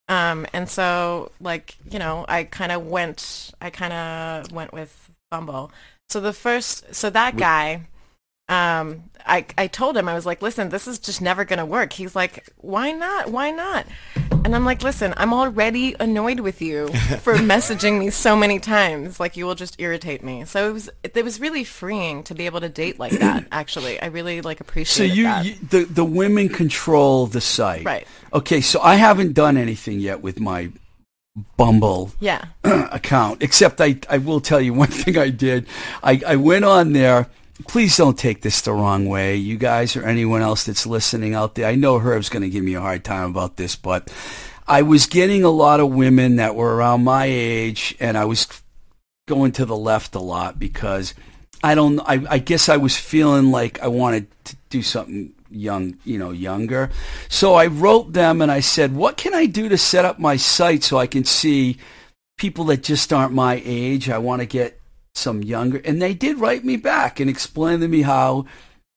Um. 0.09 0.45
And 0.53 0.69
so, 0.69 1.31
like 1.41 1.75
you 1.89 1.99
know, 1.99 2.25
I 2.27 2.43
kind 2.45 2.71
of 2.71 2.85
went. 2.85 3.51
I 3.61 3.69
kind 3.69 3.93
of 3.93 4.51
went 4.51 4.73
with 4.73 5.09
Bumble. 5.31 5.71
So 6.13 6.19
the 6.21 6.33
first. 6.33 6.93
So 6.93 7.09
that 7.09 7.37
guy. 7.37 7.87
Um. 8.49 9.09
I 9.25 9.45
I 9.57 9.67
told 9.67 9.95
him 9.95 10.09
I 10.09 10.15
was 10.15 10.25
like, 10.25 10.41
listen, 10.41 10.69
this 10.69 10.87
is 10.87 10.99
just 10.99 11.21
never 11.21 11.45
gonna 11.45 11.65
work. 11.65 11.93
He's 11.93 12.15
like, 12.15 12.49
why 12.57 12.91
not? 12.91 13.31
Why 13.31 13.51
not? 13.51 13.85
And 14.45 14.53
I'm 14.53 14.65
like, 14.65 14.83
listen, 14.83 15.13
I'm 15.15 15.33
already 15.33 15.95
annoyed 15.99 16.41
with 16.41 16.61
you 16.61 16.87
for 17.21 17.35
messaging 17.35 17.97
me 17.99 18.09
so 18.09 18.35
many 18.35 18.59
times. 18.59 19.19
Like 19.19 19.37
you 19.37 19.45
will 19.45 19.55
just 19.55 19.79
irritate 19.79 20.23
me. 20.23 20.43
So 20.45 20.69
it 20.69 20.73
was 20.73 20.89
it 21.03 21.23
was 21.23 21.39
really 21.39 21.63
freeing 21.63 22.23
to 22.23 22.35
be 22.35 22.45
able 22.45 22.59
to 22.59 22.69
date 22.69 22.99
like 22.99 23.13
that. 23.13 23.45
Actually, 23.51 24.01
I 24.01 24.07
really 24.07 24.41
like 24.41 24.57
So 24.57 24.63
appreciate 24.63 25.13
you, 25.13 25.23
that. 25.23 25.45
you 25.45 25.55
the 25.69 25.85
the 25.85 26.03
women 26.05 26.49
control 26.49 27.27
the 27.27 27.41
site, 27.41 27.85
Right. 27.85 28.07
Okay, 28.33 28.61
so 28.61 28.81
I 28.81 28.95
haven't 28.95 29.33
done 29.33 29.55
anything 29.55 29.99
yet 29.99 30.21
with 30.21 30.39
my 30.39 30.71
Bumble 31.57 32.11
yeah. 32.19 32.45
account, 32.63 33.41
except 33.41 33.81
I 33.81 33.99
I 34.09 34.19
will 34.19 34.39
tell 34.39 34.61
you 34.61 34.73
one 34.75 34.89
thing 34.89 35.17
I 35.17 35.29
did. 35.29 35.67
I 36.03 36.21
I 36.25 36.35
went 36.35 36.65
on 36.65 36.93
there. 36.93 37.27
Please 37.67 37.95
don't 37.97 38.17
take 38.17 38.41
this 38.41 38.61
the 38.61 38.73
wrong 38.73 39.05
way, 39.05 39.35
you 39.35 39.57
guys 39.57 39.95
or 39.95 40.03
anyone 40.03 40.41
else 40.41 40.65
that's 40.65 40.85
listening 40.85 41.33
out 41.33 41.55
there. 41.55 41.67
I 41.67 41.75
know 41.75 41.99
Herb's 41.99 42.29
going 42.29 42.41
to 42.41 42.49
give 42.49 42.63
me 42.63 42.73
a 42.73 42.81
hard 42.81 43.03
time 43.03 43.29
about 43.29 43.57
this, 43.57 43.75
but 43.75 44.11
I 44.67 44.81
was 44.81 45.05
getting 45.05 45.43
a 45.43 45.49
lot 45.49 45.79
of 45.79 45.91
women 45.91 46.37
that 46.37 46.55
were 46.55 46.75
around 46.75 47.03
my 47.03 47.25
age, 47.25 47.95
and 47.99 48.17
I 48.17 48.25
was 48.25 48.47
going 49.27 49.51
to 49.53 49.65
the 49.65 49.77
left 49.77 50.15
a 50.15 50.19
lot 50.19 50.59
because 50.59 51.13
I 51.63 51.75
don't. 51.75 51.99
I, 52.01 52.23
I 52.29 52.37
guess 52.39 52.69
I 52.69 52.77
was 52.77 52.97
feeling 52.97 53.51
like 53.51 53.81
I 53.81 53.87
wanted 53.87 54.27
to 54.45 54.55
do 54.69 54.81
something 54.81 55.33
young, 55.53 55.97
you 56.03 56.17
know, 56.17 56.31
younger. 56.31 56.89
So 57.29 57.55
I 57.55 57.67
wrote 57.67 58.13
them 58.13 58.41
and 58.41 58.51
I 58.51 58.59
said, 58.59 58.95
"What 58.95 59.17
can 59.17 59.33
I 59.33 59.45
do 59.45 59.69
to 59.69 59.77
set 59.77 60.05
up 60.05 60.19
my 60.19 60.35
site 60.35 60.83
so 60.83 60.97
I 60.97 61.07
can 61.07 61.23
see 61.23 61.77
people 62.37 62.65
that 62.65 62.83
just 62.83 63.13
aren't 63.13 63.33
my 63.33 63.61
age? 63.65 64.09
I 64.09 64.17
want 64.17 64.41
to 64.41 64.45
get 64.45 64.79
some 65.15 65.43
younger." 65.43 65.81
And 65.85 66.01
they 66.01 66.13
did 66.13 66.39
write 66.39 66.65
me 66.65 66.77
back 66.77 67.19
and 67.19 67.29
explain 67.29 67.79
to 67.79 67.87
me 67.87 68.01
how 68.01 68.45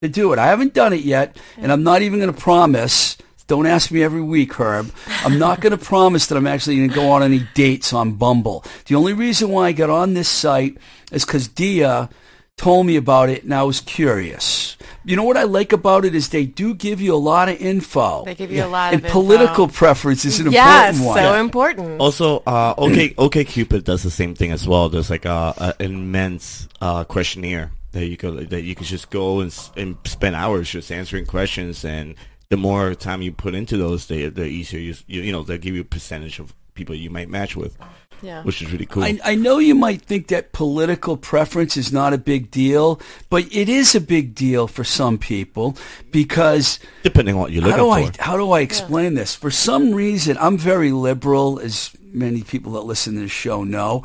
to 0.02 0.08
do 0.08 0.32
it. 0.32 0.38
I 0.38 0.46
haven't 0.46 0.74
done 0.74 0.92
it 0.92 1.02
yet, 1.02 1.38
and 1.56 1.72
I'm 1.72 1.82
not 1.82 2.02
even 2.02 2.18
going 2.20 2.32
to 2.32 2.40
promise. 2.40 3.16
Don't 3.46 3.66
ask 3.66 3.92
me 3.92 4.02
every 4.02 4.22
week, 4.22 4.54
Herb. 4.54 4.90
I'm 5.24 5.38
not 5.38 5.60
going 5.62 5.76
to 5.76 5.84
promise 5.84 6.26
that 6.26 6.36
I'm 6.36 6.46
actually 6.46 6.76
going 6.76 6.88
to 6.88 6.94
go 6.94 7.10
on 7.10 7.22
any 7.22 7.46
dates 7.54 7.92
on 7.92 8.12
Bumble. 8.12 8.64
The 8.86 8.96
only 8.96 9.12
reason 9.12 9.50
why 9.50 9.68
I 9.68 9.72
got 9.72 9.90
on 9.90 10.14
this 10.14 10.28
site 10.28 10.78
is 11.12 11.24
because 11.24 11.46
Dia 11.46 12.08
told 12.56 12.86
me 12.86 12.96
about 12.96 13.28
it, 13.28 13.44
and 13.44 13.54
I 13.54 13.62
was 13.62 13.80
curious. 13.80 14.76
You 15.04 15.14
know 15.14 15.22
what 15.22 15.36
I 15.36 15.44
like 15.44 15.72
about 15.72 16.04
it 16.04 16.14
is 16.14 16.30
they 16.30 16.46
do 16.46 16.74
give 16.74 17.00
you 17.00 17.14
a 17.14 17.16
lot 17.16 17.48
of 17.48 17.60
info. 17.60 18.24
They 18.24 18.34
give 18.34 18.50
you 18.50 18.64
a 18.64 18.66
lot 18.66 18.92
and 18.92 19.04
of 19.04 19.10
political 19.12 19.64
info. 19.64 19.76
preference 19.76 20.24
is 20.24 20.40
an 20.40 20.50
yes, 20.50 20.96
important 20.96 21.06
one. 21.06 21.16
so 21.18 21.40
important. 21.40 22.00
Also, 22.00 22.42
uh, 22.46 22.74
OK 22.76 23.14
OK 23.16 23.44
Cupid 23.44 23.84
does 23.84 24.02
the 24.02 24.10
same 24.10 24.34
thing 24.34 24.50
as 24.50 24.66
well. 24.66 24.88
There's 24.88 25.10
like 25.10 25.24
a, 25.24 25.54
a 25.56 25.74
an 25.78 25.94
immense 25.94 26.66
uh, 26.80 27.04
questionnaire 27.04 27.70
that 27.92 28.06
you 28.06 28.16
could 28.16 28.50
that 28.50 28.62
you 28.62 28.74
could 28.74 28.86
just 28.86 29.10
go 29.10 29.40
and, 29.40 29.56
and 29.76 29.96
spend 30.04 30.34
hours 30.34 30.68
just 30.68 30.90
answering 30.90 31.26
questions, 31.26 31.84
and 31.84 32.16
the 32.48 32.56
more 32.56 32.94
time 32.94 33.22
you 33.22 33.30
put 33.30 33.54
into 33.54 33.76
those, 33.76 34.06
the 34.06 34.28
the 34.28 34.44
easier 34.46 34.80
you 34.80 34.94
you, 35.06 35.22
you 35.22 35.30
know 35.32 35.44
they 35.44 35.58
give 35.58 35.74
you 35.74 35.82
a 35.82 35.84
percentage 35.84 36.40
of 36.40 36.52
people 36.74 36.94
you 36.94 37.10
might 37.10 37.28
match 37.28 37.54
with, 37.54 37.78
yeah. 38.26 38.42
which 38.42 38.60
is 38.60 38.72
really 38.72 38.86
cool. 38.86 39.04
I, 39.04 39.18
I 39.24 39.34
know 39.36 39.58
you 39.58 39.74
might 39.74 40.02
think 40.02 40.28
that 40.28 40.52
political 40.52 41.16
preference 41.16 41.76
is 41.76 41.92
not 41.92 42.12
a 42.12 42.18
big 42.18 42.50
deal, 42.50 43.00
but 43.30 43.44
it 43.54 43.68
is 43.68 43.94
a 43.94 44.00
big 44.00 44.34
deal 44.34 44.66
for 44.66 44.84
some 44.84 45.16
people 45.16 45.76
because 46.10 46.78
Depending 47.02 47.36
on 47.36 47.40
what 47.40 47.52
you 47.52 47.60
look 47.60 47.76
how 47.76 47.88
looking 47.88 48.06
do 48.06 48.12
for. 48.12 48.22
I 48.22 48.24
how 48.24 48.36
do 48.36 48.50
I 48.50 48.60
explain 48.60 49.14
this? 49.14 49.34
For 49.34 49.50
some 49.50 49.94
reason, 49.94 50.36
I'm 50.38 50.58
very 50.58 50.90
liberal, 50.90 51.60
as 51.60 51.96
many 52.12 52.42
people 52.42 52.72
that 52.72 52.82
listen 52.82 53.14
to 53.14 53.20
the 53.20 53.28
show 53.28 53.62
know, 53.62 54.04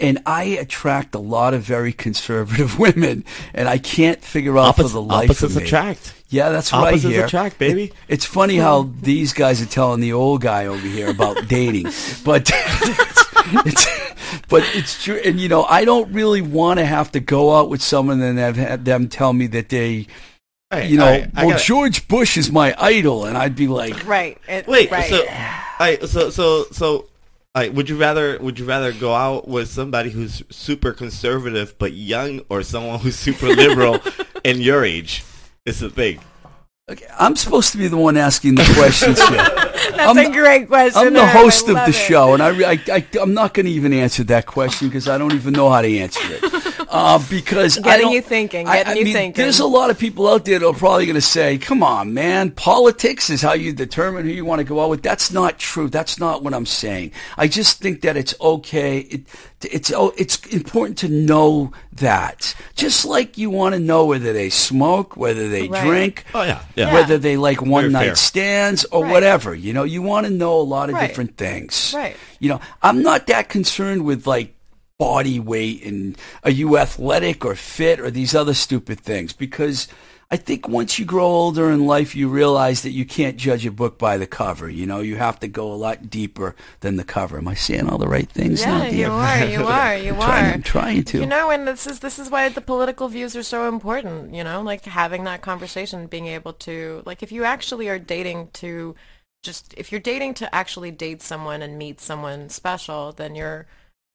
and 0.00 0.20
I 0.26 0.44
attract 0.44 1.14
a 1.14 1.18
lot 1.18 1.54
of 1.54 1.62
very 1.62 1.92
conservative 1.92 2.78
women, 2.80 3.24
and 3.54 3.68
I 3.68 3.78
can't 3.78 4.20
figure 4.22 4.56
out 4.58 4.76
for 4.76 4.84
the 4.84 5.02
life 5.02 5.30
opposites 5.30 5.54
of 5.56 5.60
me. 5.62 5.64
attract. 5.66 6.14
Yeah, 6.30 6.50
that's 6.50 6.70
what 6.72 6.88
Opposites 6.88 7.06
I 7.06 7.08
hear. 7.08 7.24
attract, 7.24 7.58
baby. 7.58 7.84
It- 7.84 7.92
it's 8.08 8.24
funny 8.26 8.56
how 8.56 8.90
these 9.00 9.32
guys 9.32 9.62
are 9.62 9.66
telling 9.66 10.00
the 10.00 10.12
old 10.12 10.42
guy 10.42 10.66
over 10.66 10.86
here 10.86 11.08
about 11.10 11.48
dating, 11.48 11.84
but 12.24 12.50
it's, 13.64 13.86
but 14.48 14.62
it's 14.74 15.02
true. 15.02 15.16
And 15.24 15.40
you 15.40 15.48
know, 15.48 15.64
I 15.64 15.84
don't 15.84 16.12
really 16.12 16.42
want 16.42 16.78
to 16.80 16.84
have 16.86 17.12
to 17.12 17.20
go 17.20 17.56
out 17.56 17.70
with 17.70 17.82
someone 17.82 18.20
and 18.20 18.38
have 18.38 18.56
had 18.56 18.84
them 18.84 19.08
tell 19.08 19.32
me 19.32 19.46
that 19.48 19.68
they, 19.70 20.06
Hey, 20.70 20.88
you 20.88 20.98
know, 20.98 21.04
alright, 21.06 21.30
I 21.34 21.46
well, 21.46 21.54
gotta- 21.54 21.64
George 21.64 22.08
Bush 22.08 22.36
is 22.36 22.52
my 22.52 22.74
idol, 22.78 23.24
and 23.24 23.38
I'd 23.38 23.56
be 23.56 23.68
like, 23.68 24.06
right. 24.06 24.36
It, 24.46 24.66
Wait, 24.68 24.90
right. 24.90 25.08
so, 25.08 25.24
I 25.28 25.98
so 26.06 26.28
so 26.28 26.64
so, 26.72 27.06
I 27.58 27.70
would 27.70 27.88
you 27.88 27.96
rather 27.96 28.38
would 28.38 28.56
you 28.60 28.64
rather 28.64 28.92
go 28.92 29.12
out 29.12 29.48
with 29.48 29.68
somebody 29.68 30.10
who's 30.10 30.44
super 30.48 30.92
conservative 30.92 31.76
but 31.76 31.92
young, 31.92 32.42
or 32.48 32.62
someone 32.62 33.00
who's 33.00 33.16
super 33.16 33.48
liberal 33.48 33.98
and 34.44 34.62
your 34.62 34.84
age? 34.84 35.24
Is 35.66 35.80
the 35.80 35.90
thing. 35.90 36.20
Okay, 36.88 37.06
I'm 37.18 37.36
supposed 37.36 37.72
to 37.72 37.78
be 37.78 37.88
the 37.88 37.96
one 37.96 38.16
asking 38.16 38.54
the 38.56 38.64
questions 38.76 39.20
here. 39.28 39.36
That's 39.88 39.98
I'm 40.00 40.18
a 40.18 40.24
the- 40.24 40.30
great 40.32 40.68
question. 40.68 41.06
I'm 41.08 41.12
the. 41.12 41.26
Host 41.26 41.68
of 41.68 41.74
the 41.76 41.88
it. 41.88 41.94
show, 41.94 42.34
and 42.34 42.42
I, 42.42 42.72
I, 42.72 42.82
I, 42.92 43.06
am 43.20 43.34
not 43.34 43.54
going 43.54 43.66
to 43.66 43.72
even 43.72 43.92
answer 43.92 44.24
that 44.24 44.46
question 44.46 44.88
because 44.88 45.08
I 45.08 45.18
don't 45.18 45.32
even 45.34 45.52
know 45.54 45.70
how 45.70 45.82
to 45.82 45.98
answer 45.98 46.20
it. 46.24 46.64
Uh, 46.90 47.22
because 47.28 47.76
I 47.78 47.82
Getting 47.82 48.06
don't- 48.06 48.14
you 48.14 48.22
thinking, 48.22 48.66
I- 48.66 48.76
getting 48.78 48.92
I 48.92 48.96
you 48.96 49.04
mean, 49.04 49.12
thinking. 49.14 49.42
There's 49.44 49.60
a 49.60 49.66
lot 49.66 49.90
of 49.90 49.98
people 49.98 50.26
out 50.26 50.44
there 50.46 50.58
that 50.58 50.66
are 50.66 50.72
probably 50.72 51.04
going 51.04 51.14
to 51.16 51.20
say, 51.20 51.58
"Come 51.58 51.82
on, 51.82 52.14
man, 52.14 52.50
politics 52.50 53.28
is 53.28 53.42
how 53.42 53.52
you 53.52 53.72
determine 53.74 54.24
who 54.24 54.30
you 54.30 54.44
want 54.44 54.60
to 54.60 54.64
go 54.64 54.82
out 54.82 54.88
with." 54.90 55.02
That's 55.02 55.30
not 55.30 55.58
true. 55.58 55.88
That's 55.88 56.18
not 56.18 56.42
what 56.42 56.54
I'm 56.54 56.66
saying. 56.66 57.12
I 57.36 57.46
just 57.46 57.78
think 57.78 58.00
that 58.02 58.16
it's 58.16 58.34
okay. 58.40 59.00
It, 59.00 59.20
it's 59.64 59.92
oh, 59.92 60.12
it's 60.16 60.36
important 60.46 60.98
to 60.98 61.08
know 61.08 61.72
that. 61.92 62.54
Just 62.76 63.04
like 63.04 63.36
you 63.38 63.50
want 63.50 63.74
to 63.74 63.80
know 63.80 64.06
whether 64.06 64.32
they 64.32 64.50
smoke, 64.50 65.16
whether 65.16 65.48
they 65.48 65.68
Right. 65.68 65.84
drink, 65.84 66.24
Oh 66.34 66.42
yeah, 66.42 66.62
yeah. 66.76 66.92
whether 66.92 67.18
they 67.18 67.36
like 67.36 67.60
one 67.62 67.90
night 67.92 68.06
fair. 68.06 68.16
stands 68.16 68.84
or 68.86 69.02
Right. 69.04 69.12
whatever. 69.12 69.54
You 69.54 69.72
know, 69.72 69.84
you 69.84 70.00
want 70.02 70.26
to 70.26 70.32
know 70.32 70.54
a 70.60 70.62
lot 70.62 70.88
of 70.90 70.94
Right. 70.94 71.08
different 71.08 71.36
things. 71.36 71.92
Right. 71.96 72.16
You 72.38 72.50
know, 72.50 72.60
I'm 72.82 73.02
not 73.02 73.26
that 73.26 73.48
concerned 73.48 74.04
with 74.04 74.26
like 74.26 74.54
body 74.98 75.38
weight 75.38 75.84
and 75.84 76.16
are 76.44 76.50
you 76.50 76.76
athletic 76.76 77.44
or 77.44 77.54
fit 77.54 78.00
or 78.00 78.10
these 78.10 78.34
other 78.34 78.52
stupid 78.54 78.98
things 79.00 79.32
because 79.32 79.86
I 80.30 80.36
think 80.36 80.68
once 80.68 80.98
you 80.98 81.06
grow 81.06 81.24
older 81.24 81.70
in 81.70 81.86
life, 81.86 82.14
you 82.14 82.28
realize 82.28 82.82
that 82.82 82.90
you 82.90 83.06
can't 83.06 83.38
judge 83.38 83.64
a 83.64 83.70
book 83.70 83.98
by 83.98 84.18
the 84.18 84.26
cover. 84.26 84.68
You 84.68 84.84
know, 84.84 85.00
you 85.00 85.16
have 85.16 85.40
to 85.40 85.48
go 85.48 85.72
a 85.72 85.74
lot 85.74 86.10
deeper 86.10 86.54
than 86.80 86.96
the 86.96 87.04
cover. 87.04 87.38
Am 87.38 87.48
I 87.48 87.54
saying 87.54 87.88
all 87.88 87.96
the 87.96 88.08
right 88.08 88.28
things 88.28 88.62
now, 88.62 88.82
Yeah, 88.84 88.90
dear? 88.90 88.98
you 89.06 89.12
are. 89.12 89.44
You 89.46 89.66
are. 89.66 89.96
You 89.96 90.12
Trying- 90.12 90.44
are. 90.44 90.52
I'm 90.54 90.62
trying 90.62 91.04
to. 91.04 91.20
You 91.20 91.26
know, 91.26 91.50
and 91.50 91.66
this 91.66 91.86
is 91.86 92.00
this 92.00 92.18
is 92.18 92.28
why 92.30 92.50
the 92.50 92.60
political 92.60 93.08
views 93.08 93.34
are 93.36 93.42
so 93.42 93.68
important. 93.68 94.34
You 94.34 94.44
know, 94.44 94.60
like 94.60 94.84
having 94.84 95.24
that 95.24 95.40
conversation, 95.40 96.06
being 96.08 96.26
able 96.26 96.52
to 96.54 97.02
like 97.06 97.22
if 97.22 97.32
you 97.32 97.44
actually 97.44 97.88
are 97.88 97.98
dating 97.98 98.48
to 98.54 98.94
just 99.42 99.72
if 99.78 99.90
you're 99.90 100.00
dating 100.00 100.34
to 100.34 100.54
actually 100.54 100.90
date 100.90 101.22
someone 101.22 101.62
and 101.62 101.78
meet 101.78 102.02
someone 102.02 102.50
special, 102.50 103.12
then 103.12 103.34
you're 103.34 103.66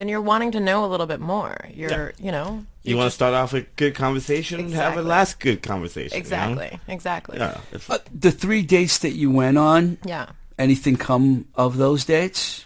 then 0.04 0.10
you're 0.10 0.20
wanting 0.22 0.52
to 0.52 0.60
know 0.60 0.84
a 0.84 0.88
little 0.88 1.06
bit 1.06 1.22
more. 1.22 1.56
You're 1.74 2.12
you 2.20 2.30
know 2.30 2.66
You 2.84 2.98
want 2.98 3.08
to 3.08 3.12
start 3.16 3.34
off 3.34 3.54
with 3.54 3.74
good 3.78 3.96
conversation, 3.96 4.70
have 4.74 4.98
a 4.98 5.02
last 5.02 5.40
good 5.40 5.62
conversation. 5.64 6.10
you 6.18 6.18
know? 6.18 6.20
exactly 6.20 6.80
exactly 6.90 7.38
Yeah. 7.38 7.58
Uh, 7.90 8.00
the 8.14 8.32
three 8.32 8.64
dates 8.64 8.98
that 9.00 9.12
you 9.14 9.32
went 9.32 9.58
on, 9.58 9.98
yeah. 10.04 10.32
anything 10.60 10.98
come 10.98 11.46
of 11.56 11.78
those 11.78 12.04
dates? 12.04 12.66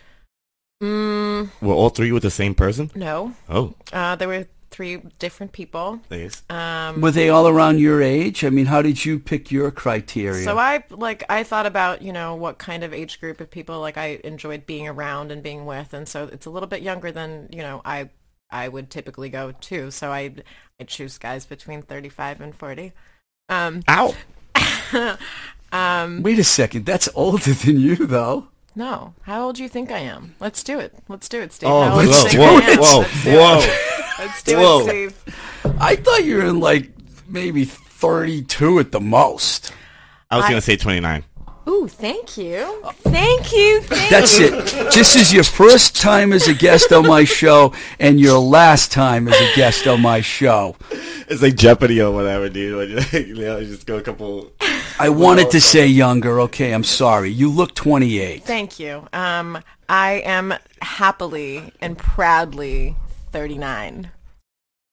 Mm, 0.82 1.50
Were 1.62 1.74
all 1.74 1.90
three 1.90 2.12
with 2.12 2.24
the 2.24 2.32
same 2.32 2.56
person? 2.56 2.90
no, 2.96 3.34
Oh, 3.50 3.76
uh, 3.94 4.16
there 4.16 4.28
were 4.28 4.48
three 4.70 4.98
different 5.20 5.52
people. 5.52 6.00
Yes. 6.10 6.44
Um, 6.50 7.02
Were 7.02 7.12
they 7.12 7.30
all 7.30 7.48
around 7.48 7.80
your 7.80 8.02
age? 8.02 8.44
I 8.44 8.50
mean, 8.50 8.66
how 8.66 8.82
did 8.82 9.06
you 9.06 9.20
pick 9.20 9.52
your 9.52 9.72
criteria? 9.72 10.44
So 10.44 10.58
I 10.58 10.84
like 10.90 11.24
I 11.30 11.44
thought 11.44 11.66
about 11.66 12.02
you 12.02 12.14
know 12.14 12.36
what 12.36 12.58
kind 12.58 12.84
of 12.84 12.94
age 12.94 13.20
group 13.20 13.42
of 13.42 13.50
people 13.50 13.80
like 13.80 13.98
I 13.98 14.20
enjoyed 14.24 14.66
being 14.66 14.88
around 14.88 15.32
and 15.32 15.42
being 15.42 15.66
with, 15.66 15.94
and 15.94 16.08
so 16.08 16.26
it's 16.32 16.46
a 16.46 16.50
little 16.50 16.68
bit 16.68 16.82
younger 16.82 17.12
than 17.12 17.50
you 17.52 17.60
know 17.60 17.82
I 17.86 18.10
I 18.52 18.68
would 18.68 18.90
typically 18.90 19.30
go 19.30 19.52
to. 19.52 19.92
So 19.92 20.12
I 20.12 20.34
I 20.80 20.84
choose 20.84 21.18
guys 21.18 21.46
between 21.46 21.82
thirty 21.82 22.10
five 22.10 22.42
and 22.42 22.54
forty. 22.56 22.94
Um, 23.50 23.82
Ow. 23.90 24.14
um, 25.72 26.22
Wait 26.22 26.40
a 26.40 26.44
second. 26.44 26.86
That's 26.86 27.08
older 27.16 27.54
than 27.54 27.80
you, 27.80 27.96
though. 27.96 28.50
no, 28.76 29.14
how 29.22 29.46
old 29.46 29.56
do 29.56 29.64
you 29.64 29.70
think 29.70 29.92
I 29.92 30.00
am? 30.00 30.36
Let's 30.40 30.64
do 30.64 30.80
it. 30.80 30.94
Let's 31.08 31.30
do 31.30 31.42
it, 31.42 31.54
Steve. 31.54 31.70
Oh, 31.70 31.84
how 31.84 31.96
old 32.00 32.08
let's 32.08 32.32
do 32.32 32.42
it. 32.42 32.80
Whoa, 32.80 33.04
whoa. 33.04 34.04
it. 34.20 34.26
Let's 34.26 34.44
do 34.44 34.58
Whoa. 34.58 34.80
it, 34.80 34.84
Steve. 35.14 35.36
I 35.80 35.96
thought 35.96 36.24
you 36.26 36.38
were 36.38 36.46
in 36.46 36.60
like 36.60 36.90
maybe 37.28 37.66
32 37.66 38.80
at 38.80 38.92
the 38.92 39.00
most. 39.00 39.72
I 40.30 40.38
was 40.38 40.46
I- 40.46 40.50
gonna 40.50 40.62
say 40.62 40.78
29. 40.78 41.24
Ooh, 41.70 41.86
thank 41.86 42.38
you, 42.38 42.82
thank 43.02 43.52
you, 43.52 43.82
thank 43.82 44.10
That's 44.10 44.40
you. 44.40 44.56
it. 44.58 44.94
This 44.94 45.18
is 45.18 45.34
your 45.34 45.44
first 45.44 45.98
time 45.98 46.32
as 46.32 46.48
a 46.48 46.54
guest 46.54 46.94
on 46.94 47.06
my 47.06 47.26
show 47.26 47.74
and 48.00 48.22
your 48.22 48.40
last 48.40 48.90
time 48.94 49.28
as 49.28 49.36
a 49.36 49.54
guest 49.54 49.86
on 49.86 50.02
my 50.02 50.22
show. 50.22 50.78
It's 51.28 51.42
like 51.42 51.56
Jeopardy 51.58 52.02
or 52.02 52.14
whatever, 52.14 52.48
dude. 52.48 52.78
When 52.78 52.90
you, 53.12 53.36
you 53.36 53.42
know, 53.44 53.62
just 53.66 53.86
go 53.86 53.98
a 53.98 54.02
couple. 54.02 54.50
I 54.98 55.10
wanted 55.10 55.52
to 55.52 55.60
say 55.60 55.86
younger. 55.88 56.40
Okay, 56.42 56.72
I'm 56.74 56.86
sorry. 56.86 57.32
You 57.32 57.50
look 57.52 57.76
28. 57.76 58.46
Thank 58.46 58.80
you. 58.80 59.06
Um, 59.12 59.62
I 59.90 60.22
am 60.24 60.54
happily 60.82 61.74
and 61.82 61.98
proudly 61.98 62.96
39. 63.38 64.10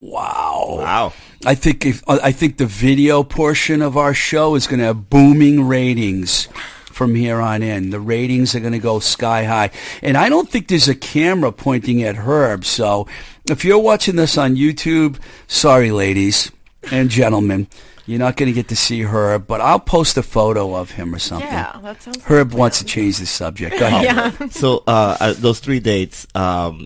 Wow. 0.03 0.77
Wow. 0.79 1.13
I 1.47 1.55
think 1.55 1.87
if 1.87 2.07
I 2.07 2.31
think 2.31 2.59
the 2.59 2.67
video 2.67 3.23
portion 3.23 3.81
of 3.81 3.97
our 3.97 4.13
show 4.13 4.55
is 4.55 4.67
going 4.67 4.81
to 4.81 4.85
have 4.85 5.09
booming 5.09 5.67
ratings 5.67 6.49
from 6.85 7.15
here 7.15 7.41
on 7.41 7.63
in. 7.63 7.89
The 7.89 8.01
ratings 8.01 8.55
are 8.55 8.61
going 8.61 8.75
to 8.75 8.79
go 8.79 8.99
sky 8.99 9.45
high. 9.45 9.71
And 10.03 10.19
I 10.19 10.29
don't 10.29 10.51
think 10.51 10.69
there's 10.69 10.89
a 10.89 10.95
camera 10.95 11.53
pointing 11.53 12.03
at 12.03 12.17
Herb. 12.17 12.67
So 12.67 13.09
if 13.49 13.65
you're 13.65 13.79
watching 13.79 14.17
this 14.17 14.37
on 14.37 14.57
YouTube, 14.57 15.19
sorry 15.47 15.91
ladies 15.91 16.53
and 16.93 17.09
gentlemen, 17.09 17.67
you're 18.05 18.19
not 18.19 18.37
going 18.37 18.49
to 18.49 18.53
get 18.53 18.69
to 18.69 18.77
see 18.77 19.05
Herb, 19.05 19.47
but 19.47 19.63
I'll 19.63 19.81
post 19.81 20.19
a 20.19 20.23
photo 20.23 20.75
of 20.75 20.91
him 20.91 21.15
or 21.15 21.19
something. 21.19 21.49
Yeah, 21.49 21.81
that 21.83 22.03
sounds. 22.03 22.23
Herb 22.25 22.53
wants 22.53 22.81
to 22.81 22.85
change 22.85 23.17
the 23.17 23.27
subject. 23.27 23.79
Go 23.79 23.87
ahead. 23.87 24.05
Yeah. 24.05 24.49
So 24.49 24.85
uh, 24.87 25.17
uh, 25.19 25.33
those 25.33 25.61
three 25.61 25.81
dates, 25.81 26.27
um, 26.35 26.85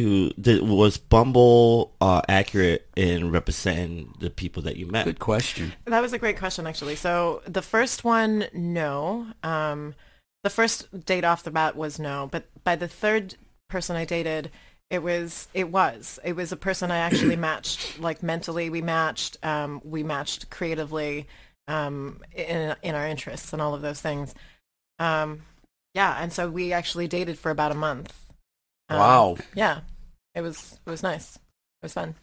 do 0.00 0.30
did, 0.40 0.62
was 0.62 0.96
Bumble 0.96 1.94
uh, 2.00 2.22
accurate 2.28 2.88
in 2.96 3.30
representing 3.30 4.14
the 4.18 4.30
people 4.30 4.62
that 4.62 4.76
you 4.76 4.86
met? 4.86 5.04
Good 5.04 5.18
question. 5.18 5.72
That 5.84 6.00
was 6.00 6.12
a 6.12 6.18
great 6.18 6.38
question, 6.38 6.66
actually. 6.66 6.96
So 6.96 7.42
the 7.46 7.62
first 7.62 8.04
one, 8.04 8.46
no. 8.52 9.26
Um, 9.42 9.94
the 10.42 10.50
first 10.50 11.04
date 11.04 11.24
off 11.24 11.42
the 11.42 11.50
bat 11.50 11.76
was 11.76 11.98
no, 11.98 12.28
but 12.30 12.44
by 12.64 12.76
the 12.76 12.88
third 12.88 13.36
person 13.68 13.96
I 13.96 14.04
dated, 14.04 14.50
it 14.88 15.02
was 15.02 15.48
it 15.54 15.70
was 15.70 16.18
it 16.24 16.34
was 16.34 16.50
a 16.52 16.56
person 16.56 16.90
I 16.90 16.98
actually 16.98 17.36
matched 17.48 18.00
like 18.00 18.22
mentally. 18.22 18.70
We 18.70 18.82
matched. 18.82 19.36
Um, 19.42 19.80
we 19.84 20.02
matched 20.02 20.50
creatively 20.50 21.26
um, 21.68 22.20
in 22.34 22.74
in 22.82 22.94
our 22.94 23.06
interests 23.06 23.52
and 23.52 23.60
all 23.60 23.74
of 23.74 23.82
those 23.82 24.00
things. 24.00 24.34
Um, 24.98 25.42
yeah, 25.94 26.16
and 26.20 26.32
so 26.32 26.48
we 26.48 26.72
actually 26.72 27.08
dated 27.08 27.38
for 27.38 27.50
about 27.50 27.72
a 27.72 27.76
month. 27.76 28.14
Um, 28.88 28.98
Wow. 28.98 29.36
Yeah, 29.54 29.80
it 30.34 30.40
was 30.42 30.78
it 30.86 30.90
was 30.90 31.02
nice. 31.02 31.36
It 31.36 31.84
was 31.84 31.92
fun. 31.92 32.14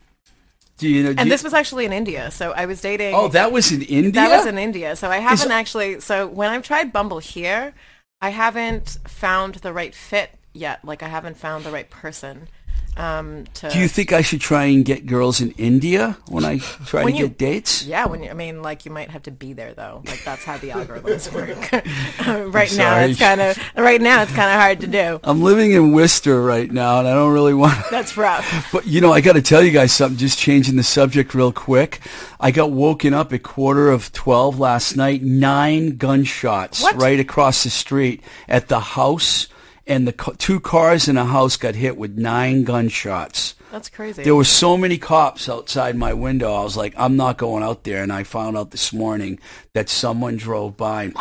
Do 0.77 0.87
you 0.87 1.03
know? 1.03 1.13
do 1.13 1.21
And 1.21 1.31
this 1.31 1.43
was 1.43 1.53
actually 1.53 1.85
in 1.85 1.93
India, 1.93 2.29
so 2.29 2.51
I 2.51 2.65
was 2.65 2.81
dating. 2.81 3.15
oh, 3.15 3.27
that 3.29 3.51
was 3.51 3.71
in 3.71 3.81
India. 3.81 4.11
That 4.11 4.37
was 4.37 4.45
in 4.45 4.57
India. 4.57 4.95
So 4.95 5.09
I 5.09 5.17
haven't 5.17 5.51
actually. 5.51 5.99
So 5.99 6.27
when 6.27 6.51
I've 6.51 6.63
tried 6.63 6.93
Bumble 6.93 7.19
here, 7.19 7.73
I 8.21 8.29
haven't 8.29 8.97
found 9.07 9.55
the 9.55 9.73
right 9.73 9.93
fit 9.95 10.31
yet. 10.53 10.85
Like 10.85 11.01
I 11.01 11.07
haven't 11.07 11.37
found 11.37 11.63
the 11.63 11.71
right 11.71 11.89
person. 11.89 12.47
Um, 12.97 13.45
to 13.55 13.69
Do 13.69 13.79
you 13.79 13.87
think 13.87 14.11
I 14.11 14.21
should 14.21 14.41
try 14.41 14.65
and 14.65 14.83
get 14.83 15.05
girls 15.05 15.39
in 15.39 15.51
India 15.51 16.17
when 16.29 16.43
I 16.43 16.57
try 16.57 17.03
When 17.03 17.13
to 17.13 17.19
you- 17.19 17.27
get 17.27 17.37
dates? 17.37 17.83
yeah, 17.85 18.05
when 18.07 18.23
you, 18.23 18.29
I 18.29 18.33
mean, 18.33 18.61
like 18.63 18.85
you 18.85 18.91
might 18.91 19.11
have 19.11 19.23
to 19.23 19.31
be 19.31 19.53
there 19.53 19.73
though. 19.73 20.01
Like 20.05 20.23
that's 20.23 20.43
how 20.43 20.57
the 20.57 20.69
algorithms 20.69 21.31
work. 21.33 22.51
right 22.53 22.75
now, 22.75 22.97
it's 22.99 23.19
kind 23.19 23.39
of 23.41 23.57
right 23.75 24.01
now 24.01 24.23
it's 24.23 24.31
kind 24.31 24.49
of 24.51 24.59
hard 24.59 24.79
to 24.81 24.87
do. 24.87 25.19
I'm 25.23 25.41
living 25.43 25.71
in 25.73 25.91
Worcester 25.93 26.41
right 26.41 26.69
now, 26.71 26.99
and 26.99 27.07
I 27.07 27.13
don't 27.13 27.33
really 27.33 27.53
want. 27.53 27.77
That's 27.91 28.17
rough. 28.17 28.45
But 28.71 28.87
you 28.87 28.99
know, 29.01 29.13
I 29.13 29.21
got 29.21 29.33
to 29.33 29.41
tell 29.41 29.61
you 29.63 29.71
guys 29.71 29.91
something. 29.91 30.17
Just 30.17 30.37
changing 30.39 30.75
the 30.75 30.83
subject 30.83 31.33
real 31.33 31.51
quick. 31.51 31.99
I 32.39 32.51
got 32.51 32.71
woken 32.71 33.13
up 33.13 33.31
at 33.33 33.43
quarter 33.43 33.89
of 33.91 34.11
twelve 34.11 34.59
last 34.59 34.95
night. 34.95 35.21
Nine 35.23 35.97
gunshots 35.97 36.81
What? 36.81 36.95
right 37.01 37.19
across 37.19 37.63
the 37.63 37.69
street 37.69 38.23
at 38.47 38.67
the 38.67 38.79
house, 38.79 39.47
and 39.87 40.07
the 40.07 40.13
ca- 40.13 40.33
two 40.37 40.59
cars 40.59 41.07
in 41.07 41.17
a 41.17 41.25
house 41.25 41.57
got 41.57 41.75
hit 41.75 41.97
with 41.97 42.17
nine 42.17 42.63
gunshots. 42.63 43.55
That's 43.71 43.89
crazy. 43.89 44.23
There 44.23 44.35
were 44.35 44.43
so 44.45 44.77
many 44.77 44.97
cops 44.97 45.49
outside 45.49 45.95
my 45.95 46.13
window. 46.13 46.53
I 46.53 46.63
was 46.63 46.77
like, 46.77 46.93
I'm 46.97 47.17
not 47.17 47.37
going 47.37 47.63
out 47.63 47.83
there. 47.83 48.01
And 48.03 48.13
I 48.13 48.23
found 48.23 48.57
out 48.57 48.71
this 48.71 48.93
morning 48.93 49.39
that 49.73 49.89
someone 49.89 50.37
drove 50.37 50.77
by. 50.77 51.03
And 51.03 51.13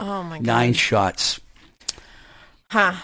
oh 0.00 0.22
my 0.22 0.38
god. 0.38 0.46
nine 0.46 0.72
shots. 0.72 1.40
Huh. 2.70 2.94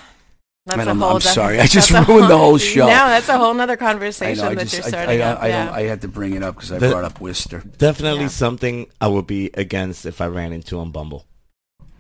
That's 0.66 0.81
And 0.81 0.88
I'm- 0.88 1.02
a 1.02 1.07
whole 1.07 1.14
I'm 1.16 1.20
diff- 1.20 1.33
sorry. 1.33 1.61
I 1.61 1.66
just 1.66 1.90
that's 1.90 2.09
a 2.09 2.12
ruined 2.12 2.31
the 2.31 2.37
whole 2.38 2.59
show. 2.59 2.87
No, 2.87 2.92
that's 3.09 3.28
a 3.28 3.38
whole 3.38 3.54
nother 3.54 3.72
I 3.74 3.76
conversation 3.76 4.44
know. 4.44 4.50
I 4.50 4.54
that 4.54 4.61
just, 4.62 4.74
you're 4.74 4.83
starting 4.83 5.22
I, 5.22 5.24
up. 5.24 5.42
I, 5.42 5.48
yeah. 5.48 5.64
don't, 5.66 5.74
I 5.74 5.83
had 5.83 6.00
to 6.02 6.09
bring 6.09 6.35
it 6.35 6.42
up 6.42 6.57
because 6.57 6.72
I 6.72 6.78
The- 6.78 6.90
brought 6.90 7.04
up 7.04 7.20
Worcester. 7.20 7.62
Definitely 7.78 8.22
Yeah. 8.22 8.28
something 8.28 8.87
I 9.00 9.09
would 9.09 9.26
be 9.26 9.50
against 9.54 10.04
if 10.07 10.20
I 10.20 10.26
ran 10.26 10.52
into 10.52 10.78
on 10.78 10.90
Bumble. 10.90 11.24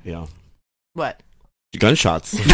You 0.04 0.12
know, 0.12 0.28
what? 0.94 1.22
Gunshots. 1.76 2.34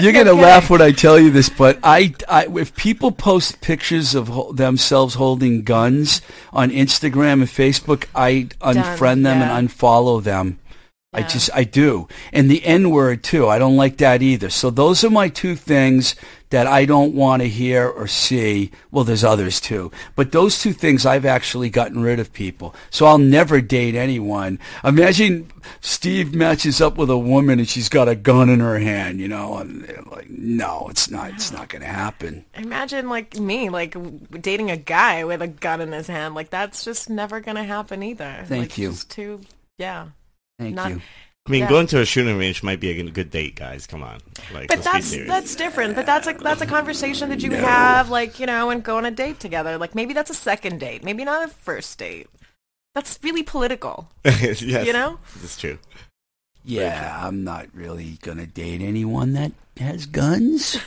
You're 0.00 0.12
gonna 0.12 0.30
Okay. 0.32 0.42
laugh 0.42 0.70
when 0.70 0.82
I 0.82 0.90
tell 0.90 1.18
you 1.18 1.30
this, 1.30 1.48
but 1.48 1.78
I, 1.82 2.14
I 2.28 2.46
if 2.56 2.74
people 2.74 3.12
post 3.12 3.60
pictures 3.60 4.14
of 4.14 4.28
ho- 4.28 4.52
themselves 4.52 5.14
holding 5.14 5.62
guns 5.62 6.20
on 6.52 6.70
Instagram 6.70 7.34
and 7.34 7.44
Facebook, 7.44 8.06
I 8.14 8.48
unfriend 8.60 9.22
them 9.22 9.40
yeah. 9.40 9.56
and 9.56 9.68
unfollow 9.68 10.22
them. 10.22 10.58
I 11.14 11.22
just 11.22 11.50
I 11.54 11.64
do, 11.64 12.08
and 12.32 12.50
the 12.50 12.64
N 12.64 12.90
word 12.90 13.22
too. 13.22 13.48
I 13.48 13.58
don't 13.58 13.76
like 13.76 13.98
that 13.98 14.22
either. 14.22 14.50
So 14.50 14.70
those 14.70 15.04
are 15.04 15.10
my 15.10 15.28
two 15.28 15.56
things 15.56 16.14
that 16.50 16.66
I 16.68 16.84
don't 16.84 17.14
want 17.14 17.42
to 17.42 17.48
hear 17.48 17.88
or 17.88 18.06
see. 18.06 18.70
Well, 18.92 19.02
there's 19.04 19.24
others 19.24 19.60
too, 19.60 19.90
but 20.14 20.30
those 20.32 20.60
two 20.60 20.72
things 20.72 21.04
I've 21.04 21.24
actually 21.24 21.68
gotten 21.70 22.02
rid 22.02 22.20
of 22.20 22.32
people. 22.32 22.74
So 22.90 23.06
I'll 23.06 23.18
never 23.18 23.60
date 23.60 23.94
anyone. 23.96 24.58
Imagine 24.84 25.50
Steve 25.80 26.34
matches 26.34 26.80
up 26.80 26.96
with 26.96 27.10
a 27.10 27.18
woman 27.18 27.58
and 27.58 27.68
she's 27.68 27.88
got 27.88 28.08
a 28.08 28.14
gun 28.14 28.48
in 28.48 28.60
her 28.60 28.78
hand. 28.78 29.20
You 29.20 29.28
know, 29.28 29.56
and 29.56 29.82
like, 30.10 30.30
no, 30.30 30.86
it's 30.90 31.10
not. 31.10 31.30
It's 31.30 31.50
not 31.50 31.68
going 31.68 31.82
to 31.82 31.88
happen. 31.88 32.44
Imagine 32.54 33.08
like 33.08 33.36
me, 33.38 33.68
like 33.68 33.96
dating 34.40 34.70
a 34.70 34.76
guy 34.76 35.24
with 35.24 35.42
a 35.42 35.48
gun 35.48 35.80
in 35.80 35.92
his 35.92 36.06
hand. 36.06 36.34
Like 36.34 36.50
that's 36.50 36.84
just 36.84 37.10
never 37.10 37.40
gonna 37.40 37.64
happen 37.64 38.02
either. 38.02 38.44
Thank 38.46 38.62
Like, 38.62 38.78
you. 38.78 38.92
Too, 39.08 39.40
yeah. 39.78 40.08
Thank 40.58 40.74
Not- 40.74 40.90
you. 40.90 41.00
I 41.46 41.50
mean, 41.50 41.60
Yeah. 41.62 41.68
going 41.68 41.86
to 41.88 42.00
a 42.00 42.06
shooting 42.06 42.38
range 42.38 42.62
might 42.62 42.80
be 42.80 42.88
a 42.90 43.10
good 43.10 43.30
date, 43.30 43.54
guys. 43.56 43.86
Come 43.86 44.02
on. 44.02 44.18
Like, 44.54 44.68
But 44.68 44.82
that's 44.82 45.14
that's 45.26 45.54
different. 45.54 45.94
But 45.94 46.06
that's 46.06 46.26
a 46.26 46.32
that's 46.32 46.62
a 46.62 46.66
conversation 46.66 47.28
that 47.28 47.42
you 47.42 47.50
have, 47.50 48.08
like 48.08 48.40
you 48.40 48.46
know, 48.46 48.70
and 48.70 48.82
go 48.82 48.96
on 48.96 49.04
a 49.04 49.10
date 49.10 49.40
together. 49.40 49.76
Like 49.76 49.94
maybe 49.94 50.14
that's 50.14 50.30
a 50.30 50.34
second 50.34 50.80
date, 50.80 51.04
maybe 51.04 51.22
not 51.22 51.44
a 51.44 51.48
first 51.48 51.98
date. 51.98 52.28
That's 52.94 53.18
really 53.22 53.42
political, 53.42 54.08
yes, 54.24 54.62
you 54.62 54.92
know. 54.92 55.18
it's 55.42 55.58
true. 55.58 55.78
Yeah, 56.64 57.20
I'm 57.26 57.44
not 57.44 57.66
really 57.74 58.18
going 58.22 58.38
to 58.38 58.46
date 58.46 58.80
anyone 58.80 59.34
that 59.34 59.52
has 59.76 60.06
guns. 60.06 60.78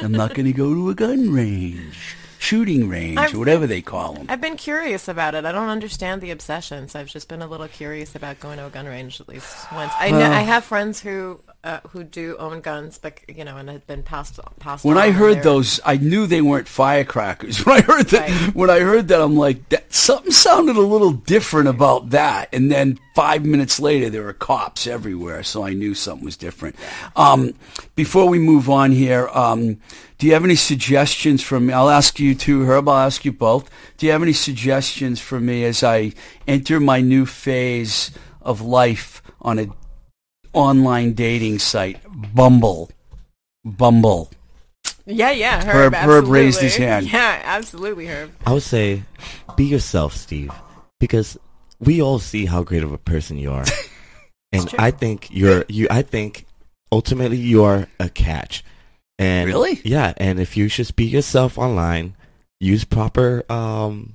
I'm 0.00 0.12
not 0.12 0.34
going 0.34 0.44
to 0.44 0.52
go 0.52 0.74
to 0.74 0.90
a 0.90 0.94
gun 0.94 1.32
range, 1.32 2.16
shooting 2.42 2.88
range, 2.88 3.18
I've- 3.18 3.36
or 3.36 3.38
whatever 3.38 3.66
they 3.68 3.80
call 3.82 4.14
them. 4.14 4.26
I've 4.28 4.40
been 4.40 4.56
curious 4.56 5.06
about 5.06 5.34
it. 5.36 5.44
I 5.44 5.52
don't 5.52 5.68
understand 5.68 6.20
the 6.20 6.32
obsession, 6.32 6.88
so 6.88 6.98
I've 6.98 7.06
just 7.06 7.28
been 7.28 7.40
a 7.40 7.46
little 7.46 7.68
curious 7.68 8.14
about 8.16 8.40
going 8.40 8.58
to 8.58 8.66
a 8.66 8.70
gun 8.70 8.86
range 8.86 9.20
at 9.20 9.28
least 9.28 9.54
once. 9.72 9.92
I 9.98 10.10
know, 10.10 10.18
I 10.20 10.40
have 10.40 10.64
friends 10.64 11.00
who 11.00 11.40
uh, 11.64 11.78
who 11.90 12.02
do 12.02 12.36
own 12.38 12.60
guns, 12.60 12.98
but 12.98 13.20
you 13.28 13.44
know, 13.44 13.56
and 13.56 13.68
had 13.68 13.86
been 13.86 14.02
passed 14.02 14.40
passed. 14.58 14.84
When 14.84 14.98
I 14.98 15.10
heard 15.12 15.42
those, 15.44 15.78
I 15.84 15.96
knew 15.96 16.26
they 16.26 16.42
weren't 16.42 16.66
firecrackers. 16.68 17.64
When 17.66 17.78
I 17.78 17.82
heard 17.82 18.06
that, 18.08 18.28
Right. 18.28 18.54
when 18.54 18.68
I 18.70 18.80
heard 18.80 19.08
that, 19.08 19.20
I'm 19.20 19.36
like, 19.36 19.68
that, 19.68 19.92
something 19.92 20.32
sounded 20.32 20.76
a 20.76 20.80
little 20.80 21.12
different 21.12 21.68
about 21.68 22.10
that. 22.10 22.48
And 22.52 22.70
then 22.72 22.98
five 23.14 23.44
minutes 23.44 23.78
later, 23.78 24.10
there 24.10 24.24
were 24.24 24.32
cops 24.32 24.86
everywhere, 24.88 25.42
so 25.44 25.62
I 25.64 25.72
knew 25.72 25.94
something 25.94 26.24
was 26.24 26.36
different. 26.36 26.74
Um, 27.14 27.54
before 27.94 28.28
we 28.28 28.38
move 28.40 28.68
on 28.68 28.90
here, 28.90 29.28
um, 29.28 29.78
do 30.18 30.26
you 30.26 30.32
have 30.34 30.44
any 30.44 30.56
suggestions 30.56 31.42
for 31.42 31.60
me? 31.60 31.72
I'll 31.72 31.90
ask 31.90 32.18
you 32.18 32.34
too, 32.34 32.64
Herb. 32.64 32.88
I'll 32.88 33.06
ask 33.06 33.24
you 33.24 33.32
both. 33.32 33.70
Do 33.98 34.06
you 34.06 34.12
have 34.12 34.22
any 34.22 34.32
suggestions 34.32 35.20
for 35.20 35.38
me 35.38 35.64
as 35.64 35.82
I 35.84 36.12
enter 36.48 36.80
my 36.80 37.00
new 37.00 37.24
phase 37.26 38.10
of 38.40 38.60
life 38.60 39.22
on 39.40 39.58
a 39.60 39.66
online 40.52 41.14
dating 41.14 41.58
site, 41.58 41.98
Bumble? 42.34 42.90
Bumble. 43.64 44.30
Yeah, 45.06 45.30
yeah. 45.32 45.64
Herb- 45.64 45.94
Herb, 45.94 45.94
Herb 45.94 46.28
raised 46.28 46.60
his 46.60 46.76
hand. 46.76 47.06
Yeah, 47.12 47.40
absolutely, 47.44 48.06
Herb. 48.06 48.30
I 48.46 48.52
would 48.52 48.62
say, 48.62 49.02
be 49.56 49.64
yourself, 49.64 50.14
Steve, 50.14 50.52
because 51.00 51.36
we 51.80 52.00
all 52.00 52.18
see 52.18 52.46
how 52.46 52.62
great 52.62 52.82
of 52.82 52.92
a 52.92 52.98
person 52.98 53.36
you 53.38 53.52
are, 53.52 53.64
and 54.52 54.68
true. 54.68 54.78
I 54.78 54.90
think 54.90 55.28
you're 55.30 55.64
you. 55.68 55.88
I 55.90 56.02
think 56.02 56.46
ultimately 56.90 57.38
you 57.38 57.64
are 57.64 57.88
a 57.98 58.08
catch. 58.08 58.64
And 59.18 59.48
Really? 59.48 59.80
Yeah, 59.84 60.14
and 60.16 60.40
if 60.40 60.56
you 60.56 60.68
just 60.68 60.96
be 60.96 61.04
yourself 61.04 61.58
online, 61.58 62.16
use 62.60 62.84
proper 62.84 63.44
um, 63.50 64.14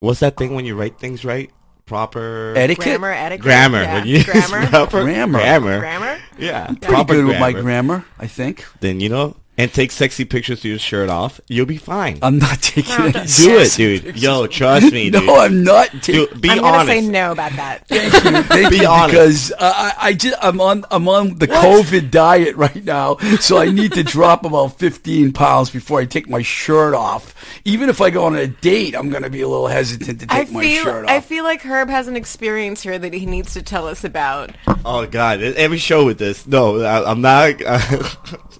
what's 0.00 0.20
that 0.20 0.36
thing 0.36 0.54
when 0.54 0.64
you 0.64 0.74
write 0.76 0.98
things 0.98 1.24
right? 1.24 1.50
Proper 1.88 2.52
Etiquette. 2.56 2.84
Grammar, 3.00 3.10
etiquette. 3.12 3.42
grammar. 3.42 3.82
Yeah. 3.82 3.94
When 3.94 4.06
you 4.06 4.16
use 4.18 4.24
grammar. 4.26 4.66
proper 4.68 5.02
Grammar. 5.04 5.38
grammar. 5.40 5.78
grammar. 5.80 6.18
Yeah, 6.38 6.66
Pretty 6.66 6.86
proper 6.86 7.14
good 7.14 7.24
with 7.26 7.40
my 7.40 7.52
grammar. 7.52 7.62
grammar, 7.62 8.04
I 8.18 8.26
think. 8.26 8.64
Then 8.80 9.00
you 9.00 9.08
know, 9.08 9.36
and 9.58 9.72
take 9.74 9.90
sexy 9.90 10.24
pictures 10.24 10.60
with 10.60 10.64
your 10.66 10.78
shirt 10.78 11.10
off. 11.10 11.40
You'll 11.48 11.66
be 11.66 11.76
fine. 11.76 12.18
I'm 12.22 12.38
not 12.38 12.62
taking 12.62 12.96
No, 12.96 13.04
any 13.06 13.12
don't- 13.12 13.26
it, 13.26 13.72
dude. 13.76 14.02
pictures. 14.04 14.22
Yo, 14.22 14.46
trust 14.46 14.92
me, 14.92 15.10
dude. 15.10 15.26
No, 15.26 15.40
I'm 15.40 15.64
not 15.64 15.90
taking. 16.00 16.26
Dude, 16.26 16.40
be 16.40 16.50
I'm 16.50 16.58
gonna 16.58 16.78
honest. 16.78 16.88
say 16.88 17.00
no 17.02 17.32
about 17.32 17.52
that. 17.52 17.86
Thank 17.88 18.14
you. 18.14 18.70
Be 18.70 18.76
you, 18.78 18.86
honest. 18.88 19.10
because 19.10 19.52
uh, 19.52 19.56
I, 19.60 19.94
I 20.08 20.12
just 20.14 20.36
I'm 20.40 20.60
on 20.60 20.84
I'm 20.90 21.08
on 21.08 21.38
the 21.38 21.48
COVID 21.48 22.10
diet 22.10 22.56
right 22.56 22.84
now, 22.84 23.16
so 23.40 23.58
I 23.58 23.70
need 23.70 23.92
to 23.92 24.04
drop 24.04 24.44
about 24.44 24.78
15 24.78 25.32
pounds 25.32 25.70
before 25.70 26.00
I 26.00 26.04
take 26.06 26.28
my 26.28 26.40
shirt 26.42 26.94
off. 26.94 27.34
Even 27.64 27.88
if 27.88 28.00
I 28.00 28.10
go 28.10 28.24
on 28.26 28.36
a 28.36 28.46
date, 28.46 28.94
I'm 28.94 29.08
going 29.10 29.22
to 29.22 29.30
be 29.30 29.40
a 29.40 29.48
little 29.48 29.66
hesitant 29.68 30.20
to 30.20 30.26
I 30.30 30.44
take 30.44 30.52
my 30.52 30.62
feel 30.62 30.84
shirt 30.84 31.04
off. 31.06 31.10
I 31.10 31.20
feel 31.20 31.42
like 31.44 31.62
Herb 31.62 31.88
has 31.88 32.06
an 32.08 32.14
experience 32.16 32.82
here 32.82 32.98
that 32.98 33.12
he 33.12 33.26
needs 33.26 33.54
to 33.54 33.62
tell 33.62 33.86
us 33.88 34.04
about. 34.04 34.50
Oh 34.84 35.06
God! 35.06 35.42
Every 35.42 35.78
show 35.78 36.04
with 36.06 36.18
this. 36.18 36.46
No, 36.46 36.80
I, 36.80 37.10
I'm 37.10 37.20
not. 37.20 37.54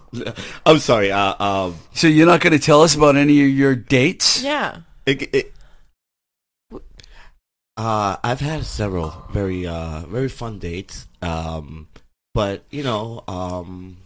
I'm 0.66 0.78
sorry. 0.78 1.12
Uh, 1.12 1.34
um, 1.42 1.76
so 1.92 2.06
you're 2.06 2.26
not 2.26 2.40
going 2.40 2.52
to 2.52 2.58
tell 2.58 2.82
us 2.82 2.94
about 2.94 3.16
any 3.16 3.42
of 3.42 3.50
your 3.50 3.74
dates? 3.74 4.42
Yeah. 4.42 4.78
it, 5.06 5.34
it, 5.34 5.52
uh, 7.76 8.16
I've 8.24 8.40
had 8.40 8.64
several 8.64 9.24
very, 9.30 9.66
uh, 9.66 10.00
very 10.06 10.28
fun 10.28 10.58
dates. 10.58 11.06
Um, 11.22 11.88
but 12.34 12.64
you 12.70 12.82
know, 12.82 13.24
um, 13.28 13.98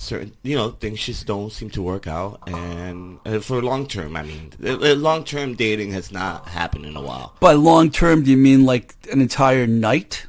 certain, 0.00 0.32
you 0.42 0.56
know, 0.56 0.70
things 0.70 1.04
just 1.04 1.26
don't 1.26 1.52
seem 1.52 1.70
to 1.70 1.82
work 1.82 2.06
out. 2.06 2.40
And 2.46 3.20
uh, 3.24 3.40
for 3.40 3.62
long 3.62 3.86
term, 3.86 4.16
I 4.16 4.22
mean, 4.22 4.52
long 4.60 5.24
term 5.24 5.54
dating 5.54 5.92
has 5.92 6.10
not 6.10 6.48
happened 6.48 6.86
in 6.86 6.96
a 6.96 7.00
while. 7.00 7.36
By 7.40 7.52
long 7.52 7.90
term, 7.90 8.24
do 8.24 8.30
you 8.30 8.36
mean 8.36 8.64
like 8.64 8.94
an 9.12 9.20
entire 9.20 9.66
night? 9.66 10.26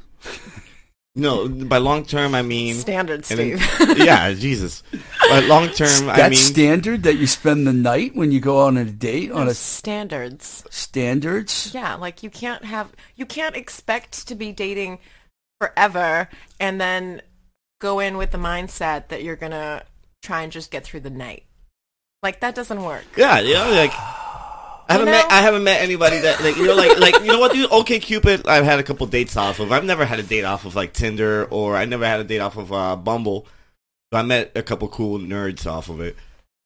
No, 1.14 1.46
by 1.46 1.76
long 1.76 2.06
term, 2.06 2.34
I 2.34 2.40
mean. 2.40 2.74
Standard, 2.76 3.26
and 3.30 3.38
then- 3.38 3.58
Steve. 3.58 3.98
yeah, 3.98 4.32
Jesus. 4.32 4.82
By 5.28 5.40
long 5.40 5.68
term, 5.68 6.06
That's 6.06 6.20
I 6.20 6.28
mean. 6.30 6.38
standard 6.38 7.02
that 7.02 7.16
you 7.16 7.26
spend 7.26 7.66
the 7.66 7.72
night 7.74 8.16
when 8.16 8.32
you 8.32 8.40
go 8.40 8.60
on 8.60 8.78
a 8.78 8.84
date 8.86 9.30
on 9.30 9.46
a 9.46 9.52
standards. 9.54 10.64
standards. 10.70 11.72
Yeah, 11.74 11.96
like 11.96 12.22
you 12.22 12.30
can't 12.30 12.64
have 12.64 12.92
you 13.14 13.26
can't 13.26 13.54
expect 13.56 14.26
to 14.28 14.34
be 14.34 14.52
dating 14.52 15.00
forever 15.60 16.28
and 16.58 16.80
then 16.80 17.20
go 17.80 18.00
in 18.00 18.16
with 18.16 18.30
the 18.30 18.38
mindset 18.38 19.08
that 19.08 19.22
you're 19.22 19.36
gonna 19.36 19.82
try 20.22 20.42
and 20.42 20.50
just 20.50 20.70
get 20.70 20.82
through 20.84 21.00
the 21.00 21.10
night. 21.10 21.44
Like 22.22 22.40
that 22.40 22.54
doesn't 22.54 22.82
work. 22.82 23.04
Yeah, 23.18 23.38
you 23.40 23.52
know, 23.52 23.70
like 23.72 23.92
I 24.92 24.94
haven't 24.94 25.06
You 25.08 25.12
met? 25.12 25.32
I 25.32 25.40
haven't 25.42 25.64
met 25.64 25.80
anybody 25.82 26.18
that 26.20 26.42
like 26.42 26.56
you 26.56 26.66
know 26.66 26.74
like 26.74 26.98
like 26.98 27.20
you 27.20 27.26
know 27.28 27.38
what 27.40 27.52
dude 27.52 27.70
OkCupid 27.70 28.46
I've 28.46 28.64
had 28.64 28.78
a 28.78 28.82
couple 28.82 29.06
dates 29.06 29.36
off 29.36 29.58
of 29.60 29.72
I've 29.72 29.84
never 29.84 30.04
had 30.04 30.18
a 30.18 30.22
date 30.22 30.44
off 30.44 30.64
of 30.64 30.74
like 30.74 30.92
Tinder 30.92 31.44
or 31.46 31.76
I 31.76 31.84
never 31.84 32.06
had 32.06 32.20
a 32.20 32.24
date 32.24 32.40
off 32.40 32.56
of 32.56 32.72
uh, 32.72 32.96
Bumble 32.96 33.46
but 34.10 34.18
I 34.18 34.22
met 34.22 34.52
a 34.54 34.62
couple 34.62 34.88
cool 34.88 35.18
nerds 35.18 35.66
off 35.66 35.88
of 35.88 36.00
it 36.00 36.16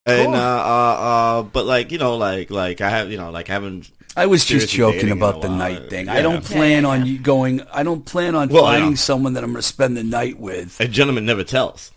and 0.05 0.27
Cool. 0.27 0.35
uh, 0.35 0.39
uh 0.39 0.97
uh 1.39 1.43
but 1.43 1.65
like 1.65 1.91
you 1.91 1.97
know 1.97 2.17
like 2.17 2.49
like 2.51 2.81
I 2.81 2.89
have 2.89 3.11
you 3.11 3.17
know 3.17 3.31
like 3.31 3.49
I 3.49 3.53
haven't 3.53 3.89
I 4.15 4.25
was 4.25 4.43
just 4.45 4.69
joking 4.69 5.11
about 5.11 5.43
the 5.43 5.49
night 5.49 5.91
thing. 5.91 6.09
I 6.09 6.23
don't 6.23 6.43
plan 6.43 6.83
yeah, 6.83 6.89
on 6.89 6.99
yeah. 7.05 7.11
you 7.11 7.19
going. 7.19 7.61
I 7.71 7.83
don't 7.83 8.03
plan 8.03 8.33
on 8.33 8.49
Well, 8.49 8.63
finding 8.63 8.95
someone 8.95 9.33
that 9.33 9.43
I'm 9.43 9.51
going 9.51 9.61
to 9.61 9.67
spend 9.67 9.95
the 9.95 10.03
night 10.03 10.39
with. 10.39 10.79
a 10.81 10.87
gentleman 10.87 11.25
never 11.27 11.43
tells 11.43 11.91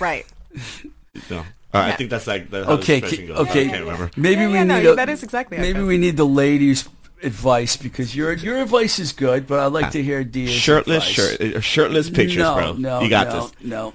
Right. 0.00 0.26
no 1.30 1.44
Uh, 1.76 1.86
I 1.88 1.92
think 1.92 2.10
that's 2.10 2.26
like 2.26 2.50
the, 2.50 2.64
how 2.64 2.72
Okay, 2.74 3.00
the 3.00 3.06
expression 3.06 3.28
ca- 3.28 3.34
goes. 3.34 3.48
okay. 3.50 3.66
I 3.66 3.68
can't 3.70 3.80
remember. 3.84 4.10
Maybe 4.16 4.40
Yeah, 4.42 4.46
we 4.48 4.54
yeah, 4.54 4.64
need 4.64 4.82
no, 4.84 4.92
a, 4.92 4.96
that 4.96 5.08
is 5.08 5.22
exactly 5.22 5.58
maybe 5.58 5.80
we 5.82 5.98
need 5.98 6.16
the 6.16 6.26
ladies' 6.26 6.88
advice 7.22 7.76
because 7.76 8.14
your 8.14 8.32
your 8.34 8.58
advice 8.62 8.98
is 8.98 9.12
good, 9.12 9.46
but 9.46 9.58
I'd 9.60 9.72
like 9.72 9.90
to 9.92 10.02
hear 10.02 10.22
Dia's 10.24 10.50
Shirtless 10.52 11.08
advice. 11.08 11.38
shirt, 11.38 11.56
uh, 11.56 11.60
shirtless 11.60 12.10
pictures, 12.10 12.38
no, 12.38 12.54
bro. 12.54 12.72
No, 12.74 13.00
you 13.00 13.08
got 13.08 13.28
no, 13.28 13.40
this. 13.40 13.52
No, 13.62 13.94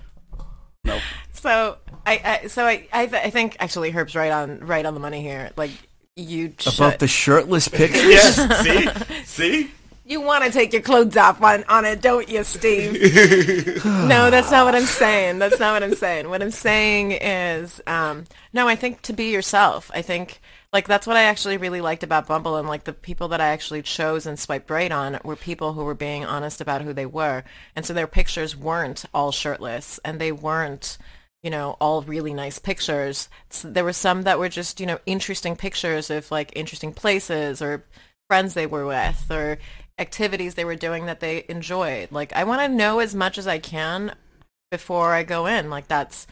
no. 0.83 0.99
So 1.33 1.77
I, 2.05 2.41
I 2.43 2.47
so 2.47 2.65
I 2.65 2.87
I, 2.91 3.05
th- 3.07 3.23
I 3.25 3.29
think 3.29 3.57
actually 3.59 3.91
Herb's 3.91 4.15
right 4.15 4.31
on 4.31 4.59
right 4.59 4.85
on 4.85 4.93
the 4.93 4.99
money 4.99 5.21
here. 5.21 5.51
Like 5.55 5.71
you 6.15 6.47
About 6.47 6.73
should, 6.93 6.99
the 6.99 7.07
shirtless 7.07 7.67
pictures. 7.79 8.03
Yes. 8.05 8.63
see, 8.63 9.23
see. 9.25 9.71
You 10.11 10.21
want 10.21 10.43
to 10.43 10.51
take 10.51 10.73
your 10.73 10.81
clothes 10.81 11.17
off 11.17 11.41
on 11.41 11.63
on 11.69 11.85
it, 11.85 12.01
don't 12.01 12.29
you, 12.29 12.43
Steve? 12.43 12.93
no, 13.85 14.29
that's 14.29 14.51
not 14.51 14.65
what 14.65 14.75
I'm 14.75 14.83
saying. 14.83 15.39
That's 15.39 15.59
not 15.59 15.73
what 15.73 15.83
I'm 15.83 15.95
saying. 15.95 16.29
What 16.29 16.41
I'm 16.41 16.51
saying 16.51 17.13
is, 17.13 17.81
um, 17.87 18.25
no, 18.53 18.67
I 18.67 18.75
think 18.75 19.01
to 19.03 19.13
be 19.13 19.31
yourself. 19.31 19.89
I 19.93 20.01
think 20.01 20.41
like 20.73 20.87
that's 20.87 21.07
what 21.07 21.17
I 21.17 21.23
actually 21.23 21.57
really 21.57 21.81
liked 21.81 22.03
about 22.03 22.27
Bumble, 22.27 22.57
and 22.57 22.67
like 22.67 22.83
the 22.83 22.93
people 22.93 23.29
that 23.29 23.41
I 23.41 23.47
actually 23.47 23.81
chose 23.81 24.25
and 24.25 24.37
swiped 24.37 24.69
right 24.69 24.91
on 24.91 25.19
were 25.23 25.35
people 25.35 25.73
who 25.73 25.85
were 25.85 25.95
being 25.95 26.25
honest 26.25 26.61
about 26.61 26.81
who 26.81 26.93
they 26.93 27.05
were, 27.05 27.43
and 27.75 27.85
so 27.85 27.93
their 27.93 28.07
pictures 28.07 28.55
weren't 28.55 29.05
all 29.13 29.31
shirtless, 29.31 29.99
and 30.03 30.19
they 30.19 30.31
weren't 30.31 30.97
you 31.43 31.49
know, 31.49 31.75
all 31.81 32.03
really 32.03 32.35
nice 32.35 32.59
pictures. 32.59 33.27
S 33.49 33.65
there 33.67 33.83
were 33.83 33.93
some 33.93 34.21
that 34.23 34.37
were 34.37 34.47
just, 34.47 34.79
you 34.79 34.85
know, 34.85 34.99
interesting 35.07 35.55
pictures 35.55 36.11
of 36.11 36.29
like 36.29 36.51
interesting 36.55 36.93
places 36.93 37.63
or 37.63 37.83
friends 38.31 38.53
they 38.53 38.65
were 38.65 38.85
with 38.85 39.29
or 39.29 39.57
activities 40.01 40.55
they 40.55 40.65
were 40.65 40.75
doing 40.75 41.05
that 41.05 41.21
they 41.21 41.45
enjoyed. 41.47 42.11
Like 42.11 42.33
I 42.33 42.43
want 42.43 42.61
to 42.61 42.67
know 42.67 42.99
as 42.99 43.15
much 43.15 43.37
as 43.37 43.47
I 43.47 43.59
can 43.59 44.15
before 44.69 45.13
I 45.13 45.23
go 45.23 45.45
in. 45.45 45.69
Like 45.69 45.87
that's 45.87 46.27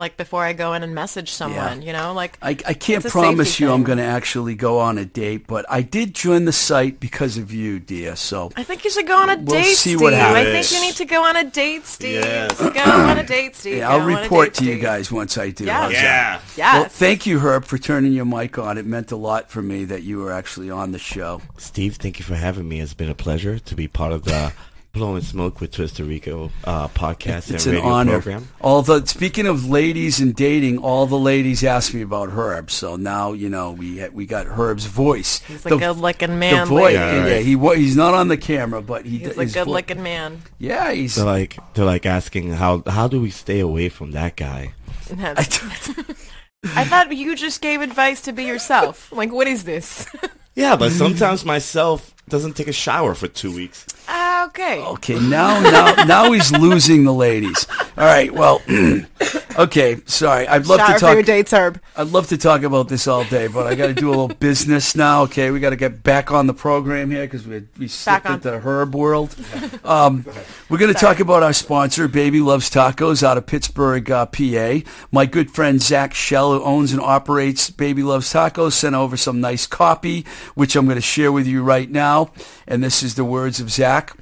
like 0.00 0.16
before 0.16 0.44
I 0.44 0.52
go 0.52 0.74
in 0.74 0.84
and 0.84 0.94
message 0.94 1.32
someone, 1.32 1.82
you 1.82 1.92
know, 1.92 2.12
like 2.12 2.38
I, 2.40 2.50
I 2.50 2.74
can't 2.74 3.04
promise 3.04 3.48
safety 3.48 3.64
you 3.64 3.72
I'm 3.72 3.82
going 3.82 3.98
to 3.98 4.04
actually 4.04 4.54
go 4.54 4.78
on 4.78 4.96
a 4.96 5.04
date, 5.04 5.48
but 5.48 5.66
I 5.68 5.82
did 5.82 6.14
join 6.14 6.44
the 6.44 6.52
site 6.52 7.00
because 7.00 7.36
of 7.36 7.52
you, 7.52 7.80
Dia. 7.80 8.14
So 8.14 8.52
I 8.54 8.62
think 8.62 8.84
you 8.84 8.90
should 8.90 9.08
go 9.08 9.16
on 9.20 9.28
a 9.28 9.34
We'll 9.34 9.46
date, 9.60 9.64
see 9.64 9.94
Steve. 9.94 10.00
what 10.00 10.14
I 10.14 10.44
think 10.44 10.70
you 10.70 10.80
need 10.82 10.94
to 10.94 11.04
go 11.04 11.24
on 11.24 11.34
a 11.34 11.50
date, 11.50 11.84
Steve. 11.84 12.14
Yes. 12.22 12.60
Go 12.60 12.80
on 12.80 13.18
a 13.18 13.26
date, 13.26 13.56
Steve. 13.56 13.78
yeah, 13.78 13.90
I'll 13.90 13.98
Go 13.98 14.04
on 14.04 14.12
a 14.12 14.22
report 14.22 14.54
date, 14.54 14.54
to 14.54 14.64
you 14.66 14.78
guys 14.78 15.10
once 15.10 15.36
I 15.36 15.50
do. 15.50 15.64
Yes. 15.64 15.82
How's? 15.82 15.92
Yeah. 15.94 16.40
Yes. 16.56 16.74
Well, 16.74 16.84
thank 16.90 17.26
you, 17.26 17.40
Herb, 17.40 17.64
for 17.64 17.76
turning 17.76 18.12
your 18.12 18.24
mic 18.24 18.56
on. 18.56 18.78
It 18.78 18.86
meant 18.86 19.10
a 19.10 19.16
lot 19.16 19.50
for 19.50 19.62
me 19.62 19.84
that 19.86 20.04
you 20.04 20.18
were 20.18 20.30
actually 20.30 20.70
on 20.70 20.92
the 20.92 21.00
show. 21.00 21.42
Steve, 21.56 21.96
thank 21.96 22.20
you 22.20 22.24
for 22.24 22.36
having 22.36 22.68
me. 22.68 22.80
It's 22.80 22.94
been 22.94 23.10
a 23.10 23.16
pleasure 23.16 23.58
to 23.58 23.74
be 23.74 23.88
part 23.88 24.12
of 24.12 24.22
the 24.22 24.52
Blowing 24.92 25.22
Smoke 25.22 25.60
with 25.60 25.70
Twisted 25.70 26.06
Rico 26.06 26.50
uh, 26.64 26.88
podcast 26.88 27.50
It's 27.52 27.66
and 27.66 27.76
an 27.76 27.82
radio 27.82 27.88
honor. 27.92 28.12
program. 28.12 28.48
Although 28.60 29.04
speaking 29.04 29.46
of 29.46 29.68
ladies 29.68 30.18
and 30.18 30.34
dating, 30.34 30.78
all 30.78 31.06
the 31.06 31.18
ladies 31.18 31.62
asked 31.62 31.94
me 31.94 32.02
about 32.02 32.30
Herb, 32.30 32.70
so 32.70 32.96
now 32.96 33.32
you 33.32 33.48
know 33.48 33.70
we 33.72 34.08
we 34.08 34.26
got 34.26 34.46
Herb's 34.46 34.86
voice. 34.86 35.40
He's 35.40 35.64
a 35.66 35.68
The- 35.68 35.76
good-looking 35.76 36.30
The 36.30 36.36
man. 36.36 36.66
voice, 36.66 36.82
ladies. 36.96 36.98
Yeah, 36.98 37.26
yeah, 37.26 37.38
he 37.38 37.54
wa- 37.54 37.74
he's 37.74 37.94
not 37.96 38.14
on 38.14 38.28
the 38.28 38.36
camera, 38.36 38.82
but 38.82 39.04
he 39.04 39.18
He's 39.18 39.28
d- 39.28 39.34
a 39.36 39.42
his 39.42 39.54
vo- 39.54 39.64
good-looking 39.64 40.02
man. 40.02 40.42
Yeah, 40.58 40.90
he's. 40.92 41.14
They're 41.14 41.24
like 41.24 41.58
they're 41.74 41.84
like 41.84 42.04
asking 42.06 42.52
how 42.54 42.82
how 42.86 43.06
do 43.08 43.20
we 43.20 43.30
stay 43.30 43.60
away 43.60 43.90
from 43.90 44.12
that 44.12 44.34
guy? 44.36 44.72
I 45.16 45.46
I 46.74 46.84
thought 46.84 47.14
you 47.16 47.36
just 47.36 47.60
gave 47.60 47.82
advice 47.82 48.22
to 48.22 48.32
be 48.32 48.44
yourself. 48.44 49.12
Like, 49.12 49.32
what 49.32 49.46
is 49.46 49.62
this? 49.64 50.08
Yeah, 50.56 50.74
but 50.74 50.90
sometimes 50.90 51.44
myself 51.44 52.12
doesn't 52.28 52.54
take 52.54 52.68
a 52.68 52.72
shower 52.72 53.14
for 53.14 53.28
two 53.28 53.54
weeks. 53.54 53.86
Ah, 54.08 54.46
okay. 54.46 54.82
Okay, 54.82 55.18
now 55.20 55.60
now 55.60 56.04
now 56.04 56.32
he's 56.32 56.50
losing 56.52 57.04
the 57.04 57.12
ladies. 57.12 57.66
All 57.96 58.04
right, 58.04 58.32
well, 58.32 58.62
okay, 59.58 60.00
sorry. 60.06 60.46
I'd 60.46 60.66
love 60.66 60.78
Shower 60.78 60.94
to 60.94 60.98
for 61.00 61.06
your 61.12 61.16
talk. 61.22 61.26
dates, 61.26 61.52
Herb. 61.52 61.80
I'd 61.96 62.08
love 62.08 62.28
to 62.28 62.38
talk 62.38 62.62
about 62.62 62.88
this 62.88 63.06
all 63.08 63.24
day, 63.24 63.48
but 63.48 63.66
I 63.66 63.74
got 63.74 63.88
to 63.88 63.94
do 63.94 64.08
a 64.08 64.10
little 64.10 64.28
business 64.28 64.94
now. 64.94 65.22
Okay, 65.22 65.50
we 65.50 65.58
got 65.60 65.70
to 65.70 65.76
get 65.76 66.02
back 66.04 66.30
on 66.30 66.46
the 66.46 66.54
program 66.54 67.10
here 67.10 67.24
because 67.24 67.46
we 67.46 67.64
we 67.78 67.88
slipped 67.88 68.26
on. 68.26 68.34
into 68.34 68.50
the 68.50 68.60
herb 68.60 68.94
world. 68.94 69.34
Um, 69.84 70.26
we're 70.68 70.76
going 70.76 70.92
to 70.92 70.98
talk 70.98 71.18
about 71.18 71.42
our 71.42 71.54
sponsor, 71.54 72.08
Baby 72.08 72.40
Loves 72.40 72.68
Tacos, 72.68 73.22
out 73.22 73.38
of 73.38 73.46
Pittsburgh, 73.46 74.10
uh, 74.10 74.26
PA. 74.26 74.80
My 75.10 75.24
good 75.24 75.50
friend 75.50 75.80
Zach 75.80 76.12
Shell, 76.12 76.52
who 76.52 76.62
owns 76.62 76.92
and 76.92 77.00
operates 77.00 77.70
Baby 77.70 78.02
Loves 78.02 78.30
Tacos, 78.30 78.72
sent 78.72 78.94
over 78.94 79.16
some 79.16 79.40
nice 79.40 79.66
copy, 79.66 80.26
which 80.54 80.76
I'm 80.76 80.84
going 80.84 80.96
to 80.96 81.00
share 81.00 81.32
with 81.32 81.46
you 81.46 81.62
right 81.62 81.90
now. 81.90 82.17
And 82.66 82.82
this 82.82 83.02
is 83.02 83.14
the 83.14 83.24
words 83.24 83.60
of 83.60 83.70
Zach. 83.70 84.16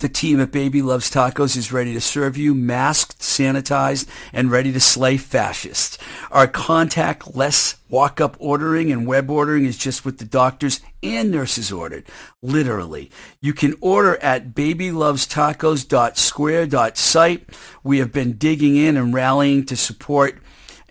The 0.00 0.08
team 0.08 0.40
at 0.40 0.50
Baby 0.50 0.82
Loves 0.82 1.08
Tacos 1.08 1.56
is 1.56 1.72
ready 1.72 1.94
to 1.94 2.00
serve 2.00 2.36
you, 2.36 2.52
masked, 2.52 3.20
sanitized, 3.20 4.08
and 4.32 4.50
ready 4.50 4.72
to 4.72 4.80
slay 4.80 5.16
fascists. 5.16 5.98
Our 6.32 6.48
contact-less 6.48 7.76
walk-up 7.88 8.36
ordering 8.40 8.90
and 8.90 9.06
web 9.06 9.30
ordering 9.30 9.66
is 9.66 9.78
just 9.78 10.04
what 10.04 10.18
the 10.18 10.24
doctors 10.24 10.80
and 11.02 11.30
nurses 11.30 11.70
ordered. 11.70 12.06
Literally. 12.42 13.08
You 13.40 13.54
can 13.54 13.76
order 13.80 14.16
at 14.16 14.52
babylovestacos.square.site. 14.52 17.48
We 17.84 17.98
have 17.98 18.12
been 18.12 18.32
digging 18.32 18.76
in 18.76 18.96
and 18.96 19.14
rallying 19.14 19.64
to 19.66 19.76
support 19.76 20.40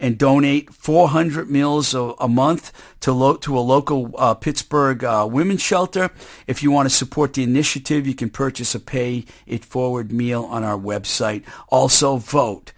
and 0.04 0.18
donate 0.18 0.74
400 0.74 1.50
meals 1.50 1.94
a, 1.96 2.14
a 2.20 2.28
month 2.28 2.74
to 3.00 3.14
lo- 3.14 3.38
to 3.38 3.58
a 3.58 3.62
local 3.62 4.14
uh, 4.18 4.34
Pittsburgh 4.34 5.02
uh, 5.02 5.26
women's 5.32 5.62
shelter. 5.62 6.12
If 6.46 6.62
you 6.62 6.72
want 6.72 6.90
to 6.90 6.96
support 6.96 7.32
the 7.34 7.44
initiative, 7.44 8.06
you 8.06 8.14
can 8.14 8.30
purchase 8.30 8.76
a 8.76 8.82
pay 8.82 9.24
it 9.48 9.64
forward 9.64 10.12
meal 10.12 10.44
on 10.44 10.62
our 10.62 10.78
website. 10.78 11.46
Also 11.70 12.18
vote. 12.18 12.74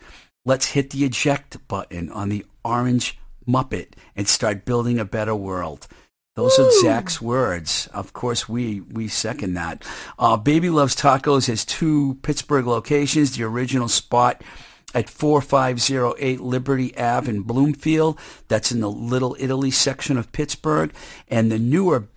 Let's 0.45 0.67
hit 0.67 0.91
the 0.91 1.03
eject 1.03 1.67
button 1.67 2.11
on 2.11 2.29
the 2.29 2.45
orange 2.63 3.17
Muppet 3.47 3.93
and 4.15 4.27
start 4.27 4.63
building 4.63 4.99
a 4.99 5.05
better 5.05 5.35
world. 5.35 5.87
Those 6.35 6.59
are 6.59 6.69
Zach's 6.81 7.19
words. 7.19 7.87
Of 7.91 8.13
course, 8.13 8.47
we, 8.47 8.81
we 8.81 9.07
second 9.07 9.55
that. 9.55 9.83
Uh, 10.19 10.37
Baby 10.37 10.69
Loves 10.69 10.95
Tacos 10.95 11.47
has 11.47 11.65
two 11.65 12.19
Pittsburgh 12.21 12.67
locations. 12.67 13.35
The 13.35 13.45
original 13.45 13.87
spot 13.87 14.43
at 14.95 15.09
4508 15.09 16.39
Liberty 16.39 16.97
Ave 16.97 17.29
in 17.29 17.41
Bloomfield. 17.41 18.17
That's 18.47 18.71
in 18.71 18.79
the 18.79 18.89
Little 18.89 19.35
Italy 19.39 19.69
section 19.69 20.17
of 20.17 20.31
Pittsburgh. 20.31 20.91
And 21.27 21.51
the 21.51 21.59
newer 21.59 22.07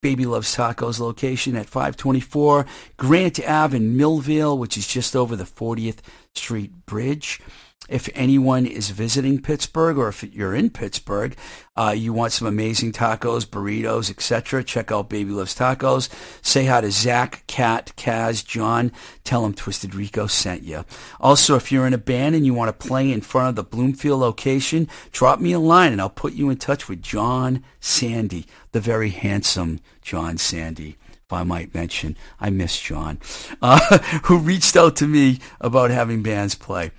Baby 0.00 0.24
Loves 0.24 0.56
Tacos 0.56 0.98
location 0.98 1.56
at 1.56 1.66
524 1.66 2.64
Grant 2.96 3.40
Ave 3.46 3.76
in 3.76 3.96
Millvale, 3.96 4.56
which 4.56 4.78
is 4.78 4.86
just 4.86 5.14
over 5.14 5.36
the 5.36 5.44
40th 5.44 5.98
Street 6.34 6.86
Bridge. 6.86 7.40
If 7.88 8.08
anyone 8.14 8.66
is 8.66 8.90
visiting 8.90 9.42
Pittsburgh 9.42 9.98
or 9.98 10.08
if 10.08 10.22
you're 10.22 10.54
in 10.54 10.70
Pittsburgh, 10.70 11.36
uh, 11.76 11.94
you 11.96 12.12
want 12.12 12.32
some 12.32 12.46
amazing 12.46 12.92
tacos, 12.92 13.44
burritos, 13.44 14.10
etc., 14.10 14.62
check 14.62 14.92
out 14.92 15.08
Baby 15.08 15.32
Loves 15.32 15.56
Tacos. 15.56 16.08
Say 16.40 16.66
hi 16.66 16.82
to 16.82 16.90
Zach, 16.92 17.42
Kat, 17.48 17.92
Kaz, 17.96 18.46
John. 18.46 18.92
Tell 19.24 19.42
them 19.42 19.54
Twisted 19.54 19.94
Rico 19.94 20.28
sent 20.28 20.62
you. 20.62 20.84
Also, 21.20 21.56
if 21.56 21.72
you're 21.72 21.86
in 21.86 21.94
a 21.94 21.98
band 21.98 22.36
and 22.36 22.46
you 22.46 22.54
want 22.54 22.68
to 22.68 22.86
play 22.86 23.10
in 23.10 23.22
front 23.22 23.48
of 23.48 23.56
the 23.56 23.64
Bloomfield 23.64 24.20
location, 24.20 24.86
drop 25.10 25.40
me 25.40 25.52
a 25.52 25.58
line 25.58 25.92
and 25.92 26.00
I'll 26.00 26.10
put 26.10 26.34
you 26.34 26.48
in 26.48 26.58
touch 26.58 26.88
with 26.88 27.02
John 27.02 27.64
Sandy, 27.80 28.46
the 28.70 28.80
very 28.80 29.10
handsome 29.10 29.80
John 30.02 30.38
Sandy 30.38 30.96
if 31.30 31.32
I 31.32 31.44
might 31.44 31.74
mention. 31.74 32.16
I 32.40 32.50
miss 32.50 32.80
John, 32.80 33.20
uh, 33.62 33.98
who 34.24 34.38
reached 34.38 34.76
out 34.76 34.96
to 34.96 35.06
me 35.06 35.38
about 35.60 35.90
having 35.90 36.22
bands 36.22 36.56
play. 36.56 36.90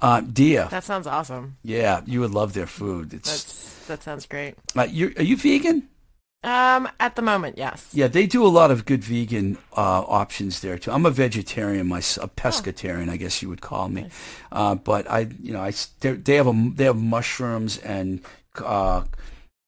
Uh, 0.00 0.20
Dia, 0.20 0.68
That 0.70 0.84
sounds 0.84 1.06
awesome. 1.06 1.56
yeah, 1.62 2.02
you 2.06 2.20
would 2.20 2.30
love 2.30 2.52
their 2.52 2.66
food. 2.68 3.12
It's 3.14 3.30
That's 3.30 3.86
that 3.86 4.02
sounds 4.02 4.26
great. 4.26 4.54
uh, 4.76 4.82
you 4.84 5.12
are 5.16 5.22
you 5.24 5.36
vegan? 5.36 5.88
Um, 6.44 6.88
at 7.00 7.16
the 7.16 7.22
moment, 7.22 7.58
yes. 7.58 7.88
Yeah, 7.92 8.06
they 8.06 8.26
do 8.28 8.46
a 8.46 8.48
lot 8.60 8.70
of 8.70 8.84
good 8.84 9.02
vegan 9.02 9.58
uh, 9.76 10.02
options 10.06 10.60
there 10.60 10.78
too. 10.78 10.92
I'm 10.92 11.04
a 11.04 11.10
vegetarian, 11.10 11.88
myself, 11.88 12.30
a 12.30 12.40
pescatarian, 12.40 13.08
I 13.10 13.16
guess 13.16 13.42
you 13.42 13.48
would 13.48 13.60
call 13.60 13.88
me. 13.88 14.06
Uh, 14.52 14.76
but 14.76 15.10
I, 15.10 15.26
you 15.42 15.52
know, 15.52 15.60
I 15.60 15.72
they 16.00 16.36
have 16.36 16.46
a 16.46 16.70
they 16.76 16.84
have 16.84 16.96
mushrooms 16.96 17.78
and 17.78 18.20
uh, 18.64 19.02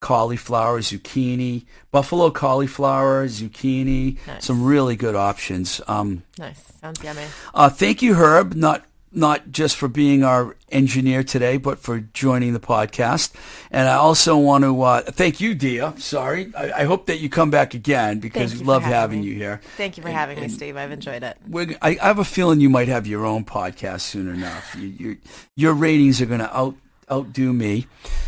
cauliflower, 0.01 0.79
zucchini, 0.79 1.65
buffalo 1.91 2.31
cauliflower, 2.31 3.27
zucchini, 3.27 4.17
Nice. 4.27 4.45
some 4.45 4.63
really 4.63 4.95
good 4.95 5.15
options. 5.15 5.81
Um, 5.87 6.23
Nice. 6.39 6.61
Sounds 6.79 7.03
yummy. 7.03 7.25
Uh, 7.53 7.69
thank 7.69 8.01
you, 8.01 8.13
Herb, 8.15 8.55
not 8.55 8.85
not 9.13 9.51
just 9.51 9.75
for 9.75 9.87
being 9.87 10.23
our 10.23 10.55
engineer 10.69 11.21
today, 11.23 11.57
but 11.57 11.79
for 11.79 11.99
joining 11.99 12.53
the 12.53 12.59
podcast. 12.59 13.33
And 13.69 13.89
I 13.89 13.95
also 13.95 14.37
want 14.37 14.63
to 14.63 14.81
uh, 14.81 15.01
thank 15.01 15.41
you, 15.41 15.53
Dia. 15.53 15.93
Sorry, 15.97 16.53
I, 16.55 16.71
I 16.71 16.83
hope 16.85 17.07
that 17.07 17.19
you 17.19 17.27
come 17.29 17.49
back 17.51 17.73
again 17.73 18.19
because 18.19 18.55
we 18.57 18.63
love 18.63 18.83
having 18.83 18.93
having 18.93 19.23
you 19.23 19.33
here. 19.35 19.59
Thank 19.75 19.97
you 19.97 20.03
for 20.03 20.09
And- 20.09 20.17
having 20.17 20.39
me, 20.39 20.47
Steve. 20.47 20.77
I've 20.77 20.91
enjoyed 20.91 21.23
it. 21.23 21.37
We're, 21.47 21.75
I, 21.81 21.97
I 22.01 22.07
have 22.07 22.19
a 22.19 22.23
feeling 22.23 22.61
you 22.61 22.69
might 22.69 22.87
have 22.87 23.05
your 23.05 23.25
own 23.25 23.43
podcast 23.45 24.01
soon 24.01 24.29
enough. 24.29 24.75
You, 24.75 24.87
you, 24.87 25.17
your 25.57 25.73
ratings 25.73 26.21
are 26.21 26.25
going 26.25 26.39
to 26.39 26.57
out 26.57 26.75
outdo 27.11 27.51
me. 27.51 27.87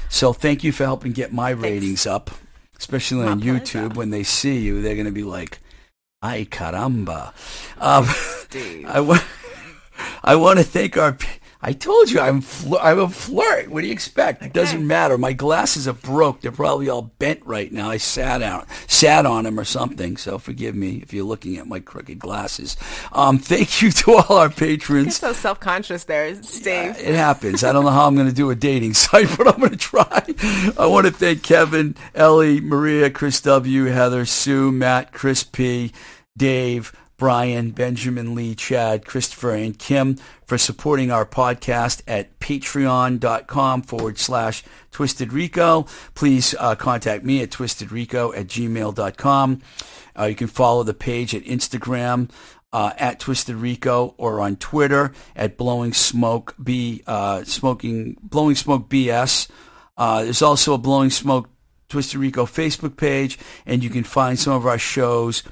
So 0.09 0.33
thank 0.33 0.63
you 0.63 0.71
for 0.73 0.83
helping 0.83 1.13
get 1.13 1.31
my 1.31 1.51
ratings 1.51 2.05
up, 2.05 2.29
especially 2.77 3.23
My 3.23 3.31
on 3.31 3.39
pleasure. 3.41 3.59
YouTube. 3.59 3.95
When 3.95 4.09
they 4.09 4.23
see 4.23 4.59
you, 4.59 4.81
they're 4.81 4.95
going 4.95 5.05
to 5.05 5.11
be 5.11 5.23
like, 5.23 5.59
"Ay 6.21 6.45
caramba!" 6.51 7.33
Um, 7.79 8.05
Steve. 8.49 8.85
I 8.87 8.99
I 10.23 10.35
want 10.35 10.59
to 10.59 10.63
thank 10.65 10.97
our. 10.97 11.17
I 11.65 11.71
told 11.71 12.11
you 12.11 12.19
I'm 12.19 12.41
fl- 12.41 12.75
I'm 12.81 12.99
a 12.99 13.07
flirt. 13.07 13.69
What 13.69 13.81
do 13.81 13.87
you 13.87 13.93
expect? 13.93 14.43
It 14.43 14.51
doesn't 14.51 14.85
matter. 14.85 15.17
My 15.17 15.31
glasses 15.31 15.87
are 15.87 15.93
broke. 15.93 16.41
They're 16.41 16.51
probably 16.51 16.89
all 16.89 17.03
bent 17.03 17.39
right 17.45 17.71
now. 17.71 17.89
I 17.89 17.95
sat 17.97 18.41
out, 18.41 18.67
sat 18.87 19.25
on 19.25 19.45
them 19.45 19.57
or 19.57 19.63
something. 19.63 20.17
So 20.17 20.37
forgive 20.37 20.75
me 20.75 20.97
if 20.97 21.13
you're 21.13 21.23
looking 21.23 21.55
at 21.57 21.65
my 21.67 21.79
crooked 21.79 22.19
glasses. 22.19 22.75
Um, 23.13 23.37
thank 23.39 23.81
you 23.81 23.91
to 23.91 24.11
all 24.15 24.37
our 24.37 24.47
You're 24.47 24.49
patrons. 24.51 25.15
so 25.15 25.31
self-conscious 25.31 26.03
there, 26.03 26.35
Steve. 26.43 26.97
It 26.99 27.15
happens. 27.15 27.63
I 27.63 27.71
don't 27.71 27.85
know 27.85 27.91
how 27.91 28.07
I'm 28.07 28.15
going 28.15 28.27
to 28.27 28.33
do 28.35 28.49
a 28.49 28.55
dating 28.55 28.93
site, 29.05 29.29
but 29.37 29.47
I'm 29.47 29.59
going 29.59 29.71
to 29.71 29.77
try. 29.77 30.21
I 30.77 30.85
want 30.85 31.05
to 31.07 31.13
thank 31.13 31.43
Kevin, 31.43 31.95
Ellie, 32.13 32.59
Maria, 32.59 33.09
Chris 33.09 33.39
W, 33.39 33.85
Heather, 33.85 34.25
Sue, 34.25 34.69
Matt, 34.69 35.13
Chris 35.13 35.43
P, 35.45 35.93
Dave, 36.35 36.91
Brian, 37.17 37.71
Benjamin 37.71 38.35
Lee, 38.35 38.55
Chad, 38.55 39.05
Christopher, 39.05 39.51
and 39.51 39.77
Kim 39.77 40.17
for 40.45 40.57
supporting 40.57 41.11
our 41.11 41.25
podcast 41.25 42.01
at 42.07 42.39
patreon.com 42.39 43.81
forward 43.83 44.17
slash 44.17 44.63
Twisted 44.91 45.31
Rico. 45.31 45.85
Please 46.15 46.55
uh, 46.59 46.75
contact 46.75 47.23
me 47.23 47.41
at 47.41 47.51
twistedrico 47.51 48.35
at 48.37 48.47
gmail.com. 48.47 49.61
Uh, 50.17 50.25
you 50.25 50.35
can 50.35 50.47
follow 50.47 50.83
the 50.83 50.93
page 50.93 51.33
at 51.33 51.43
Instagram 51.43 52.29
uh, 52.73 52.91
at 52.97 53.19
Twisted 53.19 53.55
Rico 53.55 54.15
or 54.17 54.41
on 54.41 54.55
Twitter 54.55 55.13
at 55.35 55.57
Blowing 55.57 55.93
Smoke 55.93 56.55
B 56.61 57.03
uh, 57.07 57.43
Smoking 57.43 58.17
Blowing 58.21 58.55
Smoke 58.55 58.89
BS. 58.89 59.49
Uh, 59.95 60.23
there's 60.23 60.41
also 60.41 60.73
a 60.73 60.77
Blowing 60.79 61.11
Smoke 61.11 61.49
Twisted 61.87 62.19
Rico 62.19 62.45
Facebook 62.45 62.97
page, 62.97 63.37
and 63.65 63.83
you 63.83 63.89
can 63.89 64.03
find 64.03 64.37
some 64.39 64.53
of 64.53 64.65
our 64.65 64.79
shows 64.79 65.43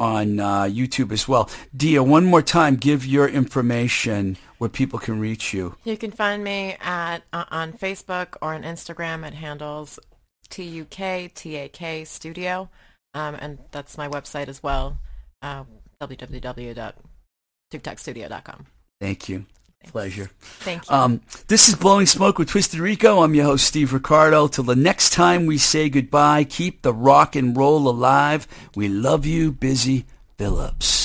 on 0.00 0.40
uh, 0.40 0.62
YouTube 0.62 1.12
as 1.12 1.28
well. 1.28 1.48
Dia, 1.76 2.02
one 2.02 2.24
more 2.24 2.42
time, 2.42 2.74
give 2.76 3.04
your 3.06 3.28
information 3.28 4.38
where 4.58 4.70
people 4.70 4.98
can 4.98 5.20
reach 5.20 5.54
you. 5.54 5.76
You 5.84 5.96
can 5.96 6.10
find 6.10 6.42
me 6.42 6.74
at 6.80 7.18
uh, 7.32 7.44
on 7.50 7.72
Facebook 7.72 8.34
or 8.42 8.54
on 8.54 8.64
Instagram 8.64 9.24
at 9.24 9.34
handles 9.34 10.00
T-U-K-T-A-K 10.48 12.04
Studio. 12.04 12.68
Um, 13.14 13.36
and 13.36 13.58
that's 13.70 13.96
my 13.98 14.08
website 14.08 14.48
as 14.48 14.60
well, 14.62 14.98
uh, 15.42 15.64
www.tuktakstudio.com. 16.00 18.66
Thank 19.00 19.28
you. 19.28 19.46
Pleasure. 19.88 20.30
Thank 20.40 20.88
you. 20.88 20.94
Um, 20.94 21.20
this 21.48 21.68
is 21.68 21.74
Blowing 21.74 22.06
Smoke 22.06 22.38
with 22.38 22.48
Twisted 22.48 22.80
Rico. 22.80 23.22
I'm 23.22 23.34
your 23.34 23.46
host, 23.46 23.66
Steve 23.66 23.92
Ricardo. 23.92 24.46
Till 24.46 24.64
the 24.64 24.76
next 24.76 25.12
time 25.12 25.46
we 25.46 25.58
say 25.58 25.88
goodbye, 25.88 26.44
keep 26.44 26.82
the 26.82 26.92
rock 26.92 27.34
and 27.34 27.56
roll 27.56 27.88
alive. 27.88 28.46
We 28.76 28.88
love 28.88 29.26
you, 29.26 29.50
Busy 29.52 30.04
Phillips. 30.36 30.99